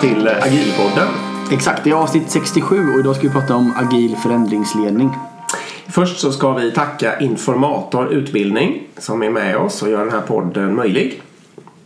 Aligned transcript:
till 0.00 0.28
Agilpodden. 0.28 1.08
Exakt, 1.52 1.84
det 1.84 1.90
är 1.90 1.94
avsnitt 1.94 2.30
67 2.30 2.92
och 2.94 3.00
idag 3.00 3.16
ska 3.16 3.28
vi 3.28 3.32
prata 3.32 3.56
om 3.56 3.72
agil 3.76 4.16
förändringsledning. 4.16 5.10
Först 5.88 6.20
så 6.20 6.32
ska 6.32 6.52
vi 6.52 6.72
tacka 6.72 7.20
Informator 7.20 8.12
Utbildning 8.12 8.82
som 8.98 9.22
är 9.22 9.30
med 9.30 9.56
oss 9.56 9.82
och 9.82 9.90
gör 9.90 10.04
den 10.04 10.12
här 10.12 10.20
podden 10.20 10.74
möjlig. 10.74 11.22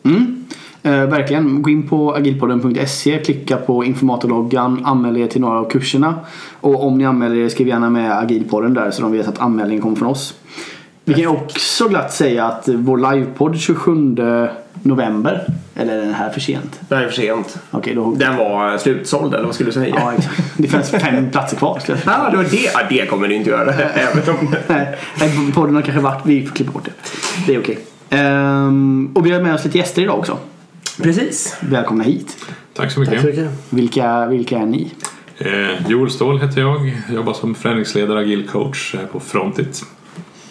Mm. 0.02 0.44
Eh, 0.82 1.06
verkligen, 1.06 1.62
gå 1.62 1.70
in 1.70 1.88
på 1.88 2.14
agilpodden.se, 2.14 3.18
klicka 3.18 3.56
på 3.56 3.84
informatorloggan, 3.84 4.84
anmäl 4.84 5.16
er 5.16 5.26
till 5.26 5.40
några 5.40 5.58
av 5.58 5.70
kurserna. 5.70 6.14
Och 6.60 6.86
om 6.86 6.98
ni 6.98 7.06
anmäler 7.06 7.36
er, 7.36 7.48
skriv 7.48 7.68
gärna 7.68 7.90
med 7.90 8.18
agilpodden 8.18 8.74
där 8.74 8.90
så 8.90 9.02
de 9.02 9.12
vet 9.12 9.28
att 9.28 9.38
anmälningen 9.38 9.82
kommer 9.82 9.96
från 9.96 10.08
oss. 10.08 10.34
Vi 11.04 11.14
kan 11.14 11.26
också 11.26 11.88
glatt 11.88 12.12
säga 12.12 12.44
att 12.44 12.68
vår 12.68 13.12
livepodd 13.12 13.58
27 13.58 14.16
november, 14.82 15.46
eller 15.74 15.98
är 15.98 16.00
den 16.00 16.14
här 16.14 16.30
för 16.30 16.40
sent? 16.40 16.80
Det 16.88 16.94
här 16.94 17.02
är 17.02 17.08
för 17.08 17.14
sent. 17.14 17.58
Okej, 17.70 17.94
då... 17.94 18.14
Den 18.14 18.36
var 18.36 18.78
slutsåld 18.78 19.34
eller 19.34 19.44
vad 19.44 19.54
skulle 19.54 19.68
du 19.68 19.74
säga? 19.74 19.94
Ja, 19.98 20.12
exakt. 20.18 20.42
Det 20.56 20.68
finns 20.68 20.90
fem 20.90 21.30
platser 21.30 21.56
kvar. 21.56 21.80
Ja, 21.86 22.28
det 22.30 22.36
var 22.36 22.44
det. 22.44 22.70
Ja, 22.74 22.80
det 22.88 23.06
kommer 23.06 23.28
det 23.28 23.34
inte 23.34 23.50
göra. 23.50 23.72
Även 23.94 24.34
om... 24.34 24.54
Nej, 24.66 24.98
podden 25.54 25.74
har 25.74 25.82
kanske 25.82 26.02
varit, 26.02 26.26
vi 26.26 26.46
får 26.46 26.56
klippa 26.56 26.72
bort 26.72 26.84
det. 26.84 26.92
Det 27.46 27.54
är 27.54 27.60
okej. 27.60 27.78
Ehm, 28.10 29.12
och 29.14 29.26
vi 29.26 29.30
har 29.30 29.40
med 29.42 29.54
oss 29.54 29.64
lite 29.64 29.78
gäster 29.78 30.02
idag 30.02 30.18
också. 30.18 30.38
Precis. 31.02 31.56
Välkomna 31.60 32.04
hit. 32.04 32.36
Tack 32.74 32.92
så 32.92 33.00
mycket. 33.00 33.14
Tack 33.14 33.22
så 33.22 33.26
mycket. 33.26 33.50
Vilka, 33.70 34.26
vilka 34.26 34.58
är 34.58 34.66
ni? 34.66 34.92
Eh, 35.38 35.88
Joel 35.88 36.10
Ståhl 36.10 36.40
heter 36.40 36.60
jag. 36.60 36.92
Jobbar 37.12 37.32
som 37.32 37.54
förändringsledare 37.54 38.20
agil 38.20 38.48
coach 38.48 38.94
eh, 38.94 39.06
på 39.06 39.20
Frontit. 39.20 39.84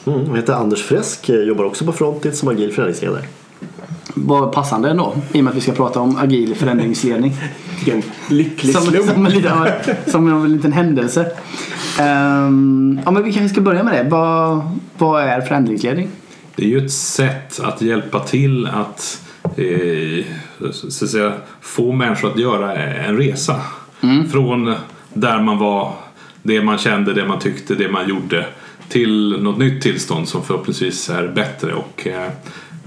Mm, 0.05 0.25
jag 0.25 0.35
heter 0.35 0.53
Anders 0.53 0.83
Fresk, 0.83 1.29
jag 1.29 1.45
jobbar 1.45 1.65
också 1.65 1.85
på 1.85 1.91
Frontit 1.91 2.35
som 2.35 2.49
agil 2.49 2.73
förändringsledare. 2.73 3.23
Vad 4.13 4.51
passande 4.51 4.89
ändå, 4.89 5.15
i 5.31 5.39
och 5.39 5.43
med 5.43 5.51
att 5.51 5.57
vi 5.57 5.61
ska 5.61 5.71
prata 5.71 5.99
om 5.99 6.17
agil 6.17 6.55
förändringsledning. 6.55 7.33
Vilken 7.75 8.11
lycklig 8.29 8.73
Som, 8.75 8.81
slump. 8.81 9.05
som, 9.05 9.25
en 9.25 9.31
liten, 9.31 9.67
som 10.07 10.27
en 10.27 10.55
liten 10.55 10.73
händelse. 10.73 11.31
Ehm, 11.99 12.99
ja, 13.05 13.11
men 13.11 13.23
vi 13.23 13.33
kanske 13.33 13.49
ska 13.49 13.61
börja 13.61 13.83
med 13.83 13.93
det. 13.93 14.09
Vad, 14.09 14.61
vad 14.97 15.23
är 15.23 15.41
förändringsledning? 15.41 16.07
Det 16.55 16.63
är 16.63 16.69
ju 16.69 16.85
ett 16.85 16.91
sätt 16.91 17.59
att 17.59 17.81
hjälpa 17.81 18.19
till 18.19 18.67
att, 18.67 19.21
eh, 19.43 20.25
så 20.71 21.05
att 21.05 21.09
säga, 21.11 21.33
få 21.61 21.91
människor 21.91 22.31
att 22.31 22.39
göra 22.39 22.75
en 22.75 23.17
resa. 23.17 23.61
Från 24.31 24.75
där 25.13 25.41
man 25.41 25.57
var, 25.57 25.93
det 26.43 26.61
man 26.61 26.77
kände, 26.77 27.13
det 27.13 27.25
man 27.25 27.39
tyckte, 27.39 27.75
det 27.75 27.89
man 27.89 28.09
gjorde 28.09 28.45
till 28.89 29.41
något 29.41 29.57
nytt 29.57 29.83
tillstånd 29.83 30.27
som 30.27 30.43
förhoppningsvis 30.43 31.09
är 31.09 31.27
bättre. 31.27 31.73
Och 31.73 32.07
eh, 32.07 32.31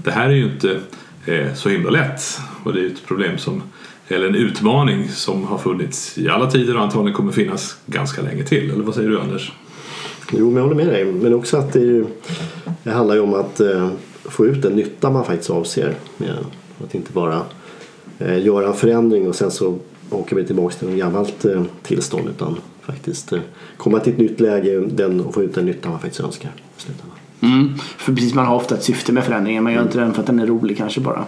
det 0.03 0.11
här 0.11 0.25
är 0.25 0.33
ju 0.33 0.45
inte 0.53 0.79
Eh, 1.27 1.53
så 1.53 1.69
himla 1.69 1.89
lätt 1.89 2.39
och 2.63 2.73
det 2.73 2.79
är 2.79 2.83
ju 2.83 2.91
ett 2.91 3.05
problem 3.05 3.37
som 3.37 3.63
eller 4.07 4.27
en 4.27 4.35
utmaning 4.35 5.09
som 5.09 5.43
har 5.43 5.57
funnits 5.57 6.17
i 6.17 6.29
alla 6.29 6.51
tider 6.51 6.75
och 6.75 6.81
antagligen 6.81 7.13
kommer 7.13 7.31
finnas 7.31 7.77
ganska 7.85 8.21
länge 8.21 8.43
till. 8.43 8.71
Eller 8.71 8.83
vad 8.83 8.95
säger 8.95 9.09
du 9.09 9.19
Anders? 9.19 9.51
Jo, 10.31 10.45
men 10.45 10.55
jag 10.55 10.63
håller 10.63 10.75
med 10.75 10.87
dig. 10.87 11.05
Men 11.05 11.33
också 11.33 11.57
att 11.57 11.73
det, 11.73 11.79
är 11.79 11.85
ju, 11.85 12.05
det 12.83 12.91
handlar 12.91 13.15
ju 13.15 13.21
om 13.21 13.33
att 13.33 13.59
eh, 13.59 13.89
få 14.23 14.45
ut 14.45 14.61
den 14.61 14.73
nytta 14.73 15.09
man 15.09 15.25
faktiskt 15.25 15.49
avser. 15.49 15.95
Med 16.17 16.35
att 16.83 16.95
inte 16.95 17.11
bara 17.11 17.41
eh, 18.19 18.45
göra 18.45 18.67
en 18.67 18.73
förändring 18.73 19.27
och 19.27 19.35
sen 19.35 19.51
så 19.51 19.77
åker 20.09 20.35
vi 20.35 20.45
tillbaka 20.45 20.75
till 20.75 20.89
ett 20.89 20.97
gammalt 20.97 21.45
eh, 21.45 21.63
tillstånd 21.83 22.29
utan 22.29 22.57
faktiskt 22.81 23.33
eh, 23.33 23.39
komma 23.77 23.99
till 23.99 24.13
ett 24.13 24.19
nytt 24.19 24.39
läge 24.39 24.79
den, 24.79 25.21
och 25.21 25.33
få 25.33 25.43
ut 25.43 25.55
den 25.55 25.65
nytta 25.65 25.89
man 25.89 25.99
faktiskt 25.99 26.23
önskar. 26.23 26.51
i 26.77 26.81
slutändan. 26.81 27.26
Mm. 27.41 27.73
För 27.97 28.13
precis, 28.13 28.33
man 28.33 28.45
har 28.45 28.55
ofta 28.55 28.75
ett 28.75 28.83
syfte 28.83 29.11
med 29.11 29.23
förändringen. 29.23 29.63
Man 29.63 29.73
gör 29.73 29.81
inte 29.81 29.99
den 29.99 30.13
för 30.13 30.19
att 30.19 30.27
den 30.27 30.39
är 30.39 30.45
rolig 30.45 30.77
kanske 30.77 31.01
bara. 31.01 31.25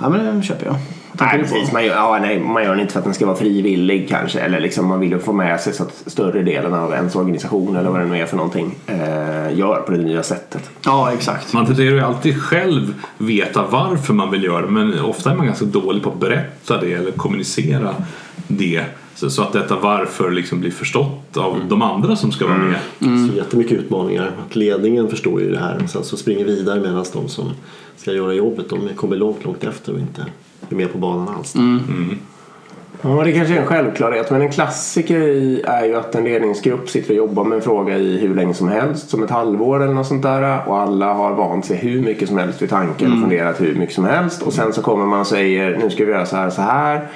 Ja 0.00 0.08
men 0.08 0.24
den 0.24 0.42
köper 0.42 0.66
jag. 0.66 0.76
Nej, 1.20 1.38
precis. 1.38 1.72
Man 1.72 1.84
gör, 1.84 1.94
ja, 1.94 2.18
nej, 2.22 2.40
man 2.40 2.62
gör 2.62 2.70
den 2.70 2.80
inte 2.80 2.92
för 2.92 2.98
att 2.98 3.04
den 3.04 3.14
ska 3.14 3.26
vara 3.26 3.36
frivillig 3.36 4.08
kanske. 4.08 4.40
Eller 4.40 4.60
liksom 4.60 4.86
man 4.86 5.00
vill 5.00 5.10
ju 5.10 5.18
få 5.18 5.32
med 5.32 5.60
sig 5.60 5.72
så 5.72 5.82
att 5.82 6.02
större 6.06 6.42
delen 6.42 6.74
av 6.74 6.92
ens 6.92 7.16
organisation 7.16 7.76
eller 7.76 7.90
vad 7.90 8.00
det 8.00 8.06
nu 8.06 8.18
är 8.18 8.26
för 8.26 8.36
någonting 8.36 8.74
eh, 8.86 9.58
gör 9.58 9.82
på 9.86 9.92
det 9.92 9.98
nya 9.98 10.22
sättet. 10.22 10.70
Ja 10.84 11.12
exakt. 11.12 11.52
Man 11.52 11.66
tenderar 11.66 11.94
ju 11.94 12.00
alltid 12.00 12.42
själv 12.42 12.94
veta 13.18 13.66
varför 13.70 14.14
man 14.14 14.30
vill 14.30 14.44
göra 14.44 14.62
det 14.62 14.72
men 14.72 15.00
ofta 15.00 15.30
är 15.30 15.34
man 15.34 15.46
ganska 15.46 15.64
dålig 15.64 16.02
på 16.02 16.10
att 16.10 16.20
berätta 16.20 16.80
det 16.80 16.92
eller 16.92 17.10
kommunicera 17.10 17.94
det 18.46 18.84
så, 19.14 19.30
så 19.30 19.42
att 19.42 19.52
detta 19.52 19.76
varför 19.76 20.30
liksom 20.30 20.60
blir 20.60 20.70
förstått 20.70 21.36
av 21.36 21.60
de 21.68 21.82
andra 21.82 22.16
som 22.16 22.32
ska 22.32 22.46
vara 22.46 22.58
med. 22.58 22.78
Så 23.28 23.36
jättemycket 23.36 23.78
utmaningar. 23.78 24.32
Att 24.46 24.56
ledningen 24.56 25.08
förstår 25.08 25.40
ju 25.40 25.50
det 25.50 25.58
här 25.58 25.80
och 25.84 25.90
sen 25.90 26.04
så 26.04 26.16
springer 26.16 26.44
vidare 26.44 26.80
medan 26.80 27.04
de 27.12 27.28
som 27.28 27.50
ska 27.96 28.12
göra 28.12 28.32
jobbet 28.32 28.70
de 28.70 28.88
kommer 28.96 29.16
långt, 29.16 29.44
långt 29.44 29.64
efter 29.64 29.92
och 29.92 30.00
inte 30.00 30.26
är 30.70 30.74
med 30.74 30.92
på 30.92 30.98
banan 30.98 31.28
alls. 31.28 31.54
Ja, 33.02 33.24
det 33.24 33.32
kanske 33.32 33.54
är 33.54 33.60
en 33.60 33.66
självklarhet. 33.66 34.30
Men 34.30 34.42
en 34.42 34.50
klassiker 34.50 35.20
är 35.64 35.84
ju 35.84 35.94
att 35.94 36.14
en 36.14 36.24
ledningsgrupp 36.24 36.88
sitter 36.88 37.10
och 37.10 37.16
jobbar 37.16 37.44
med 37.44 37.56
en 37.56 37.62
fråga 37.62 37.98
i 37.98 38.18
hur 38.18 38.34
länge 38.34 38.54
som 38.54 38.68
helst. 38.68 39.10
Som 39.10 39.22
ett 39.22 39.30
halvår 39.30 39.82
eller 39.82 39.94
något 39.94 40.06
sånt 40.06 40.22
där. 40.22 40.68
Och 40.68 40.78
alla 40.78 41.12
har 41.12 41.34
vant 41.34 41.66
sig 41.66 41.76
hur 41.76 42.02
mycket 42.02 42.28
som 42.28 42.38
helst 42.38 42.62
vid 42.62 42.70
tanken 42.70 43.12
och 43.12 43.20
funderat 43.20 43.60
hur 43.60 43.74
mycket 43.74 43.94
som 43.94 44.04
helst. 44.04 44.42
Och 44.42 44.52
sen 44.52 44.72
så 44.72 44.82
kommer 44.82 45.06
man 45.06 45.20
och 45.20 45.26
säger 45.26 45.78
nu 45.78 45.90
ska 45.90 46.04
vi 46.04 46.10
göra 46.10 46.26
så 46.26 46.36
här 46.36 46.50
så 46.50 46.62
här. 46.62 47.08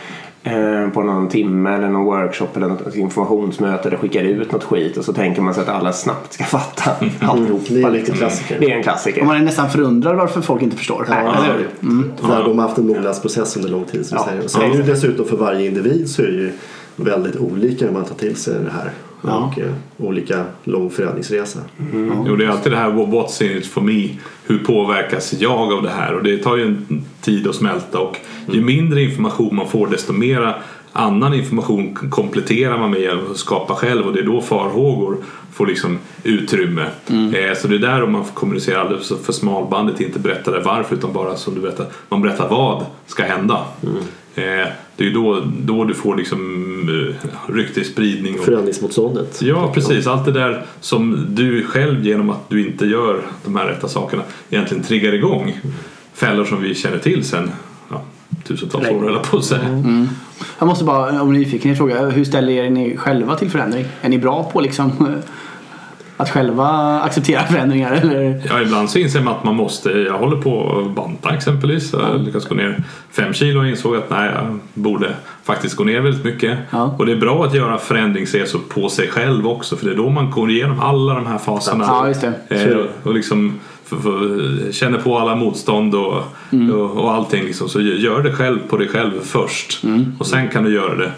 Eh, 0.44 0.88
på 0.88 1.02
någon 1.02 1.28
timme 1.28 1.74
eller 1.76 1.88
någon 1.88 2.04
workshop 2.04 2.46
eller 2.56 2.68
något 2.68 2.96
informationsmöte 2.96 3.88
eller 3.88 3.98
skickar 3.98 4.22
ut 4.22 4.52
något 4.52 4.64
skit 4.64 4.96
och 4.96 5.04
så 5.04 5.12
tänker 5.12 5.42
man 5.42 5.54
sig 5.54 5.62
att 5.62 5.68
alla 5.68 5.92
snabbt 5.92 6.32
ska 6.32 6.44
fatta 6.58 6.90
alltihopa. 7.20 7.64
Det 7.68 7.82
är 7.82 7.90
liksom. 7.90 8.16
klassiker. 8.16 8.56
Det 8.60 8.70
är 8.70 8.76
en 8.76 8.82
klassiker. 8.82 9.20
Och 9.20 9.26
man 9.26 9.36
är 9.36 9.40
nästan 9.40 9.70
förundrad 9.70 10.16
varför 10.16 10.40
folk 10.40 10.62
inte 10.62 10.76
förstår. 10.76 11.06
Ja, 11.10 11.14
Eller 11.14 11.68
hur? 11.80 12.12
För 12.16 12.44
de 12.44 12.58
har 12.58 12.66
haft 12.68 12.78
en 12.78 12.86
mognadsprocess 12.86 13.56
under 13.56 13.70
lång 13.70 13.84
tid. 13.84 14.06
Som 14.06 14.16
Ja. 14.18 14.24
ja. 14.24 14.30
säger. 14.30 14.44
Och 14.44 14.50
sen 14.50 14.62
är 14.72 14.76
det 14.76 14.82
dessutom 14.92 15.26
för 15.26 15.36
varje 15.36 15.66
individ 15.66 16.10
så 16.10 16.22
är 16.22 16.26
det 16.26 16.32
ju 16.32 16.52
väldigt 16.96 17.36
olika 17.36 17.84
hur 17.84 17.92
man 17.92 18.04
tar 18.04 18.14
till 18.14 18.36
sig 18.36 18.54
det 18.54 18.70
här. 18.70 18.90
Ja. 19.22 19.36
Och 19.52 19.58
eh, 19.58 19.72
olika 19.98 20.44
lång 20.64 20.90
förändringsresa. 20.90 21.58
Jo, 22.26 22.36
det 22.36 22.44
är 22.44 22.48
alltid 22.48 22.72
det 22.72 22.76
här 22.78 22.90
what's 22.90 23.42
in 23.42 23.58
it 23.58 23.66
for 23.66 23.80
me. 23.80 24.08
Hur 24.46 24.58
påverkas 24.58 25.32
jag 25.38 25.72
av 25.72 25.82
det 25.82 25.90
här? 25.90 26.14
Och 26.14 26.22
det 26.22 26.38
tar 26.38 26.56
ju 26.56 26.62
en 26.62 27.04
tid 27.20 27.46
att 27.48 27.54
smälta 27.54 27.98
och 27.98 28.16
ju 28.52 28.64
mindre 28.64 29.02
information 29.02 29.56
man 29.56 29.68
får 29.68 29.86
desto 29.86 30.12
mera 30.12 30.54
annan 30.92 31.34
information 31.34 31.94
kompletterar 32.10 32.78
man 32.78 32.90
med 32.90 33.10
och 33.12 33.36
skapar 33.36 33.74
själv 33.74 34.06
och 34.06 34.12
det 34.12 34.20
är 34.20 34.24
då 34.24 34.40
farhågor 34.40 35.16
får 35.52 35.66
liksom 35.66 35.98
utrymme. 36.22 36.82
Eh, 37.06 37.54
så 37.56 37.68
det 37.68 37.74
är 37.74 37.78
där 37.78 38.02
om 38.02 38.12
man 38.12 38.24
får 38.24 38.34
kommunicera 38.34 38.80
alldeles 38.80 39.12
för- 39.24 39.32
smalbandet 39.32 40.00
inte 40.00 40.18
berättar 40.18 40.52
det 40.52 40.60
varför 40.60 40.96
utan 40.96 41.12
bara 41.12 41.36
som 41.36 41.54
du 41.54 41.60
berättar, 41.60 41.86
man 42.08 42.22
berättar 42.22 42.48
vad 42.48 42.84
ska 43.06 43.22
hända. 43.22 43.64
Eh, 43.82 43.88
det 44.34 45.04
är 45.04 45.04
ju 45.04 45.12
då, 45.12 45.42
då 45.58 45.84
du 45.84 45.94
får 45.94 46.16
liksom 46.16 46.40
eh, 46.88 47.52
ryktesspridning 47.54 48.38
och 48.38 48.44
Förändringsmotståndet. 48.44 49.42
Ja, 49.42 49.72
precis. 49.74 50.06
Allt 50.06 50.24
det 50.24 50.32
där 50.32 50.62
som 50.80 51.26
du 51.28 51.64
själv 51.64 52.06
genom 52.06 52.30
att 52.30 52.50
du 52.50 52.66
inte 52.66 52.86
gör 52.86 53.20
de 53.44 53.56
här 53.56 53.66
rätta 53.66 53.88
sakerna 53.88 54.22
egentligen 54.50 54.82
triggar 54.82 55.12
igång. 55.12 55.60
Fällor 56.14 56.44
som 56.44 56.62
vi 56.62 56.74
känner 56.74 56.98
till 56.98 57.24
sen 57.24 57.50
ja, 57.90 58.02
tusentals 58.44 58.88
år 58.88 59.12
jag 59.12 59.22
på 59.22 59.36
att 59.36 59.44
säga. 59.44 59.82
Jag 60.58 60.66
måste 60.66 60.84
bara 60.84 61.22
om 61.22 61.32
nyfikenhet 61.32 61.78
fråga. 61.78 62.08
Hur 62.08 62.24
ställer 62.24 62.52
er 62.52 62.70
ni 62.70 62.96
själva 62.96 63.36
till 63.36 63.50
förändring? 63.50 63.84
Är 64.00 64.08
ni 64.08 64.18
bra 64.18 64.50
på 64.52 64.60
liksom 64.60 64.92
att 66.22 66.30
själva 66.30 66.66
acceptera 67.00 67.42
förändringar? 67.42 67.92
Eller? 67.92 68.42
Ja, 68.48 68.60
ibland 68.62 68.90
så 68.90 68.98
inser 68.98 69.20
man 69.20 69.34
att 69.34 69.44
man 69.44 69.56
måste. 69.56 69.90
Jag 69.90 70.18
håller 70.18 70.36
på 70.36 70.78
att 70.80 70.94
banta 70.94 71.34
exempelvis. 71.34 71.92
Jag 71.92 72.20
lyckades 72.20 72.48
gå 72.48 72.54
ner 72.54 72.82
fem 73.10 73.32
kilo 73.32 73.60
och 73.60 73.66
insåg 73.66 73.96
att 73.96 74.10
nej, 74.10 74.30
jag 74.34 74.58
borde 74.74 75.14
faktiskt 75.44 75.76
gå 75.76 75.84
ner 75.84 76.00
väldigt 76.00 76.24
mycket. 76.24 76.58
Ja. 76.70 76.94
Och 76.98 77.06
det 77.06 77.12
är 77.12 77.16
bra 77.16 77.44
att 77.44 77.54
göra 77.54 77.78
förändringsresor 77.78 78.60
på 78.68 78.88
sig 78.88 79.08
själv 79.08 79.46
också 79.48 79.76
för 79.76 79.86
det 79.86 79.92
är 79.92 79.96
då 79.96 80.08
man 80.10 80.30
går 80.30 80.50
igenom 80.50 80.80
alla 80.80 81.14
de 81.14 81.26
här 81.26 81.38
faserna. 81.38 81.84
Ja. 81.88 82.56
Eh, 82.56 82.76
och 83.02 83.14
liksom 83.14 83.60
känner 84.70 84.98
på 84.98 85.18
alla 85.18 85.34
motstånd 85.36 85.94
och, 85.94 86.22
Mm. 86.52 86.74
och, 86.74 86.90
och 87.04 87.12
allting. 87.12 87.44
Liksom. 87.44 87.68
Så 87.68 87.80
gör 87.80 88.22
det 88.22 88.32
själv 88.32 88.58
på 88.68 88.76
dig 88.76 88.88
själv 88.88 89.12
först. 89.22 89.84
Mm. 89.84 90.16
Och 90.18 90.26
sen 90.26 90.48
kan 90.48 90.64
du 90.64 90.74
göra 90.74 90.94
det 90.94 91.12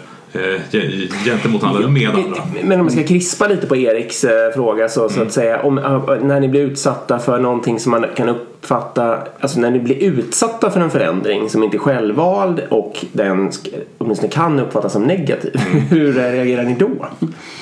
gentemot 1.25 1.63
andra, 1.63 1.87
med 1.87 2.09
andra. 2.09 2.41
Men 2.63 2.79
om 2.79 2.85
man 2.85 2.91
ska 2.91 3.03
krispa 3.03 3.47
lite 3.47 3.67
på 3.67 3.75
Eriks 3.75 4.23
eh, 4.23 4.53
fråga 4.53 4.89
så, 4.89 5.09
så 5.09 5.21
att 5.21 5.31
säga. 5.31 5.61
Om, 5.61 5.77
eh, 5.77 6.17
när 6.21 6.39
ni 6.39 6.47
blir 6.47 6.61
utsatta 6.61 7.19
för 7.19 7.39
någonting 7.39 7.79
som 7.79 7.91
man 7.91 8.05
kan 8.15 8.29
uppfatta, 8.29 9.17
alltså 9.39 9.59
när 9.59 9.71
ni 9.71 9.79
blir 9.79 9.95
utsatta 9.95 10.71
för 10.71 10.79
en 10.79 10.91
förändring 10.91 11.49
som 11.49 11.63
inte 11.63 11.77
är 11.77 11.79
självvald 11.79 12.61
och 12.69 13.05
den 13.11 13.51
åtminstone 13.97 14.31
kan 14.31 14.59
uppfattas 14.59 14.93
som 14.93 15.03
negativ. 15.03 15.55
Hur 15.89 16.13
reagerar 16.13 16.63
ni 16.63 16.75
då? 16.79 17.05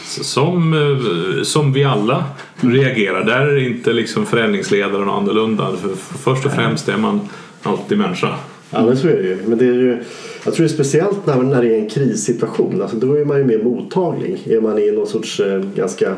Som, 0.06 0.74
eh, 0.74 1.44
som 1.44 1.74
vi 1.74 1.84
alla 1.84 2.24
reagerar. 2.62 3.24
Där 3.24 3.42
är 3.42 3.68
inte 3.68 3.94
liksom 3.94 4.26
förändringsledaren 4.26 5.10
annorlunda. 5.10 5.68
För, 5.82 5.90
för 5.96 6.18
först 6.18 6.46
och 6.46 6.52
främst 6.52 6.90
är 6.90 6.98
man 6.98 7.30
alltid 7.64 7.98
människa. 7.98 8.36
Ja 8.70 8.86
men 8.86 8.98
så 8.98 9.08
är 9.08 9.16
det 9.16 9.24
ju. 9.24 9.38
Men 9.46 9.58
det 9.58 9.66
är 9.66 9.74
ju 9.74 10.04
jag 10.46 10.54
tror 10.54 10.66
det 10.66 10.72
är 10.72 10.74
speciellt 10.74 11.26
när, 11.26 11.44
när 11.44 11.62
det 11.62 11.76
är 11.76 11.80
en 11.80 11.90
krissituation. 11.90 12.82
Alltså, 12.82 12.98
då 12.98 13.14
är 13.14 13.26
man 13.26 13.38
ju 13.38 13.44
mer 13.44 13.64
mottaglig. 13.64 14.48
Är 14.48 14.62
man 14.62 14.80
i 14.80 14.92
någon 14.92 15.08
sorts 15.08 15.40
eh, 15.40 15.64
ganska 15.76 16.16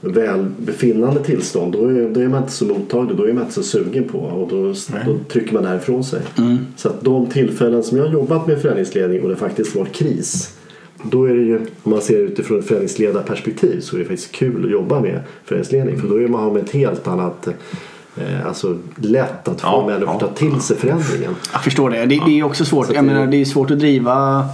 välbefinnande 0.00 1.24
tillstånd 1.24 1.72
då 1.72 1.86
är, 1.86 2.10
då 2.10 2.20
är 2.20 2.28
man 2.28 2.42
inte 2.42 2.52
så 2.52 2.64
mottaglig, 2.64 3.16
då 3.16 3.24
är 3.24 3.32
man 3.32 3.42
inte 3.42 3.54
så 3.54 3.62
sugen 3.62 4.04
på 4.04 4.18
och 4.18 4.48
då, 4.48 4.74
då 5.06 5.18
trycker 5.28 5.54
man 5.54 5.62
därifrån 5.62 6.04
sig. 6.04 6.20
Så 6.76 6.88
att 6.88 7.04
de 7.04 7.26
tillfällen 7.26 7.82
som 7.82 7.98
jag 7.98 8.04
har 8.04 8.12
jobbat 8.12 8.46
med 8.46 8.62
förändringsledning 8.62 9.22
och 9.22 9.28
det 9.28 9.36
faktiskt 9.36 9.76
varit 9.76 9.92
kris 9.92 10.56
då 11.10 11.24
är 11.24 11.34
det 11.34 11.42
ju, 11.42 11.56
om 11.82 11.90
man 11.90 12.00
ser 12.00 12.18
utifrån 12.18 12.58
ett 12.58 12.64
förändringsledarperspektiv 12.64 13.80
så 13.80 13.96
är 13.96 13.98
det 13.98 14.04
faktiskt 14.04 14.32
kul 14.32 14.64
att 14.64 14.70
jobba 14.70 15.00
med 15.00 15.20
förändringsledning 15.44 16.00
för 16.00 16.08
då 16.08 16.16
är 16.16 16.28
man 16.28 16.52
med 16.52 16.62
ett 16.62 16.70
helt 16.70 17.08
annat 17.08 17.48
Alltså 18.46 18.78
lätt 18.96 19.48
att 19.48 19.60
få 19.60 19.66
Ja, 19.66 19.86
människor 19.86 20.14
att 20.14 20.20
ta 20.20 20.28
till 20.28 20.60
sig 20.60 20.76
förändringen. 20.76 21.36
Jag 21.52 21.64
förstår 21.64 21.90
det. 21.90 22.06
Det, 22.06 22.20
det 22.26 22.38
är 22.38 22.42
också 22.42 22.64
svårt. 22.64 22.92
Jag 22.94 23.04
menar, 23.04 23.26
det 23.26 23.36
är 23.36 23.44
svårt 23.44 23.70
att 23.70 23.78
driva 23.78 24.48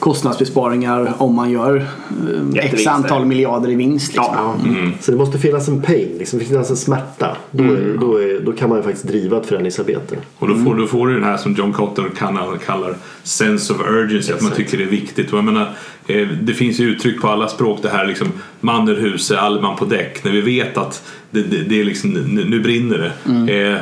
kostnadsbesparingar 0.00 1.12
om 1.18 1.34
man 1.34 1.50
gör 1.50 1.76
eh, 1.76 2.64
x 2.64 2.86
antal 2.86 3.26
miljarder 3.26 3.70
i 3.70 3.74
vinst. 3.74 4.12
Liksom. 4.12 4.34
Ja. 4.34 4.56
Så 5.00 5.10
det 5.10 5.18
måste 5.18 5.38
finnas 5.38 5.68
en 5.68 5.82
pain, 5.82 6.08
liksom, 6.18 6.38
det 6.38 6.44
finnas 6.44 6.70
en 6.70 6.76
smärta. 6.76 7.36
Då, 7.50 7.64
är, 7.64 7.96
då, 8.00 8.16
är, 8.16 8.40
då 8.40 8.52
kan 8.52 8.68
man 8.68 8.78
ju 8.78 8.84
faktiskt 8.84 9.06
driva 9.06 9.36
ett 9.36 9.46
förändringsarbete. 9.46 10.16
Och 10.38 10.48
då 10.48 10.54
får, 10.54 10.74
då 10.74 10.86
får 10.86 11.08
du 11.08 11.14
den 11.14 11.24
här 11.24 11.36
som 11.36 11.54
John 11.54 11.72
Cotton 11.72 12.10
kallar, 12.16 12.56
kallar 12.56 12.94
sense 13.22 13.72
of 13.72 13.80
urgency, 13.88 14.32
att 14.32 14.42
man 14.42 14.52
tycker 14.52 14.78
det 14.78 14.84
är 14.84 14.88
viktigt. 14.88 15.32
Och 15.32 15.38
jag 15.38 15.44
menar, 15.44 15.68
eh, 16.06 16.28
det 16.42 16.54
finns 16.54 16.80
ju 16.80 16.84
uttryck 16.84 17.20
på 17.20 17.28
alla 17.28 17.48
språk 17.48 17.78
det 17.82 17.88
här 17.88 18.06
liksom 18.06 18.28
man 18.60 18.88
ur 18.88 19.00
huset, 19.00 19.38
all 19.38 19.60
man 19.60 19.76
på 19.76 19.84
däck. 19.84 20.24
När 20.24 20.32
vi 20.32 20.40
vet 20.40 20.76
att 20.76 21.02
det, 21.30 21.42
det, 21.42 21.62
det 21.62 21.80
är 21.80 21.84
liksom, 21.84 22.10
nu, 22.10 22.44
nu 22.44 22.60
brinner 22.60 23.12
det. 23.26 23.72
Eh, 23.72 23.78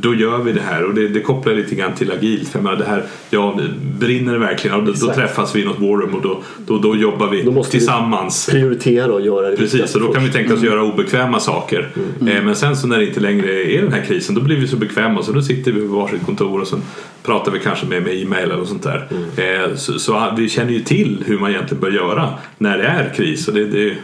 då, 0.00 0.14
gör 0.14 0.38
vi 0.38 0.52
det 0.52 0.60
här 0.60 0.84
och 0.84 0.94
det, 0.94 1.08
det 1.08 1.20
kopplar 1.20 1.54
lite 1.54 1.74
grann 1.74 1.92
till 1.94 2.12
agilt. 2.12 2.48
För 2.48 2.58
jag 2.58 2.64
menar, 2.64 2.76
det 2.78 2.84
här, 2.84 3.02
ja, 3.30 3.58
brinner 3.98 4.32
det 4.32 4.38
verkligen? 4.38 4.76
Ja, 4.78 4.84
då, 4.84 4.92
då 5.06 5.12
träffas 5.14 5.56
vi 5.56 5.62
i 5.62 5.64
något 5.64 5.78
war 5.80 5.88
room 5.88 6.14
och 6.14 6.22
då, 6.22 6.42
då, 6.66 6.78
då 6.78 6.96
jobbar 6.96 7.28
vi 7.28 7.42
Då 7.42 7.52
måste 7.52 7.76
vi- 7.76 7.78
tillsammans. 7.80 8.48
Prioritera 8.50 9.12
och 9.12 9.20
göra 9.20 9.50
det 9.50 9.56
Precis, 9.56 9.94
och 9.94 10.00
då 10.00 10.12
kan 10.12 10.24
vi 10.24 10.30
tänka 10.30 10.54
oss 10.54 10.62
göra 10.62 10.82
obekväma 10.82 11.40
saker. 11.40 11.90
Eh, 12.20 12.44
Men 12.44 12.54
sen 12.56 12.76
så 12.76 12.86
när 12.86 12.98
det 12.98 13.06
inte 13.06 13.20
längre 13.20 13.72
är 13.72 13.82
den 13.82 13.92
här 13.92 14.04
krisen, 14.04 14.34
då 14.34 14.40
blir 14.40 14.56
vi 14.56 14.68
så 14.68 14.76
bekväma 14.76 15.22
så 15.22 15.32
då 15.32 15.42
sitter 15.42 15.72
vi 15.72 15.80
på 15.88 15.94
varsitt 15.94 16.26
kontor 16.26 16.60
och 16.60 16.66
så 16.66 16.76
pratar 17.22 17.52
vi 17.52 17.58
kanske 17.58 17.86
med, 17.86 18.02
med 18.02 18.22
e-mail 18.22 18.50
eller 18.50 18.64
sånt 18.64 18.82
där. 18.82 19.08
Eh, 19.36 19.74
Så, 19.76 19.98
så 19.98 20.34
vi 20.36 20.48
känner 20.48 20.72
ju 20.72 20.80
till 20.80 21.24
hur 21.26 21.38
man 21.38 21.50
egentligen 21.50 21.80
bör 21.80 21.90
göra 21.90 22.28
när 22.58 22.78
det 22.78 22.84
är 22.84 23.12
kris. 23.16 23.48
Och 23.48 23.54
det, 23.54 23.64
det, 23.66 23.94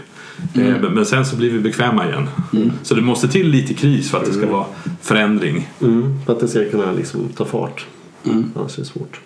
eh, 0.55 0.61
men- 0.83 0.95
Men 0.95 1.07
sen 1.07 1.27
så 1.27 1.37
blir 1.37 1.51
vi 1.51 1.59
bekväma 1.59 2.07
igen. 2.09 2.29
Så 2.83 2.95
det 2.95 3.03
måste 3.03 3.29
till 3.29 3.49
lite 3.49 3.75
kris 3.75 4.11
för 4.11 4.19
att 4.19 4.25
det 4.27 4.33
ska 4.33 4.47
vara 4.47 4.65
förändring. 5.03 5.69
Mm, 5.83 6.15
för 6.27 6.33
att 6.33 6.41
det 6.41 6.49
ska 6.49 6.65
kunna 6.71 6.93
liksom 6.93 7.29
ta 7.37 7.45
fart. 7.45 7.87
Annars 8.57 8.79
är 8.79 8.83
det 8.83 8.89
svårt. 8.89 9.21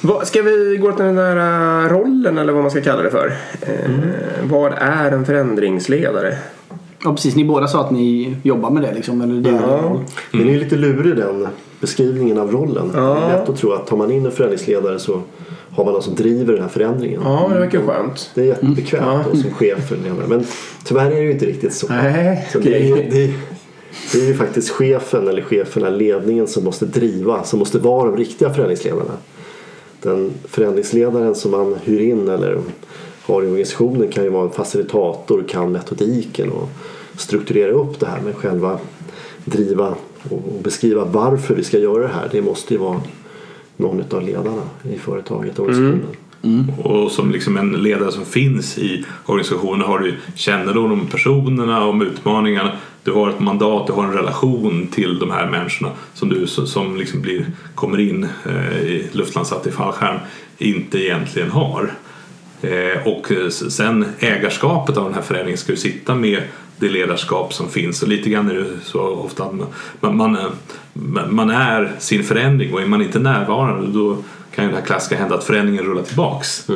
Vad- 0.00 0.26
Ska 0.26 0.42
vi 0.42 0.76
gå 0.82 0.92
till 0.92 1.04
den 1.04 1.14
där 1.14 1.36
äh, 1.84 1.88
rollen 1.88 2.38
eller 2.38 2.52
vad 2.52 2.62
man 2.62 2.70
ska 2.70 2.80
kalla 2.80 3.02
det 3.02 3.10
för? 3.10 3.32
Eh, 3.60 3.90
Vad 4.44 4.72
är 4.78 5.12
en 5.12 5.24
förändringsledare? 5.24 6.34
Ja, 7.04 7.12
precis. 7.14 7.36
Ni 7.36 7.44
båda 7.44 7.66
sa 7.68 7.80
att 7.84 7.90
ni 7.90 8.36
jobbar 8.42 8.70
med 8.70 8.82
det. 8.82 8.94
Liksom, 8.94 9.20
eller 9.20 9.34
det 9.40 9.50
är 9.50 9.54
Ja. 9.54 9.60
roll. 9.60 10.00
Den 10.32 10.48
är 10.48 10.58
lite 10.58 10.76
lurig 10.76 11.16
den 11.16 11.48
beskrivningen 11.80 12.38
av 12.38 12.50
rollen. 12.52 12.90
Ja. 12.94 13.00
Det 13.00 13.32
är 13.34 13.38
lätt 13.38 13.48
att 13.48 13.56
tro 13.56 13.72
att 13.72 13.86
tar 13.86 13.96
man 13.96 14.10
in 14.10 14.26
en 14.26 14.32
förändringsledare 14.32 14.98
så 14.98 15.22
har 15.72 15.84
man 15.84 15.92
någon 15.92 16.02
som 16.02 16.14
driver 16.14 16.52
den 16.52 16.62
här 16.62 16.68
förändringen. 16.68 17.20
Ja, 17.24 17.48
det 17.52 17.58
verkar 17.58 17.80
skönt. 17.86 18.30
Det 18.34 18.40
är 18.40 18.44
jättebekvämt 18.46 19.26
då, 19.32 19.36
som 19.38 19.50
chef. 19.50 19.92
Men 20.28 20.44
tyvärr 20.84 21.06
är 21.10 21.16
det 21.16 21.22
ju 21.22 21.32
inte 21.32 21.46
riktigt 21.46 21.74
så. 21.74 21.86
Nej, 21.88 22.48
så 22.52 22.58
det, 22.58 22.68
är 22.90 22.96
det, 23.10 23.24
är- 23.24 23.32
det 24.12 24.18
är 24.18 24.26
ju 24.26 24.34
faktiskt 24.34 24.70
chefen 24.70 25.28
eller 25.28 25.42
cheferna, 25.42 25.88
ledningen 25.90 26.46
som 26.46 26.64
måste 26.64 26.86
driva, 26.86 27.44
som 27.44 27.58
måste 27.58 27.78
vara 27.78 28.10
de 28.10 28.16
riktiga 28.16 28.50
förändringsledarna. 28.54 29.12
Den 30.02 30.30
förändringsledaren 30.44 31.34
som 31.34 31.50
man 31.50 31.74
hyr 31.84 32.00
in 32.00 32.28
eller 32.28 32.58
har 33.22 33.42
i 33.42 33.46
organisationen 33.46 34.08
kan 34.08 34.24
ju 34.24 34.30
vara 34.30 34.44
en 34.44 34.50
facilitator, 34.50 35.44
kan 35.48 35.72
metodiken 35.72 36.50
och 36.50 36.68
strukturera 37.16 37.70
upp 37.72 38.00
det 38.00 38.06
här 38.06 38.20
men 38.24 38.32
själva 38.34 38.78
driva 39.44 39.94
och 40.30 40.42
beskriva 40.62 41.04
varför 41.04 41.54
vi 41.54 41.64
ska 41.64 41.78
göra 41.78 42.02
det 42.02 42.08
här. 42.14 42.28
Det 42.32 42.42
måste 42.42 42.74
ju 42.74 42.80
vara 42.80 43.00
någon 43.76 44.04
av 44.10 44.22
ledarna 44.22 44.62
i 44.94 44.98
företaget 44.98 45.58
och 45.58 45.64
organisationen. 45.66 46.16
Och 46.78 47.10
som 47.10 47.30
liksom 47.30 47.56
en 47.56 47.72
ledare 47.72 48.12
som 48.12 48.24
finns 48.24 48.78
i 48.78 49.04
organisationen 49.26 49.80
har 49.88 49.98
du 49.98 50.14
kännedom 50.34 50.92
om 50.92 51.06
personerna, 51.06 51.84
om 51.84 52.02
utmaningarna. 52.02 52.72
Du 53.04 53.12
har 53.12 53.30
ett 53.30 53.40
mandat, 53.40 53.86
du 53.86 53.92
har 53.92 54.04
en 54.04 54.12
relation 54.12 54.86
till 54.86 55.18
de 55.18 55.30
här 55.30 55.50
människorna 55.50 55.90
som 56.14 56.28
du 56.28 56.46
som- 56.46 56.66
som 56.66 56.96
liksom 56.96 57.20
blir, 57.22 57.46
kommer 57.74 58.00
in 58.00 58.26
eh, 58.46 58.78
i 58.82 59.06
luftlandsatt 59.12 59.66
i 59.66 59.70
fallskärm 59.70 60.18
inte 60.58 60.98
egentligen 60.98 61.50
har. 61.50 61.92
Eh, 62.62 63.06
och 63.08 63.32
sen 63.50 64.04
ägarskapet 64.18 64.96
av 64.96 65.04
den 65.04 65.14
här 65.14 65.22
förändringen 65.22 65.58
ska 65.58 65.72
ju 65.72 65.76
sitta 65.78 66.14
med 66.14 66.42
det 66.78 66.88
ledarskap 66.88 67.54
som 67.54 67.68
finns. 67.68 68.02
Och 68.02 68.08
lite 68.08 68.30
grann 68.30 68.50
är 68.50 68.54
det 68.54 68.66
så 68.84 69.00
ofta 69.00 69.44
att 69.44 69.54
man, 69.54 69.66
man, 70.00 70.16
man, 70.16 70.36
eh, 70.36 71.28
man 71.30 71.50
är 71.50 71.92
sin 71.98 72.24
förändring. 72.24 72.72
Och 72.72 72.82
är 72.82 72.86
man 72.86 73.02
inte 73.02 73.18
närvarande 73.18 73.92
då 73.92 74.16
kan 74.54 74.64
ju 74.64 74.70
det 74.70 74.76
här 74.76 74.84
klassiska 74.86 75.16
hända 75.16 75.34
att 75.34 75.44
förändringen 75.44 75.84
rullar 75.84 76.02
tillbaks. 76.02 76.70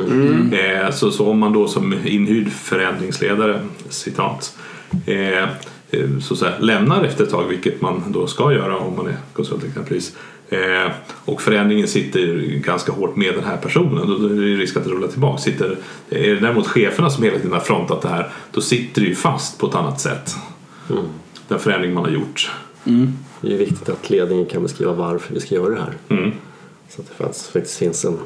Eh, 0.53 0.91
så, 0.91 1.11
så 1.11 1.29
om 1.29 1.39
man 1.39 1.53
då 1.53 1.67
som 1.67 1.95
inhyrd 2.05 2.51
förändringsledare, 2.51 3.59
citat, 3.89 4.57
eh, 5.05 5.43
eh, 5.91 6.19
så 6.21 6.33
att 6.33 6.39
säga, 6.39 6.53
lämnar 6.59 7.03
efter 7.03 7.23
ett 7.23 7.29
tag, 7.29 7.43
vilket 7.47 7.81
man 7.81 8.03
då 8.07 8.27
ska 8.27 8.53
göra 8.53 8.77
om 8.77 8.95
man 8.95 9.07
är 9.07 9.17
konsult 9.33 9.63
exempelvis, 9.63 10.15
eh, 10.49 10.91
och 11.25 11.41
förändringen 11.41 11.87
sitter 11.87 12.37
ganska 12.63 12.91
hårt 12.91 13.15
med 13.15 13.33
den 13.33 13.43
här 13.43 13.57
personen, 13.57 14.07
då 14.07 14.25
är 14.25 14.29
det 14.29 14.47
ju 14.47 14.57
risk 14.57 14.77
att 14.77 14.83
det 14.83 14.89
rullar 14.89 15.07
tillbaka. 15.07 15.37
Sitter, 15.37 15.77
är 16.09 16.33
det 16.33 16.39
däremot 16.39 16.67
cheferna 16.67 17.09
som 17.09 17.23
hela 17.23 17.37
tiden 17.37 17.53
har 17.53 17.59
frontat 17.59 18.01
det 18.01 18.09
här, 18.09 18.29
då 18.51 18.61
sitter 18.61 19.01
det 19.01 19.07
ju 19.07 19.15
fast 19.15 19.59
på 19.59 19.67
ett 19.67 19.75
annat 19.75 20.01
sätt. 20.01 20.35
Den 21.47 21.59
förändring 21.59 21.93
man 21.93 22.03
har 22.03 22.11
gjort. 22.11 22.51
Det 23.41 23.53
är 23.53 23.57
viktigt 23.57 23.89
att 23.89 24.09
ledningen 24.09 24.45
kan 24.45 24.63
beskriva 24.63 24.93
varför 24.93 25.33
vi 25.33 25.39
ska 25.39 25.55
göra 25.55 25.69
det 25.69 25.81
här. 25.81 25.93
Mm. 26.09 26.31
Så 26.89 27.01
att 27.01 27.07
det 27.07 27.23
faktiskt, 27.23 27.47
faktiskt 27.47 27.77
finns 27.77 28.05
en, 28.05 28.19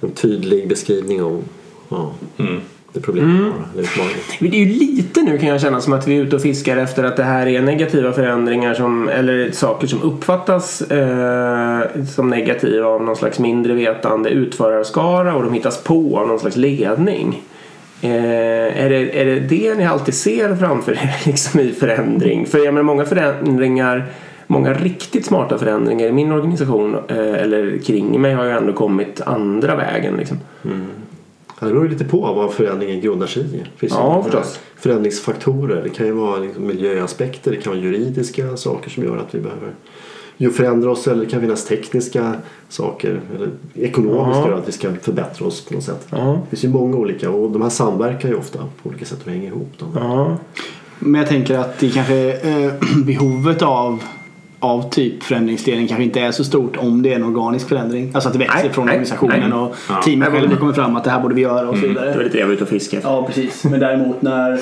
en 0.00 0.10
tydlig 0.10 0.68
beskrivning 0.68 1.22
om 1.22 1.42
ja, 1.88 2.14
Mm. 2.36 2.60
Det 2.92 3.00
problemet 3.00 3.54
utmaningen. 3.76 4.18
Det 4.40 4.46
är 4.46 4.64
ju 4.64 4.66
lite 4.66 5.22
nu 5.22 5.38
kan 5.38 5.48
jag 5.48 5.60
känna 5.60 5.80
som 5.80 5.92
att 5.92 6.08
vi 6.08 6.16
är 6.16 6.22
ute 6.22 6.36
och 6.36 6.42
fiskar 6.42 6.76
efter 6.76 7.04
att 7.04 7.16
det 7.16 7.22
här 7.22 7.46
är 7.46 7.62
negativa 7.62 8.12
förändringar 8.12 8.74
som, 8.74 9.08
eller 9.08 9.50
saker 9.50 9.86
som 9.86 10.02
uppfattas 10.02 10.82
eh, 10.82 12.04
som 12.14 12.30
negativa 12.30 12.86
av 12.86 13.02
någon 13.02 13.16
slags 13.16 13.38
mindre 13.38 13.74
vetande 13.74 14.30
utförarskara 14.30 15.34
och 15.34 15.42
de 15.42 15.52
hittas 15.52 15.84
på 15.84 16.18
av 16.18 16.28
någon 16.28 16.38
slags 16.38 16.56
ledning. 16.56 17.42
Eh, 18.00 18.84
är, 18.84 18.90
det, 18.90 19.20
är 19.20 19.24
det 19.24 19.40
det 19.40 19.74
ni 19.74 19.86
alltid 19.86 20.14
ser 20.14 20.56
framför 20.56 20.92
er 20.92 21.16
liksom 21.26 21.60
i 21.60 21.72
förändring? 21.72 22.46
För 22.46 22.58
jag 22.58 22.74
menar 22.74 22.82
många 22.82 23.04
förändringar 23.04 24.06
Många 24.50 24.72
riktigt 24.72 25.26
smarta 25.26 25.58
förändringar 25.58 26.06
i 26.06 26.12
min 26.12 26.32
organisation 26.32 26.94
eh, 27.08 27.18
eller 27.18 27.78
kring 27.78 28.20
mig 28.20 28.34
har 28.34 28.44
ju 28.44 28.50
ändå 28.50 28.72
kommit 28.72 29.20
andra 29.20 29.76
vägen. 29.76 30.16
Liksom. 30.16 30.38
Ja, 30.62 30.70
Det 31.60 31.66
beror 31.66 31.88
lite 31.88 32.04
på 32.04 32.20
vad 32.20 32.52
förändringen 32.52 33.00
grundar 33.00 33.26
sig 33.26 33.42
i. 33.42 33.46
Det 33.46 33.66
finns 33.76 33.92
ju 33.92 33.96
Ja, 33.96 34.22
förstås. 34.22 34.60
Förändringsfaktorer. 34.76 35.82
Det 35.82 35.88
kan 35.88 36.06
ju 36.06 36.12
vara 36.12 36.36
liksom 36.36 36.66
miljöaspekter, 36.66 37.50
det 37.50 37.56
kan 37.56 37.72
vara 37.72 37.82
juridiska 37.82 38.56
saker 38.56 38.90
som 38.90 39.04
gör 39.04 39.16
att 39.16 39.34
vi 39.34 39.40
behöver 39.40 39.72
ju 40.36 40.50
förändra 40.50 40.90
oss 40.90 41.08
eller 41.08 41.24
det 41.24 41.30
kan 41.30 41.40
finnas 41.40 41.64
tekniska 41.64 42.34
saker 42.68 43.20
eller 43.36 43.48
ekonomiska 43.74 44.48
Ja. 44.50 44.54
att 44.56 44.68
vi 44.68 44.72
ska 44.72 44.94
förbättra 45.02 45.46
oss 45.46 45.64
på 45.64 45.74
något 45.74 45.84
sätt. 45.84 46.06
Ja. 46.10 46.40
Det 46.42 46.50
finns 46.56 46.64
ju 46.64 46.68
många 46.68 46.96
olika 46.96 47.30
och 47.30 47.50
de 47.50 47.62
här 47.62 47.68
samverkar 47.68 48.28
ju 48.28 48.34
ofta 48.34 48.58
på 48.82 48.88
olika 48.88 49.04
sätt 49.04 49.18
och 49.24 49.30
hänger 49.32 49.46
ihop. 49.46 49.78
Dem. 49.78 49.88
Ja. 49.94 50.36
Men 50.98 51.20
jag 51.20 51.28
tänker 51.28 51.58
att 51.58 51.78
det 51.78 51.90
kanske 51.90 52.32
eh, 52.32 52.72
behovet 53.06 53.62
av 53.62 54.02
av 54.60 54.90
typ 54.90 55.22
förändringsledning 55.22 55.88
kanske 55.88 56.04
inte 56.04 56.20
är 56.20 56.30
så 56.30 56.44
stort 56.44 56.76
om 56.76 57.02
det 57.02 57.12
är 57.12 57.16
en 57.16 57.24
organisk 57.24 57.68
förändring. 57.68 58.10
Alltså 58.14 58.28
att 58.28 58.32
det 58.32 58.38
växer 58.38 58.62
Nej, 58.62 58.72
från 58.72 58.86
nej, 58.86 58.92
organisationen 58.92 59.50
nej. 59.50 59.58
och 59.58 59.74
Ja. 59.88 60.02
teamet 60.04 60.28
själva 60.28 60.56
kommer 60.56 60.72
fram 60.72 60.96
att 60.96 61.04
det 61.04 61.10
här 61.10 61.20
borde 61.20 61.34
vi 61.34 61.40
göra 61.40 61.68
och 61.68 61.74
så 61.76 61.82
Det 61.82 61.88
vidare. 61.88 62.16
var 62.16 62.22
lite 62.24 62.34
det 62.36 62.40
jag 62.40 62.46
var 62.46 62.54
ute 62.54 62.62
och 62.64 62.68
fiskade. 62.70 63.02
Ja, 63.04 63.24
precis. 63.26 63.64
Men 63.64 63.80
däremot 63.80 64.22
när 64.22 64.60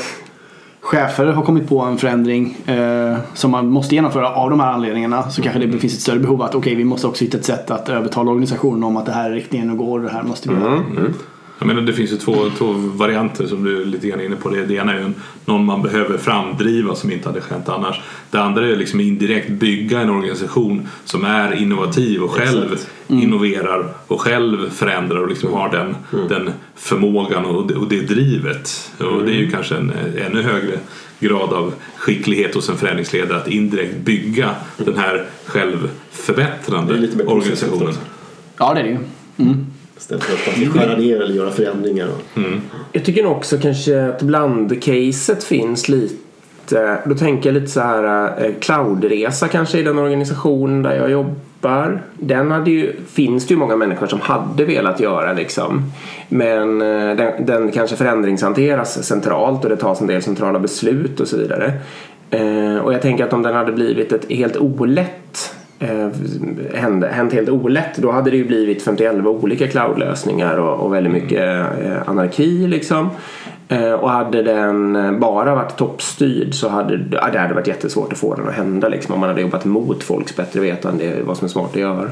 chefer 0.81 1.27
har 1.27 1.43
kommit 1.43 1.69
på 1.69 1.81
en 1.81 1.99
förändring 1.99 2.57
eh, 2.67 3.17
som 3.35 3.51
man 3.51 3.67
måste 3.69 3.95
genomföra 3.95 4.29
av 4.35 4.51
de 4.51 4.61
här 4.61 4.73
anledningarna 4.73 5.31
så 5.31 5.43
kanske 5.43 5.67
det 5.67 5.79
finns 5.79 5.95
ett 5.95 6.01
större 6.01 6.19
behov 6.19 6.43
att 6.43 6.55
okej, 6.55 6.75
vi 6.75 6.85
måste 6.85 7.07
också 7.07 7.25
hitta 7.25 7.39
ett 7.39 7.45
sätt 7.45 7.71
att 7.71 7.89
övertala 7.89 8.31
organisationen 8.31 8.85
om 8.85 8.97
att 8.97 9.07
det 9.07 9.13
här 9.13 9.31
är 9.31 9.35
riktningen 9.35 9.71
och 9.71 9.77
går 9.79 9.99
och 9.99 10.05
det 10.05 10.13
här 10.13 10.23
måste 10.23 10.49
vi 10.49 10.55
göra. 10.55 10.83
Jag 11.59 11.67
menar, 11.67 11.81
det 11.83 11.93
finns 11.93 12.13
ju 12.13 12.17
två, 12.17 12.37
två 12.59 12.73
varianter 12.73 13.47
som 13.47 13.65
du 13.65 13.83
är 13.83 13.85
lite 13.85 14.09
grann 14.09 14.21
inne 14.21 14.37
på. 14.37 14.49
Det, 14.49 14.75
ena 14.75 14.93
är 14.93 14.99
ju 14.99 15.05
en, 15.05 15.15
någon 15.45 15.65
man 15.65 15.83
behöver 15.83 16.19
framdriva 16.19 16.95
som 16.95 17.13
inte 17.13 17.29
hade 17.29 17.41
skett 17.41 17.69
annars. 17.69 18.01
Det 18.31 18.39
andra 18.39 18.69
är 18.69 18.77
liksom 18.77 19.01
indirekt 19.01 19.51
bygga 19.51 20.01
en 20.01 20.11
organisation 20.11 20.89
som 21.05 21.25
är 21.25 21.53
innovativ 21.55 22.23
och 22.23 22.31
själv 22.31 22.79
innoverar 23.09 23.89
och 24.07 24.21
själv 24.21 24.71
förändrar 24.71 25.21
och 25.21 25.29
liksom 25.29 25.53
har 25.53 25.71
den, 25.71 25.97
den 26.29 26.51
förmågan 26.75 27.45
och 27.45 27.67
det, 27.67 27.75
och 27.75 27.89
det 27.89 28.01
drivet. 28.01 28.93
Och 28.99 29.23
det 29.25 29.33
är 29.33 29.39
ju 29.39 29.51
kanske 29.51 29.77
en 29.77 29.93
ännu 30.27 30.43
högre 30.43 30.79
grad 31.21 31.53
av 31.53 31.75
skicklighet 31.97 32.55
hos 32.55 32.69
en 32.69 32.77
förändringsledare 32.77 33.39
att 33.39 33.49
indirekt 33.49 33.97
bygga 33.97 34.51
den 34.77 34.97
här 34.97 35.15
är 35.15 35.27
självförbättrande 35.47 37.09
organisationen. 37.27 37.95
Ja, 38.59 38.75
det 38.75 38.81
är 38.81 38.85
det 38.85 38.91
ju. 38.91 38.99
Mm. 39.97 40.21
Istället 40.21 40.25
för 40.25 40.33
att 40.33 40.59
man 40.59 40.71
ska 40.71 40.79
skära 40.81 40.97
ner 40.97 41.21
eller 41.21 41.35
göra 41.35 41.51
förändringar. 41.51 42.09
Och, 42.09 42.41
Jag 42.93 43.05
tycker 43.05 43.23
nog 43.23 43.33
också 43.33 43.59
kanske 43.59 44.07
att 44.07 44.23
blandcaset 44.23 45.45
finns 45.45 45.89
lite. 45.89 46.99
Då 47.05 47.15
tänker 47.15 47.49
jag 47.49 47.55
lite 47.55 47.73
så 47.73 47.81
här 47.81 48.45
eh, 48.45 48.55
cloudresa 48.61 49.49
kanske 49.49 49.79
i 49.79 49.83
den 49.83 49.99
organisation 49.99 50.83
där 50.83 50.97
jag 50.97 51.11
jobbar. 51.11 52.03
Den 52.15 52.51
hade 52.51 52.71
ju, 52.71 52.93
finns 53.09 53.47
det 53.47 53.55
ju 53.55 53.59
många 53.59 53.77
människor 53.77 54.07
som 54.07 54.21
hade 54.21 54.65
velat 54.65 55.01
göra 55.01 55.33
liksom. 55.33 55.93
Men 56.29 56.83
eh, 56.83 57.17
den, 57.17 57.47
den 57.47 57.73
kanske 57.73 57.97
förändringshanteras 57.97 59.07
centralt 59.07 59.65
och 59.65 59.71
det 59.71 59.77
tas 59.77 60.01
en 60.01 60.07
del 60.07 60.23
centrala 60.23 60.59
beslut 60.59 61.21
och 61.21 61.29
så 61.29 61.37
vidare. 61.37 61.73
Eh, 62.31 62.77
och 62.77 62.95
jag 62.95 63.03
tänker 63.03 63.25
att 63.25 63.33
om 63.33 63.43
den 63.43 63.55
hade 63.55 63.73
blivit 63.73 64.13
ett 64.13 64.31
helt 64.31 64.57
olätt 64.57 65.56
eh, 65.79 66.09
hände, 66.75 67.09
hänt 67.09 67.33
helt 67.33 67.49
olätt 67.49 67.97
då 67.97 68.11
hade 68.11 68.31
det 68.31 68.37
ju 68.37 68.45
blivit 68.45 68.83
51 68.83 69.27
olika 69.27 69.69
cloudlösningar 69.69 70.57
och, 70.57 70.81
och 70.87 70.95
väldigt 70.95 71.13
mycket 71.13 71.41
eh, 71.85 72.09
anarki 72.09 72.67
liksom. 72.67 73.11
Eh, 73.69 73.93
och 73.93 74.11
hade 74.11 74.43
den 74.43 74.97
eh, 74.97 75.13
bara 75.13 75.55
varit 75.55 75.77
toppstyrd 75.77 76.55
så 76.55 76.69
hade 76.69 77.01
ja, 77.13 77.29
det 77.33 77.39
hade 77.39 77.55
varit 77.55 77.67
jättesvårt 77.67 78.13
att 78.13 78.19
få 78.19 78.35
den 78.35 78.49
att 78.49 78.55
hända 78.55 78.89
liksom, 78.89 79.15
om 79.15 79.21
man 79.21 79.29
hade 79.29 79.41
jobbat 79.41 79.65
mot 79.65 80.03
folks 80.03 80.37
bättre 80.37 80.61
vetande 80.61 81.17
vad 81.25 81.37
som 81.37 81.45
är 81.45 81.49
smart 81.49 81.71
att 81.71 81.81
göra. 81.81 82.11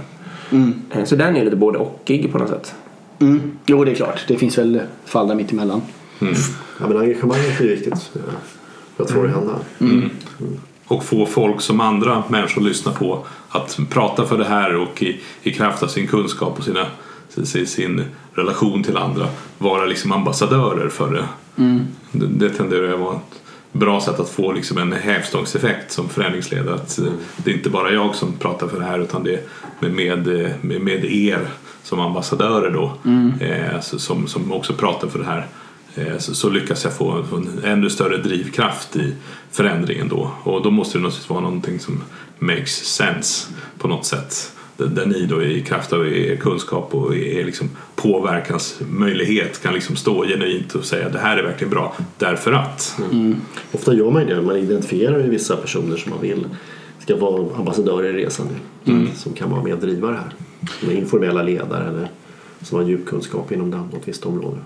Eh, 0.90 1.04
Så 1.04 1.16
den 1.16 1.36
är 1.36 1.44
lite 1.44 1.56
både 1.56 1.78
ochig 1.78 2.32
på 2.32 2.38
något 2.38 2.48
sätt. 2.48 2.74
Mm. 3.20 3.40
Jo, 3.66 3.84
det 3.84 3.90
är 3.90 3.94
klart. 3.94 4.24
Det 4.28 4.36
finns 4.36 4.58
väl 4.58 4.80
fall 5.04 5.28
där 5.28 5.34
mittemellan. 5.34 5.82
ja, 6.80 6.88
men 6.88 6.96
engagemanget 6.96 7.60
är 7.60 7.64
viktigt 7.64 8.10
för 8.96 9.04
att 9.04 9.10
få 9.10 9.22
det 9.22 9.28
att 9.28 9.34
hända. 9.34 9.54
Och 10.86 11.04
få 11.04 11.26
folk 11.26 11.60
som 11.60 11.80
andra 11.80 12.22
människor 12.28 12.60
lyssnar 12.62 12.92
på 12.92 13.26
att 13.48 13.78
prata 13.90 14.26
för 14.26 14.38
det 14.38 14.44
här 14.44 14.76
och 14.76 15.02
i, 15.02 15.20
i 15.42 15.52
kraft 15.52 15.82
av 15.82 15.86
sin 15.86 16.06
kunskap 16.06 16.58
och 16.58 16.64
sina, 16.64 16.86
sin, 17.28 17.66
sin 17.66 18.04
relation 18.34 18.82
till 18.82 18.96
andra. 18.96 19.26
Vara 19.58 19.84
liksom 19.84 20.12
ambassadörer 20.12 20.88
för 20.88 21.12
det. 21.12 21.24
Det, 22.12 22.26
det 22.26 22.50
tenderar 22.50 22.92
att 22.94 23.00
vara 23.00 23.14
ett 23.16 23.40
bra 23.72 24.00
sätt 24.00 24.20
att 24.20 24.28
få 24.28 24.52
liksom 24.52 24.78
en 24.78 24.92
hävstångseffekt 24.92 25.92
som 25.92 26.08
förändringsledare. 26.08 26.74
Att 26.74 26.98
eh, 26.98 27.04
det 27.36 27.50
är 27.50 27.54
inte 27.54 27.70
bara 27.70 27.90
jag 27.92 28.14
som 28.14 28.32
pratar 28.32 28.68
för 28.68 28.78
det 28.78 28.84
här 28.84 28.98
utan 28.98 29.24
det 29.24 29.34
är 29.34 29.40
med, 29.90 30.26
med, 30.62 30.80
med, 30.80 31.04
er 31.04 31.48
som 31.82 32.00
ambassadörer 32.00 32.70
då. 32.70 32.92
Eh, 33.40 33.80
så- 33.80 33.98
som, 33.98 34.26
som 34.26 34.52
också 34.52 34.72
pratar 34.72 35.08
för 35.08 35.18
det 35.18 35.24
här. 35.24 35.38
eh, 35.38 35.44
så, 36.18 36.34
så 36.34 36.48
lyckas 36.48 36.84
jag 36.84 36.96
få, 36.96 37.12
en 37.12 37.60
ännu 37.64 37.90
större 37.90 38.16
drivkraft 38.16 38.96
i 38.96 39.14
förändringen 39.50 40.08
då. 40.08 40.30
Och 40.42 40.62
då 40.62 40.70
måste 40.70 40.98
det 40.98 41.02
naturligtvis 41.02 41.30
vara 41.30 41.40
någonting 41.40 41.78
som 41.78 42.02
makes 42.38 42.84
sense 42.84 43.48
på 43.78 43.88
något 43.88 44.06
sätt. 44.06 44.50
Där, 44.76 45.06
ni 45.06 45.26
då 45.26 45.42
i 45.42 45.60
kraft 45.60 45.92
av 45.92 46.06
er 46.06 46.36
kunskap 46.36 46.94
och 46.94 47.16
er 47.16 47.44
liksom 47.44 47.70
påverkansmöjlighet 47.96 49.62
kan 49.62 49.74
liksom 49.74 49.96
stå 49.96 50.24
genuint 50.24 50.74
och 50.74 50.84
säga 50.84 51.08
det 51.08 51.18
här 51.18 51.36
är 51.36 51.42
verkligen 51.42 51.70
bra 51.70 51.96
därför 52.18 52.52
att. 52.52 52.96
Ofta 53.72 53.94
gör 53.94 54.10
man 54.10 54.22
ju 54.22 54.34
det. 54.34 54.42
Man 54.42 54.56
identifierar 54.56 55.18
ju 55.18 55.30
vissa 55.30 55.56
personer 55.56 55.96
som 55.96 56.10
man 56.10 56.20
vill 56.20 56.46
ska 56.98 57.16
vara 57.16 57.56
ambassadörer 57.56 58.18
i 58.18 58.24
resan. 58.24 58.48
Som 59.14 59.32
kan 59.32 59.50
vara 59.50 59.62
med 59.62 59.72
och 59.72 59.80
driva 59.80 60.10
det 60.10 60.16
här. 60.16 60.34
Som 60.80 60.90
informella 60.90 61.42
ledare 61.42 61.88
eller 61.88 62.08
som 62.64 62.78
har 62.78 62.84
djup 62.84 63.06
kunskap 63.06 63.52
inom 63.52 63.70
det- 63.70 63.76
något 63.76 64.02
visst 64.08 64.26
område. 64.26 64.56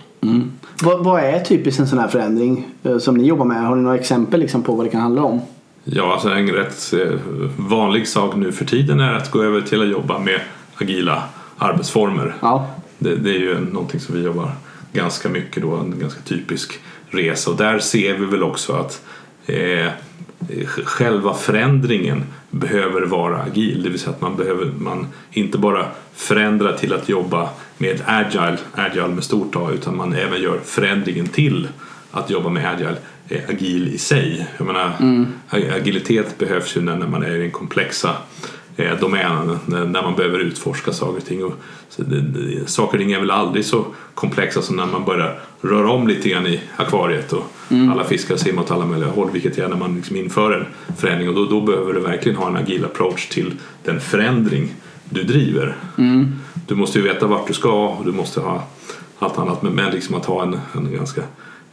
Vad, 0.83 1.05
vad 1.05 1.21
är 1.21 1.41
typiskt 1.41 1.81
en 1.81 1.89
sån 1.89 1.99
här 1.99 2.09
förändring 2.09 2.67
eh, 2.83 2.99
som 2.99 3.15
ni 3.17 3.25
jobbar 3.27 3.45
med? 3.45 3.67
Har 3.67 3.77
ni 3.77 3.83
några 3.83 3.99
exempel 3.99 4.41
liksom 4.41 4.63
på 4.63 4.75
vad 4.75 4.87
det 4.87 4.91
kan 4.91 5.01
handla 5.01 5.23
om? 5.23 5.41
Ja, 5.85 6.13
alltså 6.13 6.29
en 6.29 6.49
rätt 6.51 6.93
eh, 6.93 7.19
vanlig 7.57 8.09
sak 8.09 8.37
nu 8.37 8.53
för 8.53 8.65
tiden 8.65 9.01
är 9.01 9.13
att 9.13 9.31
gå 9.31 9.43
över 9.43 9.61
till 9.61 9.83
att 9.83 9.89
jobba 9.89 10.19
med 10.19 10.41
agila 10.75 11.23
arbetsformer. 11.59 12.35
Ja. 12.41 12.67
Det, 12.99 13.17
det 13.17 13.31
är 13.31 13.39
ju 13.39 13.61
någonting 13.61 14.01
som 14.01 14.15
vi 14.15 14.23
jobbar 14.23 14.51
ganska 14.93 15.29
mycket 15.29 15.63
då, 15.63 15.75
en 15.77 15.99
ganska 16.01 16.21
typisk 16.21 16.79
resa 17.11 17.51
och 17.51 17.57
där 17.57 17.79
ser 17.79 18.15
vi 18.15 18.27
väl 18.27 18.43
också 18.43 18.73
att 18.73 19.03
eh, 19.47 19.91
själva 20.85 21.35
förändringen 21.35 22.25
behöver 22.51 23.03
vara 23.03 23.43
agil, 23.43 23.83
det 23.83 23.89
vill 23.89 23.99
säga 23.99 24.11
att 24.11 24.21
man 24.21 24.37
behöver 24.37 24.65
man 24.79 25.07
inte 25.31 25.59
bara 25.59 25.87
förändra 26.15 26.73
till 26.73 26.93
att 26.93 27.09
jobba 27.09 27.49
med 27.79 28.03
agile, 28.07 28.57
agile 28.75 29.09
med 29.09 29.25
stort 29.25 29.57
A, 29.57 29.71
utan 29.75 29.97
man 29.97 30.13
även 30.15 30.43
gör 30.43 30.59
förändringen 30.65 31.27
till 31.27 31.69
att 32.11 32.31
jobba 32.31 32.49
med 32.51 32.71
agile 32.71 32.97
eh, 33.29 33.41
agil 33.49 33.89
i 33.95 33.99
sig. 33.99 34.47
Jag 34.59 34.67
menar, 34.67 34.93
ag- 35.49 35.71
agilitet 35.77 36.39
behövs 36.39 36.77
ju 36.77 36.81
när 36.81 36.97
när 36.97 37.07
man 37.07 37.23
är 37.23 37.35
i 37.35 37.39
den 37.39 37.51
komplexa 37.51 38.17
eh, 38.79 39.01
domänen, 39.01 39.59
när, 39.67 40.03
man 40.03 40.17
behöver 40.17 40.39
utforska 40.39 40.93
saker 40.93 41.17
och 41.17 41.25
ting. 41.25 41.45
Och, 41.45 41.53
så 41.89 42.03
det, 42.03 42.21
det, 42.21 42.71
saker 42.71 42.99
och 42.99 43.01
ting 43.01 43.13
är 43.13 43.21
väl 43.21 43.31
aldrig 43.31 43.65
så 43.65 43.87
komplexa 44.15 44.63
som 44.63 44.77
när 44.77 44.87
man 44.87 45.05
börjar 45.05 45.41
röra 45.61 45.91
om 45.91 46.09
lite 46.09 46.29
grann 46.29 46.47
i 46.47 46.61
akvariet 46.77 47.33
och 47.33 47.53
alla 47.93 48.05
fiskar 48.05 48.37
simmar 48.37 48.63
åt 48.63 48.71
alla 48.71 48.87
möjliga 48.87 49.11
håll, 49.11 49.31
vilket 49.33 49.59
är 49.59 49.69
när 49.69 49.77
man 49.77 49.97
liksom 49.97 50.17
inför 50.17 50.53
en 50.53 50.97
förändring 50.97 51.29
och 51.29 51.35
då, 51.35 51.45
då 51.45 51.61
behöver 51.61 51.93
du 51.93 52.01
verkligen 52.01 52.39
ha 52.39 52.49
en 52.49 52.57
agil 52.57 52.85
approach 52.85 53.29
till 53.29 53.53
den 53.85 54.01
förändring 54.01 54.75
du 55.11 55.23
driver. 55.23 55.77
Du 56.67 56.75
måste 56.75 56.99
ju 56.99 57.05
veta 57.05 57.27
vart 57.27 57.47
du 57.47 57.55
ska 57.55 57.89
och 57.89 58.05
du 58.05 58.13
måste 58.13 58.41
ha 58.41 58.67
allt 59.19 59.39
annat 59.39 59.63
men, 59.63 59.73
men 59.73 59.91
liksom 59.91 60.15
att 60.15 60.27
ha 60.27 60.43
en, 60.43 60.61
en 60.73 60.93
ganska 60.93 61.23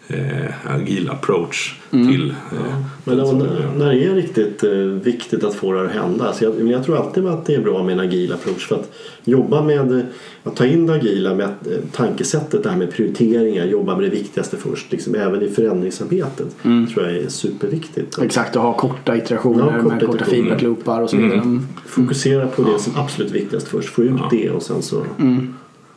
eh, 0.08 0.72
agil 0.76 1.10
approach 1.10 1.76
till 1.90 2.30
eh, 2.30 2.76
Men 3.04 3.28
som 3.28 3.38
när, 3.78 3.94
det 3.94 4.06
är 4.06 4.16
riktigt 4.16 4.64
eh, 4.64 4.72
viktigt 4.80 5.44
att 5.44 5.56
få 5.56 5.72
det 5.72 5.86
att 5.86 5.92
hända. 5.92 6.34
Så 6.34 6.44
jag, 6.44 6.56
men 6.56 6.70
jag 6.70 6.84
tror 6.84 6.98
alltid 6.98 7.28
att 7.28 7.46
det 7.46 7.56
är 7.56 7.62
bra 7.62 7.84
med 7.84 7.94
en 7.94 8.00
agil 8.00 8.34
approach. 8.34 8.68
För 8.68 8.76
att 8.76 8.92
jobba 9.24 9.62
med 9.62 9.92
eh, 9.92 10.06
att 10.44 10.56
ta 10.56 10.66
in 10.66 10.86
det 10.86 10.94
agila 10.94 11.34
med 11.34 11.46
att, 11.46 11.68
eh, 11.68 11.74
tankesättet, 11.92 12.64
det 12.64 12.70
här 12.70 12.78
med 12.78 12.92
prioriteringar, 12.92 13.66
jobba 13.66 13.96
med 13.96 14.04
det 14.04 14.16
viktigaste 14.16 14.58
först. 14.58 14.92
Liksom, 14.92 15.16
även 15.16 15.42
i 15.42 15.50
förändringsarbetet 15.50 16.56
tror 16.62 17.06
jag 17.06 17.18
är 17.18 17.30
superviktigt. 17.30 18.20
Exakt, 18.20 18.56
att 18.56 18.62
ha 18.62 18.74
korta 18.74 19.18
iterationer 19.18 19.74
Ja, 19.76 19.84
korta 19.84 19.96
med 19.96 20.06
korta 20.06 20.26
feedbackloopar 20.26 21.02
och 21.02 21.10
så 21.10 21.18
vidare. 21.18 21.34
Mm. 21.34 21.68
Fokusera 21.86 22.48
på 22.48 22.64
det 22.64 22.80
som 22.80 22.94
absolut 22.96 23.32
viktigast 23.32 23.68
först. 23.68 23.90
Få 23.90 24.04
ut 24.04 24.22
det 24.32 24.50
och 24.50 24.64
sen 24.64 24.82
så... 24.82 25.06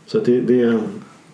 Så 0.07 0.19
att 0.19 0.25
det, 0.25 0.41
det, 0.41 0.81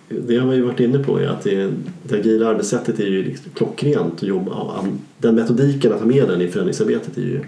det 0.09 0.37
har 0.39 0.49
vi 0.49 0.57
ju 0.57 0.63
varit 0.63 0.81
inne 0.81 0.99
på 0.99 1.19
är 1.21 1.27
att 1.29 1.43
det, 1.43 1.73
det 2.03 2.15
agila 2.19 2.49
arbetssättet 2.49 3.01
är 3.01 3.07
ju 3.07 3.25
liksom 3.25 3.51
klockrent 3.55 4.15
att 4.17 4.23
jobba 4.23 4.53
ja, 4.53 4.85
Den 5.19 5.35
metodiken 5.35 5.93
att 5.93 5.99
ha 6.01 6.07
med 6.07 6.29
den 6.29 6.41
i 6.41 6.49
förändringsarbetet 6.49 7.17
är 7.19 7.23
ju 7.23 7.41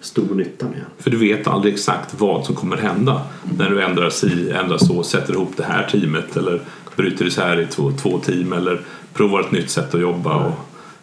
stor 0.00 0.34
nytta 0.34 0.66
med. 0.66 0.80
För 0.98 1.10
du 1.10 1.16
vet 1.16 1.46
aldrig 1.46 1.74
exakt 1.74 2.20
vad 2.20 2.44
som 2.44 2.54
kommer 2.54 2.76
hända 2.76 3.22
när 3.58 3.70
du 3.70 3.82
ändrar 3.82 4.10
si, 4.10 4.50
ändrar 4.50 4.78
så, 4.78 5.02
sätter 5.02 5.32
ihop 5.32 5.52
det 5.56 5.64
här 5.64 5.88
teamet 5.92 6.36
eller 6.36 6.60
bryter 6.96 7.26
isär 7.26 7.60
i 7.60 7.66
två, 7.66 7.92
två 8.02 8.18
team 8.18 8.52
eller 8.52 8.80
provar 9.14 9.40
ett 9.40 9.52
nytt 9.52 9.70
sätt 9.70 9.94
att 9.94 10.00
jobba 10.00 10.46
och 10.46 10.52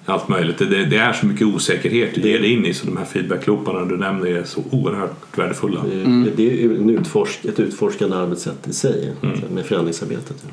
allt 0.06 0.28
möjligt. 0.28 0.58
Det, 0.58 0.86
det 0.86 0.98
är 0.98 1.14
så 1.14 1.26
mycket 1.26 1.48
osäkerhet 1.48 2.16
du 2.16 2.22
ger 2.22 2.40
dig 2.40 2.52
in 2.54 2.66
i 2.66 2.74
så 2.74 2.86
de 2.86 2.98
här 2.98 3.06
feedbacklooparna 3.06 3.86
du 3.86 3.98
nämner 3.98 4.28
är 4.28 4.44
så 4.44 4.64
oerhört 4.72 5.38
värdefulla. 5.38 5.82
Det- 5.84 6.32
Det 6.36 6.64
är 6.64 6.70
utforsk, 6.92 7.46
ett 7.46 7.60
utforskande 7.60 8.16
arbetssätt 8.16 8.68
i 8.68 8.74
sig 8.74 9.12
med 9.54 9.66
förändringsarbetet. 9.66 10.44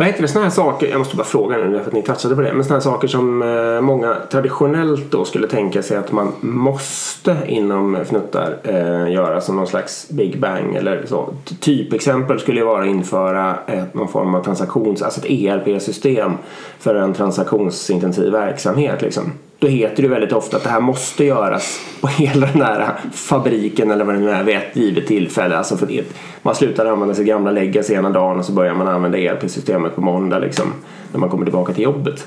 Vad 0.00 0.06
heter 0.06 0.22
det, 0.22 0.28
sådana 0.28 0.46
här 0.46 0.54
saker, 0.54 0.88
jag 0.88 0.98
måste 0.98 1.16
bara 1.16 1.24
fråga 1.24 1.56
nu 1.56 1.78
för 1.78 1.86
att 1.86 1.92
ni 1.92 2.02
touchade 2.02 2.34
på 2.34 2.40
det, 2.40 2.52
men 2.52 2.64
sådana 2.64 2.76
här 2.76 2.90
saker 2.90 3.08
som 3.08 3.42
eh, 3.42 3.80
många 3.80 4.16
traditionellt 4.30 5.10
då 5.10 5.24
skulle 5.24 5.48
tänka 5.48 5.82
sig 5.82 5.96
att 5.96 6.12
man 6.12 6.32
måste 6.40 7.36
inom 7.46 7.96
fnuttar 8.04 8.56
eh, 8.62 9.12
göra 9.12 9.40
som 9.40 9.56
någon 9.56 9.66
slags 9.66 10.08
big 10.08 10.40
bang 10.40 10.74
eller 10.74 11.06
så. 11.06 11.34
Typexempel 11.60 12.40
skulle 12.40 12.60
ju 12.60 12.66
vara 12.66 12.82
att 12.82 12.88
införa 12.88 13.56
ett, 13.66 13.94
någon 13.94 14.08
form 14.08 14.34
av 14.34 14.44
transaktions, 14.44 15.02
alltså 15.02 15.20
ett 15.20 15.30
ERP-system 15.30 16.32
för 16.78 16.94
en 16.94 17.14
transaktionsintensiv 17.14 18.32
verksamhet 18.32 19.02
liksom. 19.02 19.32
Då 19.60 19.66
heter 19.66 20.02
det 20.02 20.08
väldigt 20.08 20.32
ofta 20.32 20.56
att 20.56 20.62
det 20.62 20.70
här 20.70 20.80
måste 20.80 21.24
göras 21.24 21.80
på 22.00 22.06
hela 22.06 22.46
den 22.46 22.62
här 22.62 22.94
fabriken 23.12 23.90
eller 23.90 24.04
vad 24.04 24.14
det 24.14 24.20
nu 24.20 24.30
är 24.30 24.44
vid 24.44 24.56
ett 24.56 24.76
givet 24.76 25.06
tillfälle. 25.06 25.56
Alltså 25.56 25.76
för 25.76 25.86
det, 25.86 26.04
man 26.42 26.54
slutar 26.54 26.86
använda 26.86 27.14
sitt 27.14 27.26
gamla 27.26 27.50
legacy 27.50 27.94
ena 27.94 28.10
dagen 28.10 28.38
och 28.38 28.44
så 28.44 28.52
börjar 28.52 28.74
man 28.74 28.88
använda 28.88 29.18
ERP-systemet 29.18 29.94
på 29.94 30.00
måndag 30.00 30.38
liksom, 30.38 30.72
när 31.12 31.20
man 31.20 31.28
kommer 31.28 31.44
tillbaka 31.44 31.72
till 31.72 31.84
jobbet. 31.84 32.26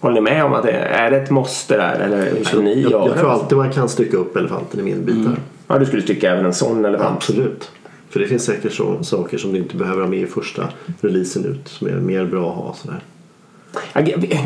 Håller 0.00 0.14
ni 0.14 0.20
med 0.20 0.44
om 0.44 0.52
att 0.52 0.62
det 0.62 0.72
är 0.72 1.10
det 1.10 1.16
ett 1.16 1.30
måste 1.30 1.76
där 1.76 2.00
eller 2.00 2.30
hur 2.52 2.62
ni 2.62 2.82
Jag, 2.82 2.90
göra? 2.92 3.06
jag 3.06 3.18
tror 3.18 3.30
alltid 3.30 3.58
man 3.58 3.72
kan 3.72 3.88
stycka 3.88 4.16
upp 4.16 4.36
elefanten 4.36 4.80
i 4.80 4.82
mindre 4.82 5.14
bitar. 5.14 5.36
Ja, 5.66 5.78
du 5.78 5.86
skulle 5.86 6.02
tycka 6.02 6.32
även 6.32 6.44
en 6.44 6.54
sån 6.54 6.84
elefant. 6.84 7.16
Absolut. 7.16 7.70
För 8.10 8.20
det 8.20 8.26
finns 8.26 8.44
säkert 8.44 8.72
så, 8.72 9.04
saker 9.04 9.38
som 9.38 9.52
du 9.52 9.58
inte 9.58 9.76
behöver 9.76 10.00
ha 10.00 10.08
med 10.08 10.18
i 10.18 10.26
första 10.26 10.68
releasen 11.00 11.44
ut 11.44 11.68
som 11.68 11.86
är 11.86 11.92
mer 11.92 12.24
bra 12.24 12.50
att 12.50 12.56
ha. 12.56 12.74
Sådär. 12.74 13.00
Ja, 13.92 14.00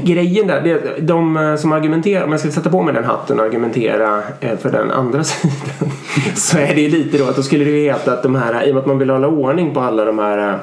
grejen 0.04 0.46
där, 0.46 0.60
det, 0.60 1.00
de 1.00 1.36
eh, 1.36 1.56
som 1.56 1.72
argumenterar, 1.72 2.24
om 2.24 2.30
jag 2.30 2.40
ska 2.40 2.50
sätta 2.50 2.70
på 2.70 2.82
mig 2.82 2.94
den 2.94 3.04
hatten 3.04 3.40
och 3.40 3.46
argumentera 3.46 4.22
eh, 4.40 4.58
för 4.58 4.70
den 4.70 4.90
andra 4.90 5.24
sidan 5.24 5.90
så 6.34 6.58
är 6.58 6.74
det 6.74 6.80
ju 6.80 6.88
lite 6.88 7.18
då 7.18 7.24
att 7.24 7.36
då 7.36 7.42
skulle 7.42 7.64
det 7.64 7.70
ju 7.70 7.80
heta 7.80 8.12
att 8.12 8.22
de 8.22 8.34
här, 8.34 8.66
i 8.66 8.70
och 8.70 8.74
med 8.74 8.80
att 8.80 8.86
man 8.86 8.98
vill 8.98 9.10
hålla 9.10 9.28
ordning 9.28 9.74
på 9.74 9.80
alla 9.80 10.04
de 10.04 10.18
här 10.18 10.50
eh, 10.50 10.54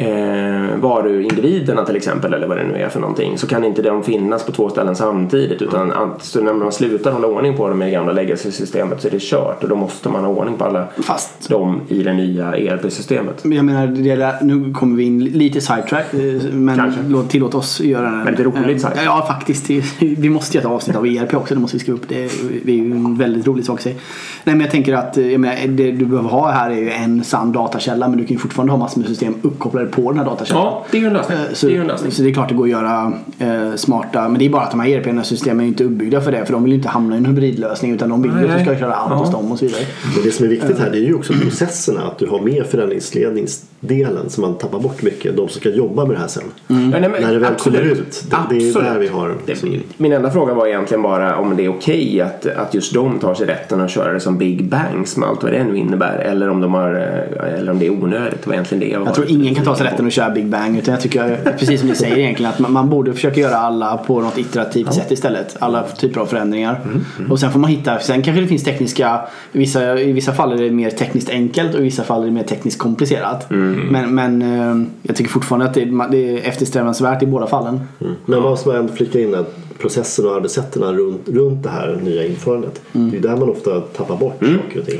eh, 0.00 0.76
varuindividerna 0.76 1.84
till 1.84 1.96
exempel 1.96 2.34
eller 2.34 2.46
vad 2.46 2.56
det 2.56 2.64
nu 2.64 2.76
är 2.76 2.88
för 2.88 3.00
någonting 3.00 3.38
så 3.38 3.46
kan 3.46 3.64
inte 3.64 3.82
de 3.82 4.02
finnas 4.02 4.46
på 4.46 4.52
två 4.52 4.68
ställen 4.68 4.96
samtidigt 4.96 5.62
utan 5.62 5.92
att, 5.92 6.24
så 6.24 6.40
när 6.40 6.52
man 6.52 6.72
slutar 6.72 7.12
hålla 7.12 7.26
ordning 7.26 7.56
på 7.56 7.68
dem 7.68 7.82
i 7.82 7.84
det 7.84 7.90
gamla 7.90 8.12
legacy-systemet 8.12 9.00
så 9.02 9.08
är 9.08 9.12
det 9.12 9.22
kört 9.22 9.62
och 9.62 9.68
då 9.68 9.76
måste 9.76 10.08
man 10.08 10.24
ha 10.24 10.30
ordning 10.30 10.56
på 10.56 10.64
alla 10.64 10.86
Fast 11.02 11.48
dem 11.48 11.80
i 11.88 12.02
det 12.02 12.12
nya 12.12 12.56
ERP-systemet. 12.56 13.40
jag 13.42 13.64
menar, 13.64 13.86
det 13.86 14.10
är, 14.10 14.44
nu 14.44 14.72
kommer 14.74 14.96
vi 14.96 15.04
in 15.04 15.24
lite 15.24 15.60
sidetrack 15.60 16.14
eh, 16.14 16.52
men 16.52 16.76
Kanske. 16.76 17.00
låt, 17.08 17.30
tillåt 17.30 17.54
oss 17.54 17.80
göra 17.80 18.08
en... 18.08 18.24
Väldigt 18.24 18.46
roligt 18.46 18.56
eh, 18.56 18.66
sidetrack. 18.66 19.04
Ja 19.04 19.24
faktiskt. 19.28 19.70
Vi 20.00 20.30
måste 20.30 20.56
göra 20.56 20.68
ett 20.68 20.72
avsnitt 20.72 20.96
av 20.96 21.06
ERP 21.06 21.34
också. 21.34 21.54
Det 21.54 21.60
måste 21.60 21.76
vi 21.76 21.80
skriva 21.80 21.98
upp. 21.98 22.08
Det 22.08 22.24
är, 22.24 22.30
det 22.64 22.72
är 22.72 22.76
ju 22.76 22.92
en 22.92 23.16
väldigt 23.16 23.46
rolig 23.46 23.64
sak 23.64 23.78
att 23.78 23.82
säga. 23.82 23.96
Nej 24.44 24.54
men 24.54 24.60
jag 24.60 24.70
tänker 24.70 24.92
att 24.94 25.18
eh, 25.18 25.32
jag 25.32 25.40
menar, 25.40 25.66
det 25.66 25.92
du 25.92 26.06
behöver 26.06 26.28
ha 26.28 26.50
här 26.50 26.70
är 26.70 26.76
ju 26.76 26.90
en 26.90 27.24
sann 27.24 27.52
datakälla 27.52 28.08
men 28.08 28.18
du 28.18 28.24
kan 28.24 28.34
ju 28.34 28.38
fortfarande 28.38 28.72
ha 28.72 28.78
massor 28.78 29.00
med 29.00 29.08
system 29.08 29.34
uppkopplade 29.42 29.89
på 29.90 30.10
den 30.12 30.18
här 30.18 30.26
datakällan. 30.26 30.62
Ja, 30.62 30.86
det 30.90 30.96
är 30.96 31.00
ju 31.00 31.06
en 31.06 31.12
lösning. 31.12 31.38
Eh, 31.38 31.44
Så, 31.52 31.66
det 31.66 31.76
är 31.76 31.80
en 31.80 31.86
lösning. 31.86 32.12
så 32.12 32.22
det 32.22 32.28
är 32.30 32.32
klart 32.34 32.48
det 32.48 32.54
går 32.54 32.64
att 32.64 32.70
göra 32.70 33.12
eh, 33.38 33.74
smarta, 33.76 34.28
men 34.28 34.38
det 34.38 34.44
är 34.46 34.50
bara 34.50 34.62
att 34.62 34.70
de 34.70 34.80
här 34.80 34.88
ERP-systemen 34.88 35.64
är 35.64 35.68
inte 35.68 35.84
uppbyggda 35.84 36.20
för 36.20 36.32
det 36.32 36.44
för 36.46 36.52
de 36.52 36.62
vill 36.62 36.72
ju 36.72 36.76
inte 36.76 36.88
hamna 36.88 37.14
i 37.14 37.18
en 37.18 37.24
hybridlösning 37.26 37.92
utan 37.94 38.08
de 38.08 38.22
vill 38.22 38.32
ju 38.40 38.48
att 38.48 38.58
du 38.58 38.64
ska 38.64 38.76
köra 38.78 38.94
allt 38.94 39.10
Ja. 39.10 39.16
hos 39.16 39.30
dem 39.30 39.52
och 39.52 39.58
så 39.58 39.64
vidare. 39.64 39.82
Men 40.14 40.24
det 40.24 40.30
som 40.30 40.44
är 40.46 40.50
viktigt 40.50 40.78
här 40.78 40.90
det 40.90 40.98
är 40.98 41.02
ju 41.02 41.14
också 41.14 41.32
processerna. 41.32 42.00
Att 42.02 42.18
du 42.18 42.26
har 42.26 42.40
med 42.40 42.66
förändringsledningsdelen 42.66 44.30
så 44.30 44.40
man 44.40 44.54
tappar 44.58 44.78
bort 44.80 45.02
mycket. 45.02 45.36
De 45.36 45.48
som 45.48 45.60
ska 45.60 45.70
jobba 45.70 46.04
med 46.04 46.16
det 46.16 46.20
här 46.20 46.26
sen. 46.28 46.42
Ja, 46.66 46.74
nej, 46.76 47.00
men 47.00 47.10
När 47.22 47.32
det 47.32 47.38
väl 47.38 47.52
absolut. 47.52 47.80
kommer 47.80 47.92
ut. 47.92 48.24
Det, 48.30 48.36
det 48.54 48.68
är 48.70 48.82
där 48.82 48.98
vi 48.98 49.08
har. 49.08 49.34
Det, 49.46 49.56
som- 49.56 49.74
min 49.96 50.12
enda 50.12 50.30
fråga 50.30 50.54
var 50.54 50.66
egentligen 50.66 51.02
bara 51.02 51.36
om 51.36 51.56
det 51.56 51.64
är 51.64 51.68
okej 51.68 52.20
att, 52.20 52.46
att 52.46 52.74
just 52.74 52.94
de 52.94 53.18
tar 53.18 53.34
sig 53.34 53.46
rätten 53.46 53.80
att 53.80 53.90
köra 53.90 54.12
det 54.12 54.20
som 54.20 54.38
Big 54.38 54.64
Bangs 54.68 55.16
med 55.16 55.28
allt 55.28 55.42
vad 55.42 55.52
det 55.52 55.64
nu 55.64 55.76
innebär. 55.76 56.18
Eller 56.18 56.48
om, 56.50 56.60
de 56.60 56.74
har, 56.74 56.94
eh, 56.94 57.54
eller 57.58 57.72
om 57.72 57.78
det 57.78 57.86
är 57.86 57.90
onödigt. 57.90 58.42
Det 58.42 58.46
var 58.46 58.54
egentligen 58.54 58.80
det 58.80 58.88
jag 58.88 58.98
var 59.00 59.06
Jag 59.06 59.14
tror 59.14 59.30
ingen 59.30 59.54
kan 59.54 59.64
ta 59.64 59.76
sig 59.76 59.79
rätten 59.84 60.06
att 60.06 60.12
köra 60.12 60.30
Big 60.30 60.46
Bang 60.46 60.78
utan 60.78 60.92
jag 60.94 61.02
tycker, 61.02 61.54
precis 61.58 61.80
som 61.80 61.88
ni 61.88 61.94
säger 61.94 62.18
egentligen, 62.18 62.52
att 62.52 62.58
man, 62.58 62.72
man 62.72 62.90
borde 62.90 63.12
försöka 63.12 63.40
göra 63.40 63.56
alla 63.56 63.96
på 63.96 64.20
något 64.20 64.38
iterativt 64.38 64.94
sätt 64.94 65.10
istället. 65.10 65.56
Alla 65.58 65.82
typer 65.82 66.20
av 66.20 66.26
förändringar. 66.26 66.80
Mm, 67.18 67.30
Och 67.30 67.40
sen 67.40 67.52
får 67.52 67.58
man 67.60 67.70
hitta, 67.70 67.98
sen 67.98 68.22
kanske 68.22 68.40
det 68.40 68.48
finns 68.48 68.64
tekniska, 68.64 69.20
i 69.52 69.58
vissa, 69.58 70.00
i 70.00 70.12
vissa 70.12 70.32
fall 70.32 70.52
är 70.52 70.62
det 70.62 70.70
mer 70.70 70.90
tekniskt 70.90 71.30
enkelt 71.30 71.74
och 71.74 71.80
i 71.80 71.84
vissa 71.84 72.02
fall 72.02 72.22
är 72.22 72.26
det 72.26 72.32
mer 72.32 72.42
tekniskt 72.42 72.78
komplicerat. 72.78 73.50
Mm. 73.50 73.80
Men, 73.90 74.14
men 74.14 74.42
eh, 74.42 74.86
jag 75.02 75.16
tycker 75.16 75.30
fortfarande 75.30 75.66
att 75.66 75.74
det, 75.74 75.84
det 76.10 76.30
är 76.30 76.48
eftersträvansvärt 76.48 77.22
i 77.22 77.26
båda 77.26 77.46
fallen. 77.46 77.80
Mm. 78.00 78.14
Men 78.26 78.42
vad 78.42 78.58
som 78.58 78.74
ändå 78.76 78.92
flika 78.92 79.20
in 79.20 79.34
att 79.34 79.54
processen 79.80 80.26
och 80.26 80.36
arbetssätten 80.36 80.82
runt, 80.82 81.28
runt 81.28 81.62
det 81.62 81.68
här 81.68 82.00
nya 82.04 82.26
införandet. 82.26 82.80
Det 82.92 83.16
är 83.16 83.20
där 83.20 83.36
man 83.36 83.48
ofta 83.48 83.80
tappar 83.80 84.16
bort 84.16 84.38
saker 84.38 84.80
och 84.80 84.86
ting. 84.86 84.98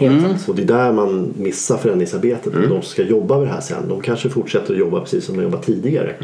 Och 0.49 0.55
det 0.55 0.63
är 0.63 0.67
där 0.67 0.93
man 0.93 1.35
missar 1.37 1.77
förändringsarbetet. 1.77 2.55
Och 2.55 2.61
de 2.61 2.69
som 2.69 2.83
ska 2.83 3.03
jobba 3.03 3.39
med 3.39 3.47
det 3.47 3.53
här 3.53 3.61
sen, 3.61 3.89
de 3.89 4.01
kanske 4.01 4.29
fortsätter 4.29 4.73
att 4.73 4.79
jobba 4.79 5.01
precis 5.01 5.25
som 5.25 5.37
de 5.37 5.43
jobbat 5.43 5.67
tidigare. 5.67 6.15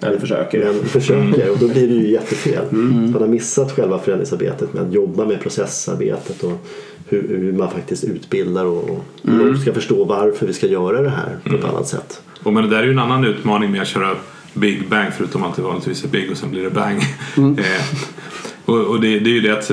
Eller 0.00 0.18
försöker. 0.18 0.64
Men 0.64 0.84
försöker 0.84 1.50
och 1.50 1.58
då 1.58 1.68
blir 1.68 1.88
det 1.88 1.94
ju 1.94 2.10
jättefel. 2.10 2.64
Man 3.12 3.20
har 3.20 3.28
missat 3.28 3.72
själva 3.72 3.98
förändringsarbetet 3.98 4.72
med 4.74 4.82
att 4.82 4.92
jobba 4.92 5.24
med 5.24 5.40
processarbetet 5.40 6.42
och 6.44 6.66
hur, 7.08 7.28
hur 7.28 7.52
man 7.52 7.70
faktiskt 7.70 8.04
utbildar 8.04 8.64
och, 8.64 8.90
och 8.90 9.04
hur 9.22 9.52
de 9.52 9.58
ska 9.58 9.72
förstå 9.72 10.04
varför 10.04 10.46
vi 10.46 10.52
ska 10.52 10.66
göra 10.66 11.02
det 11.02 11.10
här 11.10 11.36
på 11.44 11.54
ett 11.54 11.64
annat 11.64 11.88
sätt. 11.88 12.22
Och 12.42 12.52
men 12.52 12.62
det 12.64 12.70
där 12.70 12.78
är 12.78 12.84
ju 12.84 12.90
en 12.90 12.98
annan 12.98 13.24
utmaning 13.24 13.70
med 13.70 13.82
att 13.82 13.88
köra 13.88 14.10
Big 14.54 14.88
Bang 14.88 15.12
förutom 15.16 15.44
att 15.44 15.56
det 15.56 15.62
vanligtvis 15.62 16.04
är 16.04 16.08
Big 16.08 16.30
och 16.30 16.36
sen 16.36 16.50
blir 16.50 16.62
det 16.62 16.70
Bang. 16.70 17.02
eh, 17.58 17.84
och 18.64 18.78
och 18.78 19.00
det, 19.00 19.18
det 19.18 19.30
är 19.30 19.34
ju 19.34 19.40
det 19.40 19.58
att 19.58 19.70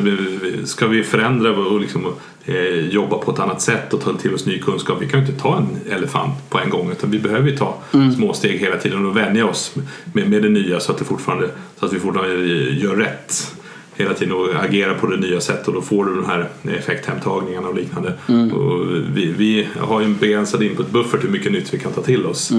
ska 0.69 0.87
vi 0.87 1.03
förändra 1.03 1.51
och 1.51 1.81
liksom, 1.81 2.13
eh, 2.45 2.55
jobba 2.89 3.17
på 3.17 3.31
ett 3.31 3.39
annat 3.39 3.61
sätt 3.61 3.93
och 3.93 4.01
ta 4.01 4.13
till 4.13 4.33
oss 4.33 4.45
ny 4.45 4.59
kunskap. 4.59 4.97
Vi 5.01 5.07
kan 5.07 5.19
ju 5.19 5.25
inte 5.25 5.41
ta 5.41 5.57
en 5.57 5.93
elefant 5.93 6.49
på 6.49 6.59
en 6.59 6.69
gång 6.69 6.91
utan 6.91 7.11
vi 7.11 7.19
behöver 7.19 7.49
ju 7.49 7.57
ta 7.57 7.77
små 8.15 8.33
steg 8.33 8.59
hela 8.59 8.77
tiden 8.77 9.05
och 9.05 9.17
vänja 9.17 9.45
oss 9.45 9.75
med, 10.13 10.29
med 10.29 10.41
det 10.43 10.49
nya 10.49 10.79
så 10.79 10.91
att, 10.91 10.97
det 10.97 11.05
fortfarande, 11.05 11.49
så 11.79 11.85
att 11.85 11.93
vi 11.93 11.99
fortfarande 11.99 12.45
gör 12.71 12.95
rätt 12.95 13.55
hela 14.01 14.13
tiden 14.13 14.33
och 14.33 14.63
agera 14.63 14.93
på 14.93 15.07
det 15.07 15.17
nya 15.17 15.41
sättet 15.41 15.67
och 15.67 15.73
då 15.73 15.81
får 15.81 16.05
du 16.05 16.15
de 16.15 16.25
här 16.25 16.49
effekthemtagningarna 16.77 17.67
och 17.67 17.75
liknande. 17.75 18.13
Och 18.55 18.85
vi, 19.15 19.25
vi 19.37 19.67
har 19.79 19.99
ju 19.99 20.05
en 20.05 20.17
begränsad 20.17 20.63
input-buffert 20.63 21.23
hur 21.23 21.29
mycket 21.29 21.51
nytt 21.51 21.73
vi 21.73 21.79
kan 21.79 21.91
ta 21.91 22.01
till 22.01 22.25
oss. 22.25 22.51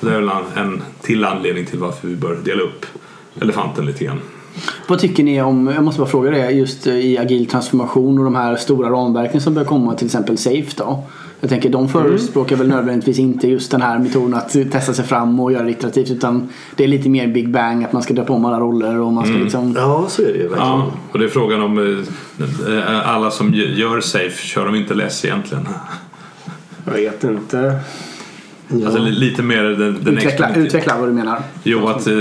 Så 0.00 0.06
det 0.06 0.12
är 0.12 0.20
väl 0.20 0.30
en, 0.56 0.82
till 1.02 1.24
anledning 1.24 1.66
till 1.66 1.78
varför 1.78 2.08
vi 2.08 2.16
bör 2.16 2.36
dela 2.44 2.62
upp 2.62 2.86
elefanten 3.40 3.86
lite 3.86 4.04
grann. 4.04 4.20
Vad 4.86 4.98
tycker 4.98 5.22
ni 5.22 5.42
om, 5.42 5.66
jag 5.66 5.84
måste 5.84 6.00
bara 6.00 6.10
fråga 6.10 6.30
det, 6.30 6.50
just 6.50 6.86
i 6.86 7.18
agil 7.18 7.46
transformation 7.46 8.18
och 8.18 8.24
de 8.24 8.34
här 8.34 8.56
stora 8.56 8.90
ramverken 8.90 9.40
som 9.40 9.54
börjar 9.54 9.68
komma, 9.68 9.94
till 9.94 10.06
exempel 10.06 10.38
SAFE 10.38 10.74
då? 10.76 11.04
Jag 11.40 11.50
tänker 11.50 11.68
de 11.70 11.88
förespråkar 11.88 12.56
väl 12.56 12.68
nödvändigtvis 12.68 13.18
inte 13.18 13.48
just 13.48 13.70
den 13.70 13.82
här 13.82 13.98
metoden 13.98 14.34
att 14.34 14.52
testa 14.52 14.94
sig 14.94 15.04
fram 15.04 15.40
och 15.40 15.52
göra 15.52 15.62
det 15.62 15.70
iterativt 15.70 16.10
utan 16.10 16.48
det 16.76 16.84
är 16.84 16.88
lite 16.88 17.08
mer 17.08 17.28
Big 17.28 17.50
Bang, 17.50 17.84
att 17.84 17.92
man 17.92 18.02
ska 18.02 18.14
döpa 18.14 18.32
om 18.32 18.44
alla 18.44 18.60
roller 18.60 19.00
och 19.00 19.12
man 19.12 19.24
ska 19.26 19.34
liksom 19.34 19.74
Ja, 19.76 20.06
så 20.08 20.22
är 20.22 20.26
det 20.26 20.32
ju 20.32 20.48
verkligen. 20.48 20.66
Ja, 20.68 20.92
och 21.12 21.18
det 21.18 21.24
är 21.24 21.28
frågan 21.28 21.60
om 21.60 21.78
eh, 22.68 23.08
alla 23.14 23.30
som 23.30 23.54
gör 23.54 24.00
safe, 24.00 24.42
kör 24.46 24.66
de 24.66 24.74
inte 24.74 24.94
less 24.94 25.24
egentligen? 25.24 25.68
Jag 26.84 26.92
vet 26.92 27.24
inte. 27.24 27.80
Alltså 28.72 28.98
li- 28.98 29.10
lite 29.10 29.42
mer 29.42 29.62
den, 29.64 29.98
den 30.04 30.18
utveckla, 30.18 30.54
utveckla 30.54 30.98
vad 30.98 31.08
du 31.08 31.12
menar. 31.12 31.42
Jo, 31.62 31.88
att 31.88 32.06
eh, 32.06 32.18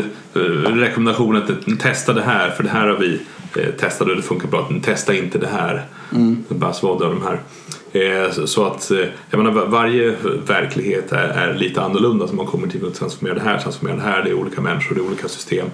rekommendationen 0.65 1.43
att 1.43 1.79
testa 1.79 2.13
det 2.13 2.21
här 2.21 2.49
för 2.49 2.63
det 2.63 2.69
här 2.69 2.87
har 2.87 2.97
vi 2.97 3.19
eh, 3.55 3.69
testat 3.79 4.07
och 4.07 4.15
det 4.15 4.21
funkar 4.21 4.47
bra. 4.47 4.69
Testa 4.83 5.13
inte 5.15 5.37
det 5.37 5.47
här. 5.47 5.85
Mm. 6.15 6.43
Buzzword 6.49 7.01
av 7.01 7.09
de 7.15 7.21
här. 7.23 7.39
Eh, 7.91 8.31
så, 8.45 8.65
att 8.65 8.91
eh, 8.91 8.97
jag 9.29 9.37
menar, 9.37 9.51
var- 9.51 9.65
varje 9.65 10.15
verklighet 10.47 11.11
är, 11.11 11.27
är 11.27 11.53
lite 11.53 11.81
annorlunda. 11.81 12.27
Så 12.27 12.35
man 12.35 12.45
kommer 12.45 12.67
till 12.67 12.85
att 12.87 12.93
transformera 12.95 13.35
det 13.35 13.41
här, 13.41 13.57
transformera 13.59 13.95
det 13.95 14.01
här. 14.01 14.23
Det 14.23 14.29
är 14.29 14.33
olika 14.33 14.61
människor, 14.61 14.95
det 14.95 15.01
är 15.01 15.05
olika 15.07 15.27
system. 15.27 15.67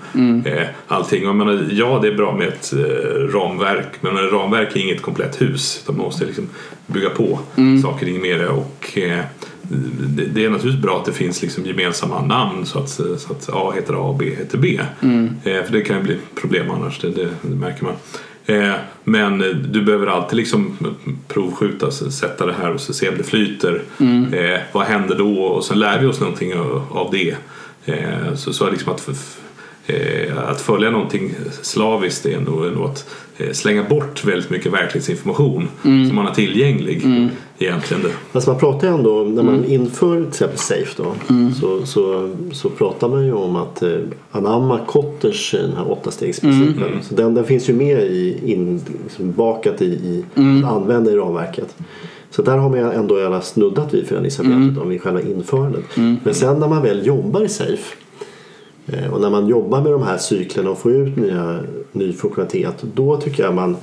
Eh, 0.46 0.68
allting. 0.88 1.22
Och 1.24 1.28
Jag 1.30 1.36
menar, 1.36 1.68
ja, 1.72 2.00
det 2.02 2.08
är 2.08 2.16
bra 2.16 2.38
med 2.38 2.48
ett 2.48 2.74
ramverk. 3.34 3.88
Men 4.02 4.18
ett 4.26 4.32
ramverk 4.32 4.76
är 4.76 4.80
inget 4.80 5.02
komplett 5.02 5.42
hus. 5.42 5.80
Utan 5.84 5.98
man 5.98 6.06
måste 6.06 6.26
liksom 6.26 6.48
bygga 6.88 7.10
på 7.10 7.40
saker 7.84 8.08
in 8.08 8.22
med 8.22 8.40
det. 8.40 8.48
Och, 8.48 8.98
det, 10.34 10.46
är 10.46 10.50
naturligtvis 10.50 10.84
bra 10.84 10.98
att 10.98 11.06
det 11.06 11.14
finns 11.14 11.42
liksom 11.42 11.66
gemensamma 11.66 12.22
namn 12.26 12.66
så 12.66 12.80
att, 12.80 12.90
så 12.90 13.14
att 13.32 13.50
A 13.54 13.72
heter 13.76 13.94
A 13.94 13.98
och 13.98 14.16
B 14.16 14.26
heter 14.38 14.58
B. 14.58 14.80
Eh, 15.44 15.64
för 15.64 15.72
det 15.72 15.82
kan 15.82 15.98
ju 15.98 16.04
bli 16.04 16.18
problem 16.42 16.72
annars, 16.72 17.00
det, 17.00 17.10
det, 17.10 17.28
det 17.42 17.56
märker 17.56 17.84
man. 17.84 17.94
Eh, 18.46 18.74
men 19.04 19.38
du 19.72 19.82
behöver 19.82 20.08
alltid 20.08 20.38
liksom 20.38 20.78
provskjuta, 21.28 21.92
sätta 21.92 22.46
det 22.46 22.54
här 22.54 22.74
och 22.74 22.82
så 22.82 22.94
se 22.94 23.10
om 23.10 23.18
det 23.18 23.24
flyter. 23.24 23.82
Eh, 24.34 24.60
vad 24.72 24.86
händer 24.86 25.16
då? 25.16 25.44
Och 25.44 25.66
sen 25.66 25.80
lär 25.80 26.00
vi 26.00 26.06
oss 26.06 26.20
någonting 26.20 26.54
av, 26.90 27.10
det. 27.12 27.36
Eh, 27.86 28.36
så, 28.36 28.54
så 28.54 28.70
liksom 28.70 28.94
att, 28.94 29.10
att 30.48 30.62
följa 30.62 30.90
någonting 30.90 31.36
slaviskt 31.62 32.26
är 32.26 32.40
nog, 32.40 32.86
att 32.86 33.10
slänga 33.52 33.84
bort 33.84 34.26
väldigt 34.26 34.50
mycket 34.50 34.74
verklighetsinformation 34.74 35.68
som 35.82 36.16
man 36.16 36.26
har 36.26 36.34
tillgänglig 36.34 37.02
egentligen. 37.60 38.04
Det. 38.04 38.10
Fast 38.32 38.48
man 38.48 38.58
pratar 38.60 38.88
ju 38.88 38.94
ändå, 38.94 39.24
när 39.24 39.44
man 39.44 39.66
inför 39.66 40.16
till 40.16 40.28
exempel 40.28 40.58
SAFE 40.58 41.04
då, 41.04 41.14
så, 41.62 41.86
så, 41.86 42.36
så 42.52 42.70
pratar 42.70 43.10
man 43.10 43.26
ju 43.26 43.34
om 43.34 43.56
att 43.56 43.84
eh, 43.84 43.98
anamma 44.32 44.80
Kotters 44.88 45.52
den 45.52 45.74
här 45.78 45.92
åttastegsprincipen. 45.92 47.04
Så 47.04 47.16
den, 47.16 47.34
den 47.34 47.46
finns 47.46 47.70
ju 47.70 47.74
med 47.74 48.04
i, 48.04 48.52
in, 48.52 48.82
liksom 49.04 49.32
bakat 49.32 49.82
i, 49.82 49.86
i 49.86 50.24
att 50.66 50.72
använda 50.72 51.12
i 51.12 51.16
ramverket. 51.16 51.76
Så 52.30 52.42
där 52.42 52.58
har 52.58 52.70
man 52.70 52.80
ändå 52.80 53.26
alla 53.26 53.42
snuddat 53.42 53.94
vid 53.94 54.08
förändringsarbetet 54.08 54.84
om 54.84 54.92
i 54.92 55.00
själva 55.00 55.22
införandet. 55.22 55.84
Men 56.24 56.34
sen 56.34 56.60
när 56.60 56.68
man 56.68 56.84
väl 56.84 57.08
jobbar 57.08 57.42
i 57.42 57.50
SAFE 57.50 57.72
eh, 57.74 58.05
och 59.12 59.22
när 59.22 59.30
man 59.30 59.48
jobbar 59.48 59.82
med 59.82 59.92
de 59.92 60.04
här 60.04 60.18
cyklerna 60.18 60.70
och 60.70 60.78
får 60.78 60.92
ut 60.92 61.16
nya, 61.16 61.60
ny 61.92 62.14
funktionalitet 62.14 62.84
då 62.94 63.18
tycker 63.18 63.44
jag 63.44 63.54
man, 63.54 63.78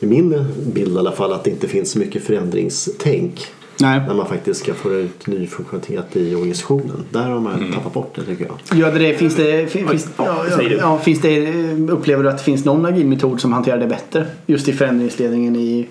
i 0.00 0.06
min 0.06 0.44
bild 0.74 0.96
i 0.96 0.98
alla 0.98 1.12
fall, 1.12 1.32
att 1.32 1.44
det 1.44 1.50
inte 1.50 1.68
finns 1.68 1.90
så 1.90 1.98
mycket 1.98 2.22
förändringstänk 2.22 3.46
Nej. 3.80 4.00
när 4.06 4.14
man 4.14 4.26
faktiskt 4.26 4.60
ska 4.60 4.74
få 4.74 4.92
ut 4.92 5.26
ny 5.26 5.46
funktionalitet 5.46 6.16
i 6.16 6.34
organisationen. 6.34 7.04
Där 7.10 7.28
har 7.28 7.40
man 7.40 7.72
tappat 7.74 7.92
bort 7.92 8.14
det 8.14 8.22
tycker 8.24 8.46
jag. 8.46 8.78
Gör 8.78 8.92
det 8.92 8.98
det? 8.98 9.14
Finns 9.14 9.36
det, 9.36 9.70
fin- 9.70 9.88
finns, 9.88 10.08
ja, 10.16 10.24
ja, 10.26 10.44
ja, 10.50 10.56
säger 10.56 10.70
du. 10.70 10.76
ja, 10.76 10.98
finns 10.98 11.20
det, 11.20 11.46
eh, 11.46 11.88
upplever 11.88 12.22
du 12.22 12.28
att 12.28 12.38
det 12.38 12.44
finns 12.44 12.64
någon 12.64 12.86
agil 12.86 13.06
metod 13.06 13.40
som 13.40 13.52
hanterar 13.52 13.78
det 13.78 13.86
bättre? 13.86 14.26
Just 14.46 14.68
i 14.68 14.72
förändringsledningen 14.72 15.56
i... 15.56 15.88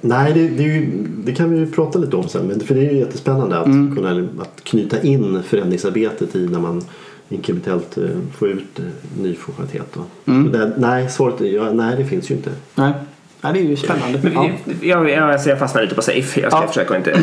Nej, 0.00 0.32
det, 0.34 0.48
det, 0.48 0.62
är 0.62 0.66
ju, 0.66 1.06
det 1.24 1.32
kan 1.32 1.50
vi 1.50 1.58
ju 1.58 1.66
prata 1.66 1.98
lite 1.98 2.16
om 2.16 2.28
sen. 2.28 2.46
Men 2.46 2.60
för 2.60 2.74
det 2.74 2.80
är 2.80 2.92
ju 2.92 2.98
jättespännande 2.98 3.58
att, 3.58 3.64
kunna, 3.64 4.28
att 4.38 4.64
knyta 4.64 5.02
in 5.02 5.42
förändringsarbetet 5.42 6.36
i 6.36 6.48
när 6.48 6.60
man 6.60 6.82
inkrementellt 7.30 7.98
eh, 7.98 8.04
får 8.38 8.48
ut 8.48 8.78
eh, 8.78 8.84
ny 9.22 9.34
funktionalitet. 9.34 9.86
Då. 9.94 10.00
Och 10.32 10.50
där, 10.50 10.72
nej, 10.78 11.08
svaret 11.08 11.40
ja, 11.40 11.72
nej, 11.72 11.96
det 11.96 12.04
finns 12.04 12.30
ju 12.30 12.34
inte. 12.34 12.50
Nej, 12.74 12.92
Nej 13.40 13.52
det 13.52 13.58
är 13.58 13.62
ju 13.62 13.76
spännande. 13.76 14.18
Men 14.22 14.32
Ja. 14.32 14.50
jag, 14.82 15.10
jag, 15.10 15.30
alltså 15.30 15.48
jag 15.48 15.58
fastnar 15.58 15.82
lite 15.82 15.94
på 15.94 16.02
safe. 16.02 16.40
Jag 16.40 16.52
ska 16.52 16.60
Ja. 16.62 16.66
försöka 16.68 16.96
inte 16.96 17.18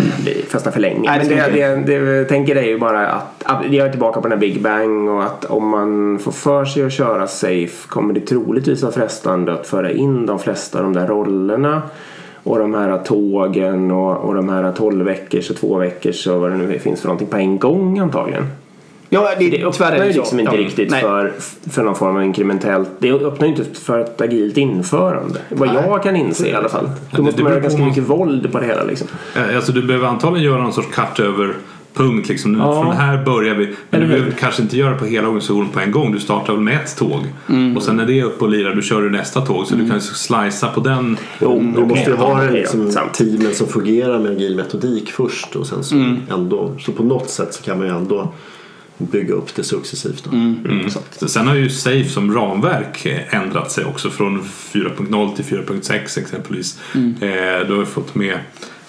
fastna 0.48 0.72
för 0.72 0.80
länge. 0.80 1.10
Nej, 1.10 1.20
det 1.30 1.36
Men 1.36 1.86
det, 1.86 1.94
det, 1.96 2.00
det, 2.06 2.18
jag 2.18 2.30
tänker 2.30 2.56
är 2.56 2.68
ju 2.68 2.80
bara 2.80 3.08
att, 3.08 3.44
jag 3.70 3.88
är 3.88 3.90
tillbaka 3.90 4.22
på 4.22 4.28
den 4.28 4.32
här 4.38 4.48
Big 4.48 4.62
Bang 4.62 5.10
och 5.10 5.24
att 5.24 5.46
om 5.46 5.68
man 5.68 6.20
får 6.20 6.32
för 6.32 6.66
sig 6.66 6.84
att 6.86 6.94
köra 6.94 7.28
safe 7.28 7.88
kommer 7.88 8.14
det 8.14 8.20
troligtvis 8.22 8.82
vara 8.82 8.92
frestande 8.94 9.54
att 9.54 9.68
föra 9.68 9.92
in 9.92 10.26
de 10.26 10.40
flesta 10.40 10.78
av 10.78 10.84
de 10.84 10.94
där 10.94 11.08
rollerna 11.08 11.82
och 12.44 12.60
de 12.60 12.74
här 12.74 12.98
tågen 12.98 13.92
och, 13.92 14.18
och 14.18 14.36
de 14.36 14.50
här 14.50 14.72
12 14.72 15.06
veckors 15.06 15.50
och 15.50 15.56
2 15.56 15.78
veckors 15.78 16.28
och 16.28 16.42
vad 16.42 16.52
det 16.52 16.58
nu 16.58 16.80
finns 16.80 17.02
för 17.02 17.08
någonting 17.08 17.28
på 17.28 17.38
en 17.38 17.60
gång 17.60 18.00
antagligen. 18.00 18.44
Ja, 19.10 19.30
det, 19.40 19.50
Det 19.50 19.64
öppnar 19.64 20.06
ju 20.06 20.14
liksom 20.14 20.40
inte 20.40 20.56
Ja. 20.56 20.62
riktigt 20.62 20.90
Nej. 20.92 21.02
för, 21.02 21.34
för 21.70 21.84
någon 21.84 21.96
form 21.96 22.16
av 22.16 22.24
inkrementellt. 22.24 22.90
Det 23.00 23.12
öppnar 23.12 23.48
ju 23.48 23.54
inte 23.56 23.80
för 23.80 24.00
ett 24.00 24.22
agilt 24.22 24.58
införande. 24.58 25.40
Vad 25.50 25.68
jag 25.68 26.04
kan 26.04 26.16
inse 26.16 26.48
i 26.48 26.54
alla 26.54 26.70
fall. 26.70 26.86
det 27.12 27.18
Då 27.18 27.24
måste 27.24 27.44
man 27.44 27.52
ha 27.52 27.60
på 27.60 27.64
ganska 27.64 27.82
mycket 27.86 28.04
våld 28.04 28.52
på 28.52 28.60
det 28.60 28.66
hela 28.66 28.84
liksom. 28.84 29.08
Eh, 29.36 29.56
Alltså 29.56 29.72
du 29.72 29.82
behöver 29.84 30.08
antagligen 30.08 30.52
göra 30.52 30.62
någon 30.64 30.74
sorts 30.74 30.88
cut 30.96 31.20
över 31.26 31.54
punkt 31.94 32.30
liksom. 32.30 32.52
Nu, 32.52 32.60
Ja. 32.60 32.84
Från 32.84 32.96
här 32.96 33.26
börjar 33.26 33.56
vi. 33.56 33.66
Men 33.66 33.76
Eller 33.92 34.02
du 34.02 34.08
behöver 34.08 34.32
kanske 34.32 34.62
inte 34.62 34.78
göra 34.78 34.92
det 34.92 34.98
på 35.00 35.06
hela 35.06 35.28
organisationen 35.28 35.70
på 35.70 35.80
en 35.80 35.92
gång. 35.92 36.12
Du 36.12 36.20
startar 36.20 36.54
väl 36.54 36.62
med 36.62 36.76
ett 36.76 36.98
tåg. 36.98 37.20
Mm. 37.50 37.78
Och 37.78 37.84
sen 37.84 37.96
när 37.96 38.06
det 38.06 38.20
är 38.20 38.24
uppe 38.24 38.44
och 38.46 38.52
lirar 38.52 38.76
då 38.76 38.82
kör 38.82 39.02
du 39.02 39.10
nästa 39.10 39.42
tåg. 39.42 39.66
Så 39.68 39.76
du 39.76 39.86
kan 39.88 39.96
ju 39.96 40.02
slicea 40.02 40.70
på 40.70 40.80
den. 40.80 41.18
Jo, 41.42 41.74
Du 41.76 41.86
måste 41.86 42.10
ju 42.10 42.16
ha 42.16 42.42
det 42.42 42.52
liksom, 42.52 42.92
teamen 43.14 43.54
som 43.54 43.68
fungerar 43.68 44.20
med 44.20 44.32
agil 44.32 44.56
metodik 44.56 45.12
först 45.12 45.56
och 45.56 45.68
sen 45.68 45.84
så 45.84 45.96
ändå. 46.32 46.72
Så 46.80 46.92
på 46.92 47.04
något 47.04 47.30
sätt 47.30 47.54
så 47.54 47.64
kan 47.64 47.78
man 47.78 47.88
ju 47.88 47.94
ändå 47.96 48.34
bygga 48.98 49.34
upp 49.34 49.56
det 49.56 49.64
successivt. 49.64 50.24
Då. 50.24 50.32
Mm. 50.32 50.90
Så 51.18 51.28
Sen 51.28 51.48
har 51.48 51.56
ju 51.56 51.70
Safe 51.70 52.10
som 52.10 52.34
ramverk 52.34 53.06
eh, 53.06 53.36
ändrat 53.36 53.72
sig 53.72 53.86
också 53.86 54.10
från 54.10 54.42
4.0 54.44 55.36
till 55.36 55.46
4.6 55.46 56.20
exempelvis. 56.20 56.80
Eh, 56.94 57.68
du 57.68 57.74
har 57.74 57.80
ju 57.80 57.86
fått 57.86 58.16
med 58.16 58.34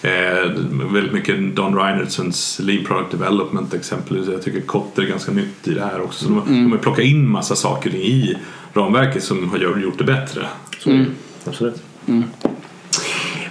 eh, 0.02 0.50
väldigt 0.92 1.12
mycket 1.12 1.56
Don 1.56 1.76
Reinertsons 1.76 2.60
Lean 2.62 2.84
Product 2.84 3.10
Development 3.10 3.74
exempelvis. 3.74 4.28
Jag 4.28 4.42
tycker 4.42 4.60
Kotter 4.60 5.02
är 5.02 5.06
ganska 5.06 5.32
nytt 5.32 5.68
i 5.68 5.74
det 5.74 5.80
här 5.84 6.00
också. 6.00 6.24
Så 6.24 6.30
de, 6.30 6.38
har- 6.38 6.46
de 6.46 6.72
har 6.72 6.78
plockat 6.78 7.04
in 7.04 7.28
massa 7.28 7.56
saker 7.56 7.94
i 7.94 8.36
ramverket 8.74 9.24
som 9.24 9.48
har 9.50 9.58
gjort 9.58 9.98
det 9.98 10.04
bättre. 10.04 10.46
Så, 10.78 10.90
det. 10.90 11.04
Absolut. 11.44 11.82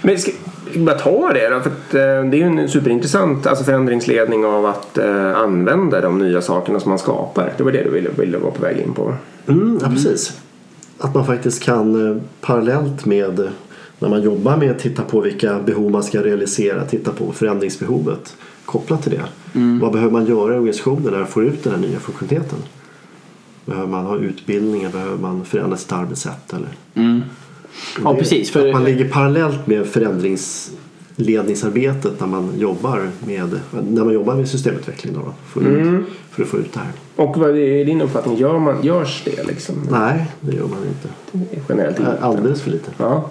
Men 0.02 0.18
ska 0.18 0.30
vi 0.30 0.36
bara 0.76 0.98
ta 0.98 1.32
det 1.32 1.48
då? 1.48 1.60
För 1.60 1.70
att, 1.70 1.94
eh, 1.94 2.30
det 2.30 2.36
är 2.36 2.38
ju 2.38 2.42
en 2.42 2.68
superintressant 2.68 3.46
alltså 3.46 3.64
förändringsledning 3.64 4.44
av 4.44 4.66
att 4.66 4.98
eh, 4.98 5.36
använda 5.36 6.00
de 6.00 6.18
nya 6.18 6.42
sakerna 6.42 6.80
som 6.80 6.88
man 6.88 6.98
skapar. 6.98 7.52
Det 7.56 7.62
var 7.62 7.72
det 7.72 7.82
du 7.82 7.90
ville, 7.90 8.10
ville 8.10 8.38
vara 8.38 8.52
på 8.52 8.62
väg 8.62 8.78
in 8.78 8.94
på. 8.94 9.14
Mm, 9.46 9.78
ja, 9.82 9.88
precis. 9.88 10.40
Att 10.98 11.14
man 11.14 11.26
faktiskt 11.26 11.62
kan 11.62 12.10
eh, 12.10 12.22
parallellt 12.40 13.04
med 13.04 13.50
när 13.98 14.08
man 14.08 14.22
jobbar 14.22 14.56
med 14.56 14.70
att 14.70 14.78
titta 14.78 15.02
på 15.02 15.20
vilka 15.20 15.58
behov 15.58 15.90
man 15.90 16.02
ska 16.02 16.22
realisera, 16.22 16.84
titta 16.84 17.12
på 17.12 17.32
förändringsbehovet 17.32 18.36
kopplat 18.64 19.02
till 19.02 19.12
det. 19.12 19.24
Vad 19.80 19.92
behöver 19.92 20.12
man 20.12 20.26
göra 20.26 20.54
i 20.54 20.56
organisationen 20.56 21.12
när 21.12 21.18
man 21.18 21.26
får 21.26 21.44
ut 21.44 21.64
den 21.64 21.72
här 21.72 21.80
nya 21.80 21.98
funktionaliteten? 21.98 22.58
Behöver 23.64 23.86
man 23.88 24.06
ha 24.06 24.16
utbildningar? 24.16 24.90
Behöver 24.90 25.16
man 25.18 25.44
förändra 25.44 25.76
sitt 25.76 25.92
arbetssätt? 25.92 26.52
Eller? 26.52 26.68
Ja, 28.04 28.14
precis. 28.14 28.50
För, 28.50 28.66
Att 28.68 28.74
man 28.74 28.84
ligger 28.84 29.08
parallellt 29.08 29.66
med 29.66 29.86
förändringsledningsarbetet 29.86 32.20
när 32.20 32.26
man 32.26 32.52
jobbar 32.58 33.08
med, 33.26 33.60
när 33.90 34.04
man 34.04 34.14
jobbar 34.14 34.34
med 34.34 34.48
systemutveckling 34.48 35.14
då, 35.14 35.32
för, 35.52 35.60
Mm. 35.60 36.04
för 36.30 36.42
att 36.42 36.48
få 36.48 36.58
ut 36.58 36.72
det 36.72 36.78
här. 36.80 36.88
Och 37.16 37.36
vad 37.36 37.50
är 37.50 37.84
din 37.84 38.00
uppfattning? 38.02 38.36
Gör 38.36 38.58
man, 38.58 38.82
görs 38.82 39.22
det 39.24 39.46
liksom? 39.46 39.74
Nej, 39.90 40.26
det 40.40 40.56
gör 40.56 40.66
man 40.66 40.78
inte. 40.88 41.08
Generellt 41.68 41.98
inte. 41.98 42.18
Alldeles 42.20 42.62
för 42.62 42.70
lite. 42.70 42.90
Ja. 42.96 43.30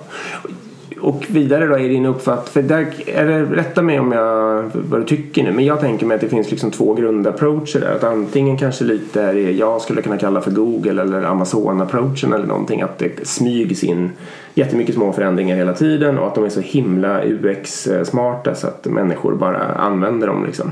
Och 1.01 1.25
vidare 1.27 1.67
då 1.67 1.75
är 1.75 1.89
din 1.89 2.05
uppfattning, 2.05 2.53
för 2.53 2.61
där 2.61 2.87
är 3.05 3.25
det, 3.25 3.43
rätta 3.43 3.81
mig 3.81 3.99
om 3.99 4.11
jag, 4.11 4.63
vad 4.73 5.01
du 5.01 5.05
tycker 5.05 5.43
nu, 5.43 5.51
men 5.51 5.65
jag 5.65 5.79
tänker 5.79 6.05
mig 6.05 6.15
att 6.15 6.21
det 6.21 6.29
finns 6.29 6.51
liksom 6.51 6.71
två 6.71 6.93
grundapproacher 6.93 7.79
där. 7.79 7.95
Att 7.95 8.03
antingen 8.03 8.57
kanske 8.57 8.83
lite 8.83 9.21
är 9.21 9.33
det 9.33 9.51
jag 9.51 9.81
skulle 9.81 10.01
kunna 10.01 10.17
kalla 10.17 10.41
för 10.41 10.51
Google 10.51 11.01
eller 11.01 11.21
Amazon-approachen 11.21 12.33
eller 12.33 12.45
någonting. 12.45 12.81
Att 12.81 12.99
det 12.99 13.27
smygs 13.27 13.83
in 13.83 14.11
jättemycket 14.55 14.95
små 14.95 15.13
förändringar 15.13 15.55
hela 15.55 15.73
tiden 15.73 16.17
och 16.17 16.27
att 16.27 16.35
de 16.35 16.43
är 16.43 16.49
så 16.49 16.61
himla 16.61 17.21
UX-smarta 17.23 18.55
så 18.55 18.67
att 18.67 18.85
människor 18.85 19.35
bara 19.35 19.63
använder 19.63 20.27
dem 20.27 20.45
liksom. 20.45 20.71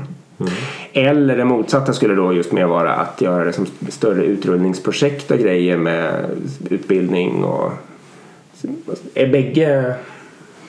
Eller 0.92 1.36
det 1.36 1.44
motsatta 1.44 1.92
skulle 1.92 2.14
då 2.14 2.32
just 2.32 2.52
mer 2.52 2.66
vara 2.66 2.94
att 2.94 3.20
göra 3.20 3.44
det 3.44 3.52
som 3.52 3.66
större 3.88 4.24
utrullningsprojekt 4.24 5.30
och 5.30 5.38
grejer 5.38 5.76
med 5.76 6.24
utbildning 6.70 7.44
och 7.44 7.72
är 9.14 9.28
bägge... 9.28 9.94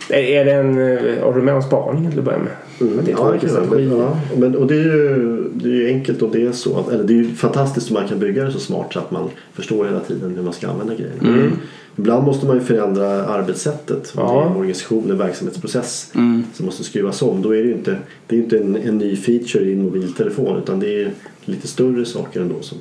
Är, 0.10 0.20
är 0.20 0.46
det 0.46 0.54
en... 0.54 0.78
Har 1.24 1.34
du 1.34 1.42
med 1.42 1.54
om 1.54 1.62
spaningen 1.62 2.12
till 2.12 2.20
att 2.20 2.26
börja 2.26 2.38
med? 2.38 2.52
Att 3.00 3.06
det 3.06 3.12
Ja, 3.12 3.38
men, 3.70 3.90
ja, 4.00 4.20
men, 4.38 4.56
och 4.56 4.68
det 4.68 4.76
är, 4.76 4.84
ju, 4.84 5.44
det 5.54 5.70
är 5.70 5.74
ju 5.74 5.88
enkelt 5.88 6.22
och 6.22 6.32
det 6.32 6.46
är 6.46 6.52
så. 6.52 6.80
Att, 6.80 6.90
eller 6.90 7.04
det 7.04 7.14
är 7.14 7.18
ju 7.18 7.36
fantastiskt 7.36 7.90
om 7.90 7.94
man 7.94 8.08
kan 8.08 8.20
bygga 8.20 8.44
det 8.44 8.52
så 8.52 8.60
smart 8.60 8.94
så 8.94 9.00
att 9.00 9.12
man 9.12 9.30
förstår 9.54 9.86
hela 9.86 10.00
tiden 10.00 10.36
hur 10.36 10.44
man 10.44 10.54
ska 10.54 10.68
använda 10.68 10.94
grejer. 10.96 11.52
Ibland 11.96 12.26
måste 12.26 12.46
man 12.46 12.56
ju 12.56 12.62
förändra 12.62 13.26
arbetssättet. 13.26 14.14
Ja. 14.16 14.22
Det 14.22 14.40
är 14.40 14.52
en 14.52 14.58
organisation, 14.58 15.12
en 15.12 15.18
verksamhetsprocess 15.18 16.12
som 16.54 16.66
måste 16.66 16.84
skruvas 16.84 17.22
om. 17.22 17.42
Då 17.42 17.56
är 17.56 17.58
det 17.58 17.68
ju 17.68 17.74
inte, 17.74 17.98
det 18.28 18.36
är 18.36 18.40
inte 18.40 18.58
en, 18.58 18.76
en 18.76 18.98
ny 18.98 19.16
feature 19.16 19.66
i 19.66 19.74
en 19.74 19.84
mobiltelefon 19.84 20.58
utan 20.58 20.80
det 20.80 21.02
är 21.02 21.12
lite 21.46 21.68
större 21.68 22.06
saker 22.06 22.42
ändå 22.42 22.56
som, 22.62 22.78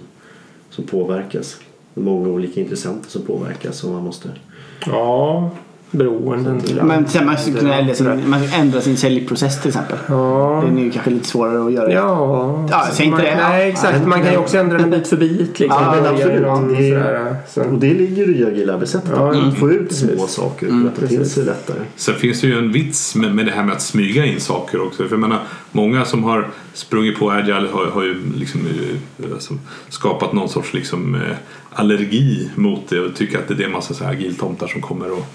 som 0.71 0.85
påverkas. 0.85 1.57
Många 1.95 2.29
olika 2.29 2.61
intressenter 2.61 3.11
som 3.11 3.23
påverkas 3.23 3.85
och 3.85 3.91
man 3.91 4.03
måste 4.03 4.29
Ja, 4.87 5.51
beroenden. 5.91 6.63
men 6.83 7.09
sen 7.09 7.27
man 7.27 7.39
skulle 7.39 7.59
kunna 7.59 7.75
ändra 7.75 7.95
sin, 7.95 8.31
man 8.31 8.41
ändra 8.55 8.81
sin 8.81 8.97
säljprocess 8.97 9.61
till 9.61 9.69
exempel. 9.69 9.99
Ja. 10.09 10.65
Det 10.75 10.81
är 10.81 10.85
ju 10.85 10.91
kanske 10.91 11.11
lite 11.11 11.29
svårare 11.29 11.67
att 11.67 11.73
göra. 11.73 11.93
Ja, 11.93 12.67
Ja, 12.71 12.87
säg 12.93 13.07
inte 13.07 13.17
man, 13.17 13.25
det. 13.27 13.37
Nej, 13.37 13.63
Ja. 13.63 13.73
exakt. 13.73 14.07
Man 14.07 14.23
kan 14.23 14.33
ju 14.33 14.39
också 14.39 14.59
ändra 14.59 14.79
den 14.79 14.91
bit 14.91 15.09
för 15.09 15.17
bit. 15.17 15.59
Liksom. 15.61 15.83
Ja, 15.83 15.95
men 15.95 16.07
absolut. 16.15 16.43
Det 16.79 16.89
är- 16.89 16.91
sådär, 16.91 17.37
så. 17.49 17.63
Och 17.63 17.79
det 17.79 17.95
ligger 17.95 18.27
ju 18.27 18.37
i 18.39 18.45
agila 18.47 18.75
arbetssättet. 18.75 19.11
Ja, 19.17 19.31
att 19.31 19.37
mm. 19.37 19.55
få 19.55 19.71
ut 19.71 19.93
små 19.93 20.09
Precis. 20.09 20.31
saker 20.31 20.67
Mm, 20.67 20.87
och 20.87 20.91
rätta 21.01 21.07
till 21.07 21.31
sig 21.31 21.45
lättare. 21.45 21.79
Sen 21.97 22.15
finns 22.15 22.41
det 22.41 22.47
ju 22.47 22.59
en 22.59 22.73
vits 22.73 23.15
med, 23.17 23.35
med 23.35 23.47
det 23.47 23.53
här 23.53 23.63
med 23.65 23.75
att 23.75 23.83
smyga 23.83 24.25
in 24.25 24.41
saker 24.41 24.81
också. 24.87 25.03
För 25.03 25.11
jag 25.11 25.21
menar, 25.21 25.39
många 25.73 26.05
som 26.05 26.25
har 26.25 26.49
sprungit 26.75 27.19
på 27.19 27.31
Agile 27.31 27.69
har, 27.73 27.87
har 27.87 28.03
ju 28.03 28.15
liksom, 28.37 28.61
eh, 28.61 29.33
alltså, 29.33 29.55
skapat 29.89 30.33
någon 30.33 30.49
sorts 30.49 30.75
liksom, 30.75 31.15
eh, 31.15 31.21
allergi 31.79 32.51
mot 32.55 32.89
det 32.89 33.01
och 33.01 33.17
tycker 33.17 33.39
att 33.39 33.49
det 33.49 33.63
är 33.63 33.67
en 33.67 33.73
massa 33.73 33.95
så 33.95 34.05
här 34.05 34.13
agiltomtar 34.13 34.67
som 34.67 34.81
kommer 34.81 35.13
och 35.13 35.27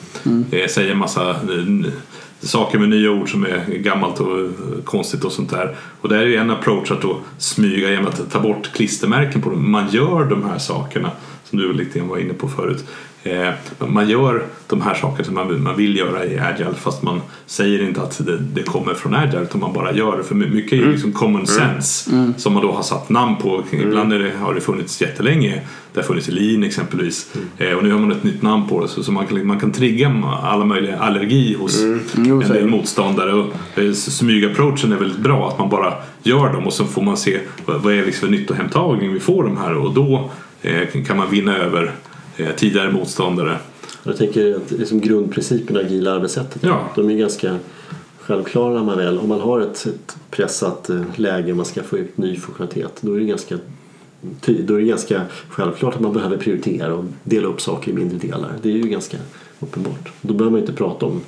eh, 0.54 0.68
säger 0.68 0.96
massa 0.96 1.30
eh, 1.30 1.92
saker 2.40 2.80
med 2.80 2.90
nya 2.90 3.12
ord 3.12 3.32
som 3.32 3.46
är 3.46 3.66
gammalt 3.76 4.20
och 4.20 4.40
eh, 4.40 4.50
konstigt 4.84 5.24
och 5.24 5.32
sånt 5.32 5.50
där. 5.50 5.76
Och 6.02 6.10
där 6.10 6.18
är 6.18 6.26
ju 6.26 6.36
en 6.36 6.50
approach 6.50 6.92
att 6.92 7.02
då 7.02 7.20
smyga 7.38 7.90
genom 7.90 8.08
att 8.08 8.32
ta 8.32 8.40
bort 8.40 8.74
klistermärken 8.74 9.42
på 9.42 9.50
dem. 9.50 9.72
Man 9.72 9.90
gör 9.90 10.26
de 10.26 10.44
här 10.44 10.58
sakerna 10.58 11.12
som 11.50 11.60
du 11.60 11.74
lite 11.74 12.00
grann 12.00 12.08
var 12.08 12.18
inne 12.18 12.34
på 12.34 12.48
förut. 12.48 12.86
Eh, 13.24 13.50
man 13.88 14.10
gör 14.10 14.44
de 14.68 14.82
här 14.82 14.96
sakerna 14.96 15.24
som 15.24 15.34
man, 15.36 15.48
vill- 15.48 15.58
man 15.58 15.78
vill 15.78 15.98
göra 15.98 16.26
i 16.26 16.40
Agile 16.40 16.74
fast 16.82 17.04
man 17.04 17.22
säger 17.46 17.84
inte 17.88 18.02
att 18.02 18.22
det, 18.54 18.64
kommer 18.64 18.94
från 18.94 19.16
Agile 19.16 19.42
utan 19.44 19.62
man 19.62 19.74
bara 19.74 19.94
gör 19.94 20.18
det. 20.18 20.24
För 20.24 20.36
my- 20.36 20.48
mycket 20.50 20.72
är 20.74 20.78
ju 20.78 20.92
liksom 20.92 21.12
common 21.14 21.48
sense 21.48 22.12
som 22.38 22.54
man 22.54 22.62
då 22.64 22.72
har 22.72 22.84
satt 22.84 23.10
namn 23.10 23.36
på. 23.36 23.64
Ibland 23.72 24.14
är 24.14 24.20
det, 24.20 24.32
har 24.40 24.54
det 24.54 24.62
funnits 24.62 25.02
jättelänge. 25.02 25.62
Det 25.94 26.00
har 26.00 26.08
funnits 26.08 26.30
i 26.30 26.32
Lean 26.32 26.64
exempelvis. 26.64 27.34
Eh, 27.58 27.74
och 27.74 27.84
nu 27.84 27.92
har 27.92 28.00
man 28.00 28.12
ett 28.12 28.24
nytt 28.24 28.42
namn 28.42 28.68
på 28.68 28.82
det 28.82 28.88
så, 28.88 29.12
man, 29.12 29.28
kan, 29.28 29.48
man 29.48 29.60
kan 29.60 29.72
trigga 29.72 30.24
alla 30.44 30.66
möjliga 30.66 31.00
allergi 31.00 31.56
hos 31.60 31.82
Jo, 32.18 32.42
en 32.42 32.50
del 32.50 32.68
motståndare. 32.68 33.34
Och 33.34 33.54
eh, 33.76 33.92
smygapproachen 33.94 34.92
är 34.92 34.98
väldigt 34.98 35.20
bra, 35.20 35.48
att 35.50 35.60
man 35.60 35.70
bara 35.70 35.94
gör 36.24 36.54
dem 36.54 36.68
och 36.68 36.74
så 36.74 36.86
får 36.86 37.02
man 37.02 37.18
se 37.18 37.40
vad 37.66 37.94
är 37.94 38.06
det 38.06 38.12
för 38.12 38.28
nyttohemtagning 38.28 39.14
vi 39.14 39.20
får 39.20 39.44
de 39.44 39.58
här 39.58 39.74
och 39.78 39.94
då 39.94 40.30
kan 41.08 41.18
man 41.18 41.30
vinna 41.32 41.58
över 41.58 41.92
tidigare 42.56 42.92
motståndare. 42.92 43.58
Jag 44.04 44.18
tänker 44.18 44.56
att 44.56 44.72
liksom 44.72 45.00
grundprinciperna 45.02 45.82
i 45.82 45.86
agila 45.86 46.12
arbetssättet 46.12 46.64
Ja. 46.64 46.90
de 46.96 47.10
är 47.10 47.16
ganska 47.18 47.58
självklara 48.20 48.84
man 48.84 48.98
väl, 48.98 49.18
om 49.20 49.30
man 49.30 49.40
har 49.42 49.60
ett, 49.62 49.86
ett 49.86 50.18
pressat 50.32 50.90
eh, 50.90 51.02
läge 51.16 51.52
och 51.52 51.58
man 51.58 51.66
ska 51.66 51.84
få 51.84 51.98
ut 51.98 52.18
ny 52.18 52.36
funktionalitet 52.36 52.98
då 53.02 53.14
är 53.14 53.20
det 53.20 53.26
ganska 53.26 53.58
då 54.42 54.74
är 54.76 54.80
det 54.80 54.86
ganska 54.86 55.22
självklart 55.50 55.96
att 55.96 56.02
man 56.02 56.14
behöver 56.14 56.38
prioritera 56.38 56.94
och 56.94 57.06
dela 57.24 57.48
upp 57.48 57.62
saker 57.62 57.92
i 57.92 57.94
mindre 57.94 58.18
delar. 58.18 58.52
Det 58.62 58.70
är 58.70 58.74
ju 58.74 58.82
ganska 58.90 59.18
uppenbart. 59.60 60.12
Då 60.22 60.34
behöver 60.34 60.52
man 60.52 60.60
inte 60.62 60.74
prata 60.74 61.06
om 61.06 61.22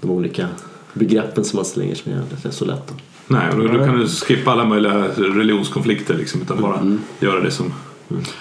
de 0.00 0.10
olika 0.10 0.48
begreppen 0.92 1.44
som 1.44 1.56
man 1.56 1.64
slänger 1.64 1.94
sig 1.94 2.12
med. 2.12 2.22
Det 2.42 2.48
är 2.48 2.52
så 2.52 2.64
lätt. 2.64 2.92
Nej, 3.26 3.50
och 3.50 3.58
då, 3.58 3.66
då 3.68 3.84
kan 3.84 3.98
du 3.98 4.08
skippa 4.08 4.50
alla 4.50 4.64
möjliga 4.64 5.08
religionskonflikter 5.16 6.14
liksom, 6.14 6.42
utan 6.42 6.60
bara 6.62 6.78
Mm. 6.78 7.00
göra 7.20 7.40
det 7.40 7.50
som 7.50 7.72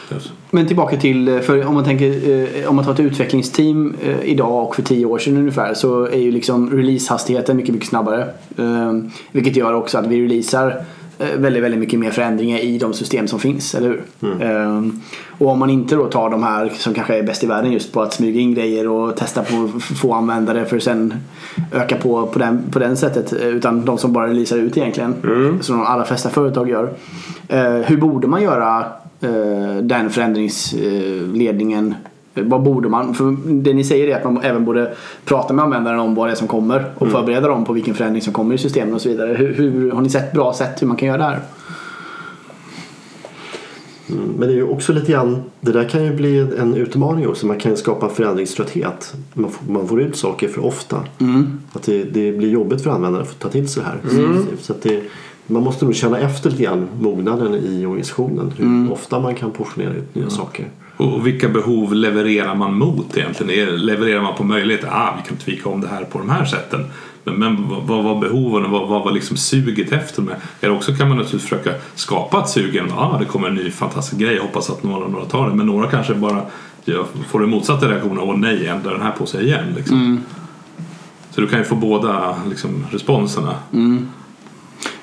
behövs. 0.09 0.31
Men 0.51 0.67
tillbaka 0.67 0.97
till, 0.97 1.39
för 1.41 1.65
om 1.65 1.73
man 1.73 1.83
tänker, 1.83 2.29
eh, 2.29 2.69
om 2.69 2.75
man 2.75 2.85
tar 2.85 2.91
ett 2.91 2.99
utvecklingsteam 2.99 3.93
eh, 4.03 4.23
idag 4.23 4.63
och 4.63 4.75
för 4.75 4.81
tio 4.81 5.05
år 5.05 5.19
sedan 5.19 5.37
ungefär 5.37 5.73
så 5.73 6.05
är 6.05 6.19
ju 6.19 6.31
liksom 6.31 6.71
releasehastigheten 6.71 7.57
mycket, 7.57 7.73
mycket 7.73 7.89
snabbare. 7.89 8.27
Eh, 8.57 8.93
vilket 9.31 9.55
gör 9.55 9.73
också 9.73 9.97
att 9.97 10.07
vi 10.07 10.23
releasar 10.23 10.83
eh, 11.19 11.37
väldigt, 11.37 11.63
väldigt 11.63 11.79
mycket 11.79 11.99
mer 11.99 12.11
förändringar 12.11 12.59
i 12.59 12.77
de 12.77 12.93
system 12.93 13.27
som 13.27 13.39
finns, 13.39 13.75
eller 13.75 13.89
hur? 13.89 14.03
Eh, 14.41 14.83
och 15.37 15.47
om 15.47 15.59
man 15.59 15.69
inte 15.69 15.95
då 15.95 16.05
tar 16.05 16.29
de 16.29 16.43
här 16.43 16.69
som 16.69 16.93
kanske 16.93 17.17
är 17.17 17.23
bäst 17.23 17.43
i 17.43 17.47
världen 17.47 17.71
just 17.71 17.93
på 17.93 18.01
att 18.01 18.13
smyga 18.13 18.39
in 18.39 18.53
grejer 18.53 18.87
och 18.87 19.15
testa 19.15 19.43
på 19.43 19.79
få 19.79 20.13
användare 20.13 20.65
för 20.65 20.77
att 20.77 20.83
sen 20.83 21.13
öka 21.71 21.95
på 21.95 22.27
på 22.27 22.39
den, 22.39 22.63
på 22.71 22.79
den 22.79 22.97
sättet 22.97 23.33
eh, 23.33 23.47
utan 23.47 23.85
de 23.85 23.97
som 23.97 24.13
bara 24.13 24.27
releasar 24.27 24.57
ut 24.57 24.77
egentligen. 24.77 25.15
Som 25.61 25.77
de 25.77 25.85
allra 25.85 26.05
flesta 26.05 26.29
företag 26.29 26.69
gör. 26.69 26.93
Eh, 27.47 27.73
hur 27.73 27.97
borde 27.97 28.27
man 28.27 28.41
göra 28.41 28.79
eh, 28.79 28.85
den 29.81 30.09
förändringsledningen 30.09 31.95
Vad 32.33 32.63
borde 32.63 32.89
man? 32.89 33.13
För 33.13 33.37
det 33.51 33.73
ni 33.73 33.83
säger 33.83 34.07
är 34.07 34.15
att 34.15 34.23
man 34.23 34.41
även 34.43 34.65
borde 34.65 34.93
prata 35.25 35.53
med 35.53 35.65
användaren 35.65 35.99
om 35.99 36.15
vad 36.15 36.27
det 36.27 36.31
är 36.31 36.35
som 36.35 36.47
kommer 36.47 36.85
och 36.95 37.01
Mm. 37.01 37.13
förbereda 37.13 37.47
dem 37.47 37.65
på 37.65 37.73
vilken 37.73 37.93
förändring 37.95 38.21
som 38.21 38.33
kommer 38.33 38.55
i 38.55 38.57
systemen 38.57 38.93
och 38.93 39.01
så 39.01 39.09
vidare. 39.09 39.33
Hur, 39.33 39.53
hur, 39.53 39.91
har 39.91 40.01
ni 40.01 40.09
sett 40.09 40.33
bra 40.33 40.53
sätt 40.53 40.81
hur 40.81 40.87
man 40.87 40.97
kan 40.97 41.07
göra 41.07 41.17
det 41.17 41.23
här? 41.23 41.39
Mm, 44.09 44.23
Men 44.37 44.47
det 44.47 44.53
är 44.53 44.57
ju 44.57 44.67
också 44.67 44.93
lite 44.93 45.11
grann, 45.11 45.43
det 45.61 45.71
där 45.71 45.83
kan 45.89 46.03
ju 46.03 46.13
bli 46.15 46.39
en 46.59 46.73
utmaning 46.75 47.27
också. 47.27 47.47
Man 47.47 47.57
kan 47.59 47.71
ju 47.71 47.77
skapa 47.77 48.09
förändringströtthet. 48.09 49.13
Man 49.33 49.51
får, 49.51 49.71
man 49.73 49.87
får 49.87 50.01
ut 50.01 50.15
saker 50.17 50.47
för 50.47 50.65
ofta. 50.65 50.97
Att 51.73 51.83
det, 51.83 52.03
det 52.03 52.31
blir 52.31 52.49
jobbigt 52.49 52.81
för 52.81 52.89
användare 52.91 53.21
att 53.21 53.29
få 53.29 53.35
ta 53.35 53.49
till 53.49 53.67
sig 53.67 53.83
det 53.83 53.89
här. 53.89 53.97
Så 54.61 54.73
att 54.73 54.81
det, 54.81 55.01
man 55.49 55.63
måste 55.63 55.85
nog 55.85 55.95
känna 55.95 56.19
efter 56.19 56.49
lite 56.49 56.63
grann 56.63 56.87
mognaden 56.99 57.55
i 57.55 57.85
organisationen. 57.85 58.53
Hur 58.57 58.91
ofta 58.93 59.19
man 59.19 59.35
kan 59.35 59.51
portionera 59.51 59.93
ut 59.93 60.15
nya 60.15 60.29
saker. 60.29 60.65
Och 60.97 61.27
vilka 61.27 61.49
behov 61.49 61.93
levererar 61.93 62.55
man 62.55 62.77
mot 62.77 63.17
egentligen? 63.17 63.75
Levererar 63.85 64.21
man 64.21 64.35
på 64.35 64.43
möjlighet? 64.43 64.85
Ah, 64.89 65.13
vi 65.23 65.27
kan 65.29 65.37
tvika 65.37 65.69
om 65.69 65.81
det 65.81 65.87
här 65.87 66.03
på 66.03 66.17
de 66.19 66.29
här 66.29 66.45
sätten. 66.45 66.85
Men, 67.23 67.35
men 67.35 67.69
vad- 67.87 68.03
var 68.03 68.19
behoven 68.21 68.65
och 68.65 68.71
vad, 68.71 68.87
vad 68.87 69.03
var 69.03 69.11
liksom 69.11 69.37
suget 69.37 69.91
efter 69.91 70.21
med? 70.21 70.35
Eller 70.61 70.75
också 70.75 70.93
kan 70.95 71.07
man 71.07 71.17
naturligtvis 71.17 71.49
försöka 71.49 71.71
skapa 71.95 72.39
ett 72.39 72.49
sug 72.49 72.81
ah, 72.97 73.17
det 73.19 73.25
kommer 73.25 73.47
en 73.47 73.55
ny 73.55 73.71
fantastisk 73.71 74.17
grej, 74.21 74.39
hoppas 74.39 74.69
att 74.69 74.83
några, 74.83 75.07
några 75.07 75.25
tar 75.25 75.49
det. 75.49 75.55
Men 75.55 75.65
några 75.65 75.87
kanske 75.87 76.13
bara 76.13 76.41
ja, 76.85 77.05
får 77.29 77.39
den 77.39 77.49
motsatta 77.49 77.89
reaktionen, 77.89 78.19
åh 78.19 78.37
nej, 78.37 78.67
ändra 78.67 78.91
den 78.91 79.01
här 79.01 79.11
på 79.11 79.25
sig 79.25 79.45
igen. 79.45 79.65
Liksom. 79.75 80.19
Så 81.31 81.41
du 81.41 81.47
kan 81.47 81.59
ju 81.59 81.65
få 81.65 81.75
båda 81.75 82.35
liksom, 82.49 82.85
responserna. 82.91 83.53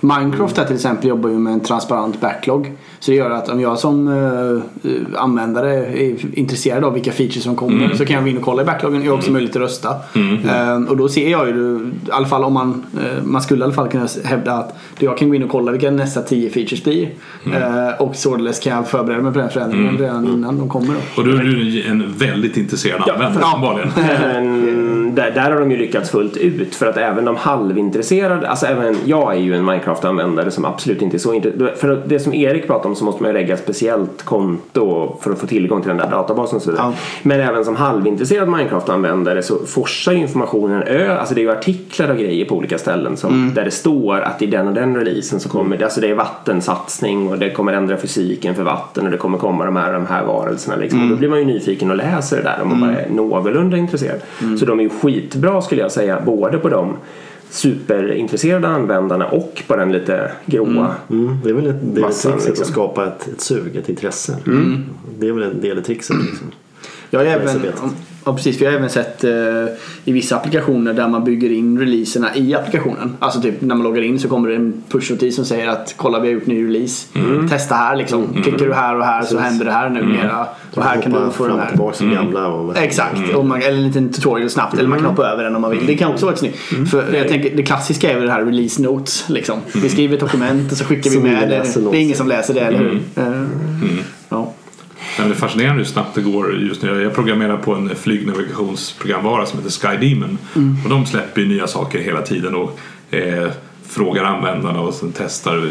Minecraft 0.01 0.57
här 0.57 0.65
till 0.65 0.75
exempel 0.75 1.09
jobbar 1.09 1.31
ju 1.31 1.39
med 1.39 1.53
en 1.53 1.61
transparent 1.61 2.21
backlog. 2.21 2.73
Så 3.07 3.13
det 3.13 3.17
gör 3.17 3.31
att 3.31 3.49
om 3.49 3.61
jag 3.61 3.79
som 3.79 4.09
eh, 4.09 5.21
användare 5.23 5.75
är 5.75 6.39
intresserad 6.39 6.85
av 6.85 6.95
vilka 6.95 7.13
features 7.13 7.43
som 7.43 7.57
kommer 7.57 7.95
så 7.95 8.05
kan 8.05 8.15
jag 8.15 8.25
gå 8.25 8.31
in 8.31 8.37
och 8.37 8.43
kolla 8.43 8.63
i 8.63 8.65
backloggen. 8.65 9.05
Jag 9.05 9.11
har 9.11 9.19
också 9.19 9.31
möjlighet 9.31 9.57
att 9.57 9.63
rösta. 9.63 9.89
Eh, 10.45 10.83
och 10.89 10.97
då 10.97 11.09
ser 11.09 11.31
jag 11.31 11.49
ju, 11.49 11.91
i 12.07 12.11
alla 12.11 12.27
fall 12.27 12.45
om 12.45 12.53
man, 12.53 12.87
eh, 12.97 13.25
man 13.25 13.43
skulle 13.43 13.61
i 13.61 13.65
alla 13.65 13.73
fall 13.73 13.89
kunna 13.89 14.09
hävda 14.25 14.53
att 14.53 14.77
jag 14.99 15.19
kan 15.19 15.29
gå 15.29 15.35
in 15.35 15.43
och 15.43 15.51
kolla 15.51 15.73
vilka 15.73 15.91
nästa 15.91 16.23
10 16.23 16.51
features 16.51 16.85
blir. 16.85 17.09
Eh, 17.45 18.03
och 18.03 18.17
således 18.17 18.61
kan 18.61 18.77
jag 18.77 18.89
förbereda 18.89 19.23
mig 19.23 19.33
på 19.33 19.39
den 19.39 19.51
förändringen 19.51 19.99
redan 19.99 20.27
innan 20.27 20.59
de 20.59 20.69
kommer. 20.69 20.95
Då. 20.95 21.23
Och 21.23 21.29
då 21.29 21.37
är 21.37 21.43
du 21.43 21.83
en 21.83 22.15
väldigt 22.19 22.57
intresserad 22.57 23.11
användare 23.11 23.45
uppenbarligen. 23.45 23.91
Där, 25.17 25.31
där 25.31 25.51
har 25.51 25.61
de 25.61 25.71
ju 25.71 25.77
lyckats 25.77 26.11
fullt 26.11 26.37
ut 26.37 26.75
för 26.75 26.87
att 26.87 26.97
även 26.97 27.25
de 27.25 27.37
halvintresserade, 27.37 28.49
alltså 28.49 28.67
även 28.67 28.97
jag 29.05 29.35
är 29.35 29.39
ju 29.39 29.55
en 29.55 29.65
Minecraft-användare 29.65 30.51
som 30.51 30.65
absolut 30.65 31.03
inte 31.03 31.17
är 31.17 31.19
så 31.19 31.35
intresserad. 31.35 31.79
För 31.79 32.03
det 32.07 32.21
som 32.21 32.35
Erik 32.35 32.67
pratar 32.67 32.89
om 32.89 32.96
så 32.97 33.05
måste 33.05 33.23
man 33.23 33.31
ju 33.31 33.39
lägga 33.39 33.55
ett 33.55 33.63
speciellt 33.63 34.23
konto 34.23 35.17
för 35.21 35.31
att 35.31 35.39
få 35.39 35.47
tillgång 35.47 35.81
till 35.81 35.89
den 35.89 35.97
där 35.97 36.11
databasen 36.11 36.57
och 36.57 36.63
så 36.63 36.71
vidare. 36.71 36.87
Ja. 36.87 36.95
Men 37.23 37.41
även 37.41 37.65
som 37.65 37.77
halvintresserad 37.77 38.49
Minecraft-användare 38.49 39.43
så 39.43 39.59
forsar 39.67 40.13
ju 40.13 40.19
informationen 40.19 40.83
ö, 40.83 41.19
alltså 41.19 41.35
det 41.35 41.41
är 41.41 41.43
ju 41.43 41.51
artiklar 41.51 42.11
och 42.11 42.17
grejer 42.17 42.45
på 42.45 42.55
olika 42.55 42.79
ställen 42.79 43.17
som, 43.17 43.55
där 43.55 43.65
det 43.65 43.71
står 43.71 44.21
att 44.21 44.43
i 44.43 44.47
den 44.47 44.69
och 44.69 44.75
den 44.75 44.97
releasen 44.97 45.41
så 45.41 45.49
kommer 45.49 45.77
det, 45.77 45.85
alltså 45.85 46.01
det 46.01 46.11
är 46.11 46.15
vattensatsning 46.15 47.29
och 47.29 47.39
det 47.39 47.51
kommer 47.51 47.73
ändra 47.73 47.97
fysiken 47.97 48.55
för 48.55 48.63
vatten 48.63 49.05
och 49.05 49.11
det 49.11 49.19
kommer 49.19 49.39
komma 49.39 49.65
de 49.65 49.77
här, 49.77 49.93
de 49.93 50.07
här 50.07 50.25
varelserna 50.25 50.77
liksom. 50.77 51.03
Och 51.03 51.09
då 51.09 51.17
blir 51.17 51.29
man 51.29 51.39
ju 51.39 51.45
nyfiken 51.45 51.91
och 51.91 51.97
läser 51.97 52.37
det 52.37 52.43
där 52.43 52.59
om 52.63 52.69
man 52.69 52.81
bara 52.81 53.01
är 53.01 53.11
någorlunda 53.11 53.77
intresserad. 53.77 54.21
Så 54.59 54.65
de 54.65 54.79
är 54.79 54.83
ju 54.83 54.91
skitbra 54.91 55.63
skulle 55.63 55.81
jag 55.81 55.93
säga, 55.93 56.21
både 56.27 56.59
på 56.59 56.69
de 56.69 56.97
superintresserade 57.51 58.69
användarna 58.69 59.27
och 59.27 59.63
på 59.67 59.77
den 59.77 59.93
lite 59.93 60.33
gråa. 60.47 60.95
Mm, 61.11 61.39
det 61.45 61.51
är 61.51 61.55
väl 61.55 61.67
ett, 61.67 61.77
väl 61.83 62.03
Massan, 62.03 62.33
trixet 62.33 62.49
liksom. 62.49 62.63
att 62.63 62.73
skapa 62.73 63.07
ett, 63.07 63.29
ett 63.29 63.41
sug, 63.41 63.77
ett 63.77 63.89
intresse. 63.89 64.37
Det 65.19 65.29
är 65.29 65.33
väl 65.33 65.43
en 65.43 65.61
del 65.61 65.79
i 65.79 65.83
trixet. 65.83 66.17
Liksom. 66.17 66.53
Jag 67.11 67.27
är 67.27 67.27
även. 67.27 67.73
Ja, 68.27 68.37
precis, 68.37 68.61
vi 68.61 68.67
har 68.67 68.73
även 68.73 68.91
sett 68.91 69.25
eh, 69.25 69.31
i 70.05 70.13
vissa 70.13 70.37
applikationer 70.37 70.93
där 70.93 71.09
man 71.09 71.25
bygger 71.25 71.53
in 71.53 71.79
releaserna 71.79 72.37
i 72.37 72.55
applikationen. 72.55 73.17
Alltså 73.19 73.41
typ 73.41 73.61
när 73.61 73.75
man 73.75 73.85
loggar 73.85 74.03
in 74.03 74.19
så 74.21 74.29
kommer 74.29 74.49
det 74.49 74.55
en 74.55 74.83
push-notis 74.89 75.31
som 75.37 75.45
säger 75.45 75.69
att 75.69 75.95
kolla 75.97 76.21
vi 76.21 76.29
har 76.29 76.35
gjort 76.35 76.47
ny 76.47 76.65
release. 76.67 77.07
Testa 77.51 77.75
här 77.75 77.97
liksom. 77.97 78.43
Klickar 78.43 78.67
du 78.67 78.75
här 78.75 78.99
och 78.99 79.05
här 79.05 79.23
så 79.23 79.39
händer 79.39 79.65
det 79.65 79.71
här 79.73 79.89
numera. 79.91 80.47
Och 80.75 80.83
här 80.83 81.01
kan 81.03 81.13
du 81.13 81.31
få 81.31 81.47
den 81.49 81.59
här. 81.59 81.69
tillbaka 81.69 81.97
till 81.97 82.11
gamla. 82.11 82.47
Och, 82.49 82.77
Exakt, 82.77 83.35
och 83.35 83.47
man, 83.47 83.63
eller 83.63 83.79
en 83.79 83.87
liten 83.87 84.13
tutorial 84.13 84.51
snabbt 84.51 84.79
eller 84.79 84.89
man 84.89 84.99
kan 84.99 85.07
hoppa 85.09 85.27
över 85.27 85.45
den 85.45 85.57
om 85.57 85.63
man 85.63 85.71
vill. 85.71 85.87
Det 85.87 85.97
kan 85.97 86.13
också 86.13 86.27
vara 86.27 86.37
snyggt. 86.37 86.57
För 86.91 87.15
jag 87.15 87.29
tänker, 87.29 87.57
det 87.57 87.63
klassiska 87.63 88.11
är 88.11 88.15
väl 88.15 88.27
det 88.27 88.33
här 88.33 88.45
release 88.45 88.83
notes. 88.83 89.25
Liksom. 89.29 89.59
Vi 89.75 89.89
skriver 89.89 90.15
ett 90.15 90.21
dokument 90.21 90.73
och 90.73 90.79
så 90.79 90.85
skickar 90.85 91.11
vi 91.11 91.19
med 91.19 91.49
det. 91.49 91.91
Det 91.91 91.97
är 91.97 92.01
ingen 92.01 92.17
som 92.17 92.29
läser 92.29 92.55
det, 92.55 92.61
eller 92.61 92.79
hur? 92.79 93.01
Eh, 93.17 93.43
Ja. 94.29 94.53
Men 95.19 95.29
det 95.29 95.35
är 95.35 95.37
fascinerande 95.37 95.79
hur 95.79 95.85
snabbt 95.85 96.15
det 96.15 96.23
går 96.23 96.55
just 96.55 96.83
nu. 96.83 97.03
Jag 97.03 97.15
programmerar 97.15 97.57
på 97.57 97.75
en 97.75 97.97
flygnavigationsprogramvara 97.97 99.47
som 99.47 99.59
heter 99.59 99.71
Sky 99.71 100.09
Demon. 100.09 100.39
Och 100.85 100.91
de 100.91 101.07
släpper 101.07 101.41
ju 101.41 101.49
nya 101.49 101.67
saker 101.67 101.99
hela 101.99 102.23
tiden 102.23 102.55
och 102.55 102.79
eh, 103.15 103.51
frågar 103.89 104.25
användarna 104.25 104.81
och 104.81 104.95
sen 104.95 105.13
testar. 105.17 105.69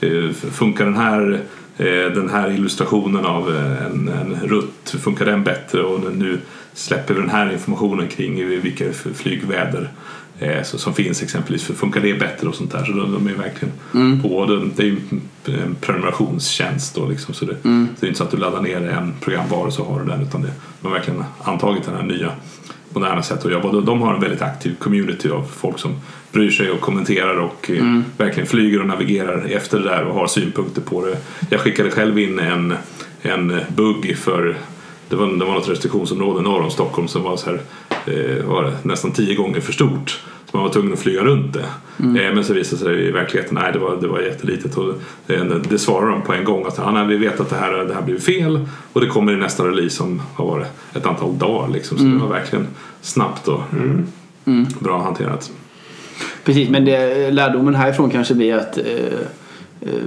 Eh, 0.00 0.30
funkar 0.32 0.84
den 0.84 0.96
här, 0.96 1.40
eh, 1.76 2.12
den 2.14 2.30
här 2.30 2.50
illustrationen 2.50 3.26
av 3.26 3.56
eh, 3.56 3.86
en, 3.86 4.08
en 4.08 4.48
rutt, 4.48 4.94
funkar 5.02 5.24
den 5.24 5.44
bättre? 5.44 5.82
Och 5.82 6.16
nu 6.16 6.38
släpper 6.74 7.14
vi 7.14 7.20
den 7.20 7.30
här 7.30 7.52
informationen 7.52 8.08
kring 8.08 8.60
vilka 8.60 8.84
flygväder 9.14 9.88
eh, 10.40 10.62
så- 10.62 10.78
som 10.78 10.94
finns 10.94 11.22
exempelvis. 11.22 11.62
För 11.64 11.74
funkar 11.74 12.00
det 12.00 12.14
bättre 12.14 12.48
och 12.48 12.54
sånt 12.54 12.72
där? 12.72 12.84
Så 12.84 12.92
de, 12.92 13.12
de 13.12 13.26
är 13.26 13.34
verkligen 13.34 13.72
på. 14.22 14.46
Det, 14.46 14.66
det 14.76 14.82
är 14.82 14.86
ju 14.86 14.96
en 15.46 15.76
prenumerationstjänst 15.80 16.94
då 16.94 17.06
liksom. 17.08 17.34
Så 17.34 17.44
det, 17.44 17.56
så 17.62 17.68
det 18.00 18.06
är 18.06 18.08
inte 18.08 18.18
så 18.18 18.24
att 18.24 18.30
du 18.30 18.36
laddar 18.36 18.62
ner 18.62 18.88
en 18.88 19.14
programvara 19.20 19.66
och 19.66 19.72
så 19.72 19.84
har 19.84 20.00
du 20.00 20.06
den. 20.06 20.22
Utan 20.22 20.42
det, 20.42 20.50
de 20.80 20.86
har 20.88 20.94
verkligen 20.94 21.24
antagit 21.42 21.82
den 21.84 21.94
här 21.94 22.02
nya 22.02 22.30
moderna 22.92 23.22
sättet 23.22 23.46
att 23.46 23.52
jobba. 23.52 23.72
De- 23.72 23.84
De 23.84 24.00
har 24.02 24.14
en 24.14 24.20
väldigt 24.20 24.42
aktiv 24.42 24.74
community 24.78 25.30
av 25.30 25.42
folk 25.56 25.78
som 25.78 25.94
bryr 26.32 26.50
sig 26.50 26.70
och 26.70 26.80
kommenterar 26.80 27.36
och 27.36 27.70
eh, 27.70 28.00
verkligen 28.16 28.46
flyger 28.46 28.80
och 28.80 28.86
navigerar 28.86 29.44
efter 29.50 29.78
det 29.78 29.84
där 29.84 30.04
och 30.04 30.14
har 30.14 30.26
synpunkter 30.26 30.80
på 30.80 31.06
det. 31.06 31.16
Jag 31.50 31.60
skickade 31.60 31.90
själv 31.90 32.18
in 32.18 32.38
en, 32.38 32.74
en 33.22 33.60
bugg 33.76 34.16
för 34.18 34.56
det 35.08 35.16
var, 35.16 35.26
det 35.26 35.44
var 35.44 35.54
något 35.54 35.68
restriktionsområde 35.68 36.42
norr 36.42 36.62
om 36.62 36.70
Stockholm 36.70 37.08
som 37.08 37.22
var, 37.22 37.36
så 37.36 37.50
här, 37.50 37.60
eh, 38.08 38.44
var 38.44 38.64
det, 38.64 38.72
nästan 38.82 39.12
tio 39.12 39.34
gånger 39.34 39.60
för 39.60 39.72
stort. 39.72 40.20
Så 40.50 40.56
man 40.56 40.62
var 40.62 40.72
tvungen 40.72 40.92
att 40.92 40.98
flyga 40.98 41.24
runt 41.24 41.52
det. 41.52 41.64
Eh, 41.98 42.34
men 42.34 42.44
så 42.44 42.54
visade 42.54 42.84
det 42.84 42.96
sig 42.96 43.08
i 43.08 43.10
verkligheten 43.10 43.58
nej 43.60 43.72
det 43.72 43.78
var, 43.78 43.96
det 43.96 44.08
var 44.08 44.20
jättelitet. 44.20 44.76
Och, 44.76 44.94
eh, 45.26 45.44
det 45.44 45.78
svarade 45.78 46.12
de 46.12 46.22
på 46.22 46.32
en 46.32 46.44
gång 46.44 46.66
att 46.66 46.78
ah, 46.78 47.04
vi 47.04 47.16
vet 47.16 47.40
att 47.40 47.50
det 47.50 47.56
här, 47.56 47.72
det 47.72 47.94
här 47.94 48.02
blir 48.02 48.18
fel 48.18 48.68
och 48.92 49.00
det 49.00 49.06
kommer 49.06 49.32
i 49.32 49.36
nästa 49.36 49.64
release 49.64 49.96
som 49.96 50.22
har 50.34 50.46
varit 50.46 50.66
ett 50.94 51.06
antal 51.06 51.38
dagar. 51.38 51.68
Liksom. 51.68 51.98
Så 51.98 52.04
det 52.04 52.18
var 52.18 52.28
verkligen 52.28 52.66
snabbt 53.00 53.48
och 53.48 53.60
bra 54.80 55.02
hanterat. 55.02 55.50
Precis, 56.44 56.70
men 56.70 56.84
det, 56.84 57.30
lärdomen 57.30 57.74
härifrån 57.74 58.10
kanske 58.10 58.34
blir 58.34 58.54
att 58.54 58.78
eh, 58.78 58.84